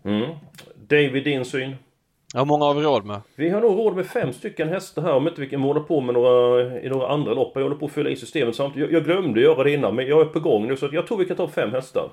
Mm. 0.09 0.35
David, 0.75 1.23
din 1.23 1.45
syn? 1.45 1.75
Hur 2.33 2.45
många 2.45 2.65
har 2.65 2.73
vi 2.73 2.81
råd 2.81 3.05
med? 3.05 3.21
Vi 3.35 3.49
har 3.49 3.61
nog 3.61 3.77
råd 3.77 3.95
med 3.95 4.05
fem 4.05 4.33
stycken 4.33 4.69
hästar 4.69 5.01
här 5.01 5.13
om 5.13 5.27
inte 5.27 5.41
vi 5.41 5.49
kan 5.49 5.61
hålla 5.61 5.79
på 5.79 6.01
med 6.01 6.13
några, 6.13 6.61
i 6.81 6.89
några 6.89 7.07
andra 7.07 7.33
lopp. 7.33 7.51
Jag 7.55 7.63
håller 7.63 7.75
på 7.75 7.85
att 7.85 7.91
fylla 7.91 8.09
i 8.09 8.15
systemet 8.15 8.55
samtidigt. 8.55 8.91
Jag, 8.91 8.99
jag 8.99 9.05
glömde 9.05 9.41
göra 9.41 9.63
det 9.63 9.73
innan 9.73 9.95
men 9.95 10.07
jag 10.07 10.21
är 10.21 10.25
på 10.25 10.39
gång 10.39 10.67
nu 10.67 10.77
så 10.77 10.89
jag 10.91 11.07
tror 11.07 11.17
vi 11.17 11.25
kan 11.25 11.37
ta 11.37 11.47
fem 11.47 11.71
hästar. 11.71 12.09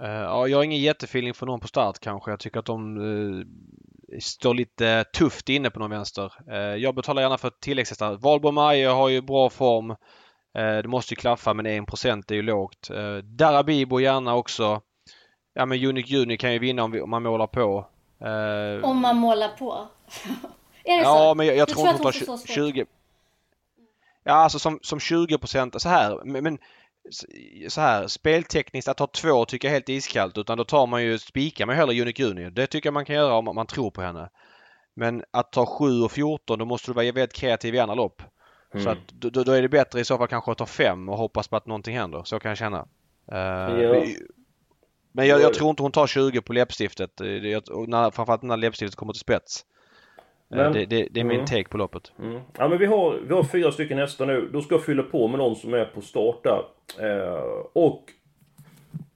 Uh, 0.00 0.08
ja, 0.08 0.48
jag 0.48 0.58
har 0.58 0.64
ingen 0.64 0.80
jättefeeling 0.80 1.34
för 1.34 1.46
någon 1.46 1.60
på 1.60 1.68
start 1.68 1.98
kanske. 2.00 2.30
Jag 2.30 2.40
tycker 2.40 2.58
att 2.58 2.66
de 2.66 2.98
uh, 2.98 3.44
står 4.20 4.54
lite 4.54 5.04
tufft 5.04 5.48
inne 5.48 5.70
på 5.70 5.78
någon 5.78 5.90
vänster. 5.90 6.32
Uh, 6.52 6.56
jag 6.56 6.94
betalar 6.94 7.22
gärna 7.22 7.38
för 7.38 7.50
tilläggshästar. 7.60 8.16
Valborg 8.16 8.54
Maje 8.54 8.88
har 8.88 9.08
ju 9.08 9.22
bra 9.22 9.50
form. 9.50 9.94
det 10.54 10.88
måste 10.88 11.14
ju 11.14 11.16
klaffa 11.16 11.54
men 11.54 11.66
1% 11.66 12.32
är 12.32 12.34
ju 12.34 12.42
lågt. 12.42 12.90
Uh, 12.90 13.16
Darabibo 13.16 14.00
gärna 14.00 14.34
också. 14.34 14.80
Ja 15.54 15.66
men 15.66 15.84
Unique 15.84 16.14
Juni 16.14 16.36
kan 16.36 16.52
ju 16.52 16.58
vinna 16.58 16.82
om, 16.82 16.90
vi, 16.90 17.00
om 17.00 17.10
man 17.10 17.22
målar 17.22 17.46
på. 17.46 17.86
Om 18.82 19.00
man 19.00 19.16
målar 19.16 19.48
på? 19.48 19.72
är 20.84 20.96
det 20.96 21.02
ja, 21.02 21.28
så? 21.30 21.34
men 21.34 21.46
jag, 21.46 21.56
jag 21.56 21.68
tror 21.68 21.88
inte 21.88 22.02
hon 22.02 22.12
tar 22.12 22.46
20. 22.46 22.86
Ja 24.24 24.32
alltså 24.32 24.58
som, 24.58 24.78
som 24.82 25.00
20 25.00 25.38
så 25.78 25.88
här. 25.88 26.24
Men, 26.24 26.44
men 26.44 26.58
så 27.68 27.80
här 27.80 28.06
speltekniskt 28.06 28.88
att 28.88 28.96
ta 28.96 29.06
två 29.06 29.44
tycker 29.44 29.68
jag 29.68 29.72
är 29.72 29.76
helt 29.76 29.88
iskallt 29.88 30.38
utan 30.38 30.58
då 30.58 30.64
tar 30.64 30.86
man 30.86 31.02
ju 31.02 31.18
spikar 31.18 31.66
man 31.66 31.76
hellre 31.76 32.02
Unique 32.02 32.22
Junior. 32.22 32.50
Det 32.50 32.66
tycker 32.66 32.86
jag 32.86 32.94
man 32.94 33.04
kan 33.04 33.16
göra 33.16 33.34
om 33.34 33.44
man 33.44 33.66
tror 33.66 33.90
på 33.90 34.02
henne. 34.02 34.30
Men 34.94 35.24
att 35.30 35.52
ta 35.52 35.66
7 35.66 36.02
och 36.02 36.12
14 36.12 36.58
då 36.58 36.64
måste 36.64 36.90
du 36.90 36.94
vara 36.94 37.04
väldigt 37.04 37.32
kreativ 37.32 37.74
i 37.74 37.78
andra 37.78 37.94
lopp. 37.94 38.22
Mm. 38.74 38.84
Så 38.84 38.90
att 38.90 39.08
då, 39.08 39.44
då, 39.44 39.52
är 39.52 39.62
det 39.62 39.68
bättre 39.68 40.00
i 40.00 40.04
så 40.04 40.18
fall 40.18 40.28
kanske 40.28 40.52
att 40.52 40.58
ta 40.58 40.66
5 40.66 41.08
och 41.08 41.18
hoppas 41.18 41.48
på 41.48 41.56
att 41.56 41.66
någonting 41.66 41.96
händer. 41.96 42.22
Så 42.24 42.40
kan 42.40 42.48
jag 42.48 42.58
känna. 42.58 42.88
Uh, 43.32 43.82
ja. 43.82 44.04
Men 45.18 45.26
jag, 45.26 45.40
jag, 45.40 45.54
tror 45.54 45.70
inte 45.70 45.82
hon 45.82 45.92
tar 45.92 46.06
20 46.06 46.40
på 46.40 46.52
läppstiftet. 46.52 47.10
När, 47.20 48.10
framförallt 48.10 48.42
när 48.42 48.56
läppstiftet 48.56 48.96
kommer 48.96 49.12
till 49.12 49.20
spets. 49.20 49.64
Eh, 50.50 50.56
men, 50.56 50.72
det, 50.72 50.86
det, 50.86 51.08
det, 51.10 51.20
är 51.20 51.24
min 51.24 51.36
mm. 51.36 51.46
take 51.46 51.64
på 51.64 51.78
loppet. 51.78 52.12
Mm. 52.18 52.40
Ja 52.58 52.68
men 52.68 52.78
vi 52.78 52.86
har, 52.86 53.20
vi 53.28 53.34
har 53.34 53.44
fyra 53.44 53.72
stycken 53.72 53.98
hästar 53.98 54.26
nu. 54.26 54.48
Då 54.52 54.60
ska 54.60 54.74
jag 54.74 54.84
fylla 54.84 55.02
på 55.02 55.28
med 55.28 55.38
någon 55.38 55.56
som 55.56 55.74
är 55.74 55.84
på 55.84 56.00
start 56.00 56.44
där. 56.44 56.62
Eh, 57.08 57.42
och 57.72 58.04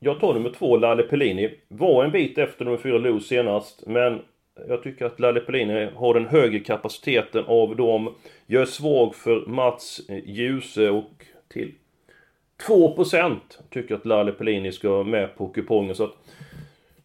jag 0.01 0.21
tar 0.21 0.35
nummer 0.35 0.51
två, 0.51 0.77
Lalle 0.77 1.03
Pellini. 1.03 1.59
Var 1.69 2.05
en 2.05 2.13
bit 2.13 2.39
efter 2.39 2.65
nummer 2.65 2.79
fyra, 2.79 2.99
Lou 2.99 3.21
senast. 3.21 3.87
Men 3.87 4.21
jag 4.69 4.83
tycker 4.83 5.05
att 5.05 5.21
Lalle 5.21 5.41
Pellini 5.41 5.91
har 5.95 6.15
den 6.15 6.27
högre 6.27 6.59
kapaciteten 6.59 7.45
av 7.45 7.77
dem. 7.77 8.15
Jag 8.47 8.63
är 8.63 8.67
svag 8.67 9.15
för 9.15 9.47
Mats 9.47 10.01
Djuse 10.25 10.91
och 10.91 11.27
till 11.49 11.75
2% 12.67 13.37
tycker 13.71 13.95
att 13.95 14.07
Lalle 14.07 14.33
Pellini 14.33 14.73
ska 14.73 15.03
med 15.03 15.37
på 15.37 15.49
kupongen. 15.49 15.95
Så 15.95 16.05
att 16.05 16.15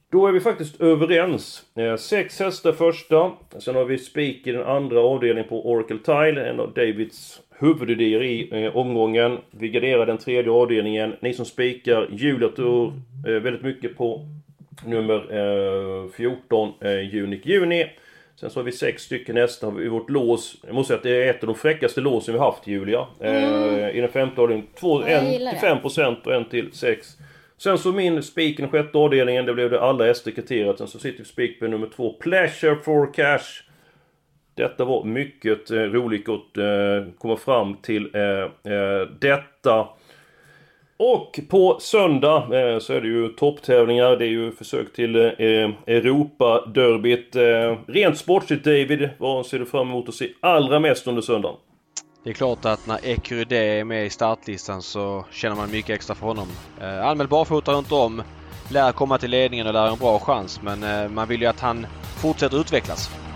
då 0.09 0.27
är 0.27 0.31
vi 0.31 0.39
faktiskt 0.39 0.81
överens. 0.81 1.63
Eh, 1.75 1.95
sex 1.95 2.39
hästar 2.39 2.71
första. 2.71 3.31
Sen 3.59 3.75
har 3.75 3.85
vi 3.85 3.97
spik 3.97 4.47
i 4.47 4.51
den 4.51 4.63
andra 4.63 4.99
avdelningen 4.99 5.49
på 5.49 5.71
Oracle 5.71 5.97
Tile. 5.97 6.49
En 6.49 6.59
av 6.59 6.73
Davids 6.73 7.41
huvudidéer 7.59 8.23
i 8.23 8.65
eh, 8.65 8.77
omgången. 8.77 9.37
Vi 9.51 9.69
garderar 9.69 10.05
den 10.05 10.17
tredje 10.17 10.51
avdelningen. 10.51 11.15
Ni 11.19 11.33
som 11.33 11.45
spikar, 11.45 12.07
Julia 12.11 12.49
tror 12.49 12.93
eh, 13.27 13.33
väldigt 13.33 13.63
mycket 13.63 13.97
på 13.97 14.25
nummer 14.85 16.09
14, 16.09 16.73
eh, 16.81 16.89
Unique 17.23 17.49
eh, 17.49 17.59
Juni. 17.59 17.85
Sen 18.39 18.49
så 18.49 18.59
har 18.59 18.63
vi 18.63 18.71
sex 18.71 19.03
stycken 19.03 19.37
hästar 19.37 19.81
i 19.81 19.87
vårt 19.87 20.09
lås. 20.09 20.55
Jag 20.65 20.75
måste 20.75 20.87
säga 20.87 20.97
att 20.97 21.03
det 21.03 21.23
är 21.23 21.29
ett 21.29 21.43
av 21.43 21.47
de 21.47 21.55
fräckaste 21.55 22.01
låsen 22.01 22.33
vi 22.33 22.39
haft 22.39 22.67
Julia. 22.67 23.07
Eh, 23.19 23.43
mm. 23.43 23.95
I 23.95 24.01
den 24.01 24.09
femte 24.09 24.41
avdelningen. 24.41 24.71
Två, 24.79 25.01
en 25.01 25.25
till 25.25 25.47
5% 25.47 26.23
och 26.25 26.33
en 26.33 26.45
till 26.45 26.71
6. 26.71 27.17
Sen 27.57 27.77
så 27.77 27.91
min 27.91 28.23
spik 28.23 28.59
i 28.59 28.61
den 28.61 28.71
sjätte 28.71 28.97
avdelningen, 28.97 29.45
det 29.45 29.53
blev 29.53 29.69
det 29.69 29.81
allra 29.81 30.13
SD-kriteriet. 30.13 30.77
Sen 30.77 30.87
så 30.87 30.99
sitter 30.99 31.19
vi 31.19 31.25
spik 31.25 31.59
på 31.59 31.67
nummer 31.67 31.89
två, 31.95 32.13
Pleasure 32.13 32.75
for 32.75 33.13
Cash. 33.13 33.63
Detta 34.55 34.85
var 34.85 35.03
mycket 35.03 35.71
eh, 35.71 35.77
roligt 35.77 36.29
att 36.29 36.57
eh, 36.57 37.13
komma 37.17 37.37
fram 37.37 37.77
till 37.77 38.15
eh 38.15 39.01
detta. 39.19 39.87
Och 40.99 41.39
på 41.49 41.77
söndag 41.79 42.37
eh, 42.37 42.79
så 42.79 42.93
är 42.93 43.01
det 43.01 43.07
ju 43.07 43.27
topptävlingar. 43.27 44.15
Det 44.15 44.25
är 44.25 44.29
ju 44.29 44.51
försök 44.51 44.93
till 44.93 45.15
eh, 45.15 45.31
Europa-derbyt. 45.87 47.35
Eh, 47.35 47.77
rent 47.87 48.17
sportsligt 48.17 48.63
David, 48.63 49.09
vad 49.17 49.45
ser 49.45 49.59
du 49.59 49.65
fram 49.65 49.87
emot 49.87 50.09
att 50.09 50.15
se 50.15 50.29
allra 50.39 50.79
mest 50.79 51.07
under 51.07 51.21
söndagen? 51.21 51.57
Det 52.23 52.29
är 52.29 52.33
klart 52.33 52.65
att 52.65 52.87
när 52.87 52.99
Ecurydé 53.03 53.79
är 53.79 53.83
med 53.83 54.05
i 54.05 54.09
startlistan 54.09 54.81
så 54.81 55.25
känner 55.31 55.55
man 55.55 55.71
mycket 55.71 55.95
extra 55.95 56.15
för 56.15 56.25
honom. 56.25 56.47
Eh, 56.81 57.07
anmäld 57.07 57.29
barfota 57.29 57.71
runt 57.71 57.91
om. 57.91 58.23
Lär 58.71 58.91
komma 58.91 59.17
till 59.17 59.31
ledningen 59.31 59.67
och 59.67 59.73
lär 59.73 59.87
en 59.87 59.97
bra 59.97 60.19
chans 60.19 60.61
men 60.61 60.83
eh, 60.83 61.09
man 61.09 61.27
vill 61.27 61.41
ju 61.41 61.47
att 61.47 61.59
han 61.59 61.87
fortsätter 62.21 62.59
utvecklas. 62.59 63.26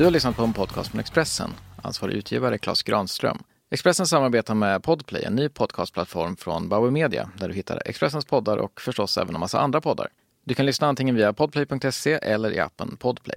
Du 0.00 0.04
har 0.04 0.10
lyssnat 0.10 0.36
på 0.36 0.42
en 0.42 0.52
podcast 0.52 0.90
från 0.90 1.00
Expressen. 1.00 1.50
Ansvarig 1.82 2.14
utgivare 2.14 2.58
Klas 2.58 2.82
Granström. 2.82 3.38
Expressen 3.70 4.06
samarbetar 4.06 4.54
med 4.54 4.82
Podplay, 4.82 5.24
en 5.24 5.36
ny 5.36 5.48
podcastplattform 5.48 6.36
från 6.36 6.68
Bauer 6.68 6.90
Media 6.90 7.30
där 7.38 7.48
du 7.48 7.54
hittar 7.54 7.82
Expressens 7.86 8.24
poddar 8.24 8.56
och 8.56 8.80
förstås 8.80 9.18
även 9.18 9.34
en 9.34 9.40
massa 9.40 9.60
andra 9.60 9.80
poddar. 9.80 10.08
Du 10.44 10.54
kan 10.54 10.66
lyssna 10.66 10.86
antingen 10.86 11.14
via 11.14 11.32
podplay.se 11.32 12.12
eller 12.12 12.52
i 12.52 12.60
appen 12.60 12.96
Podplay. 12.96 13.36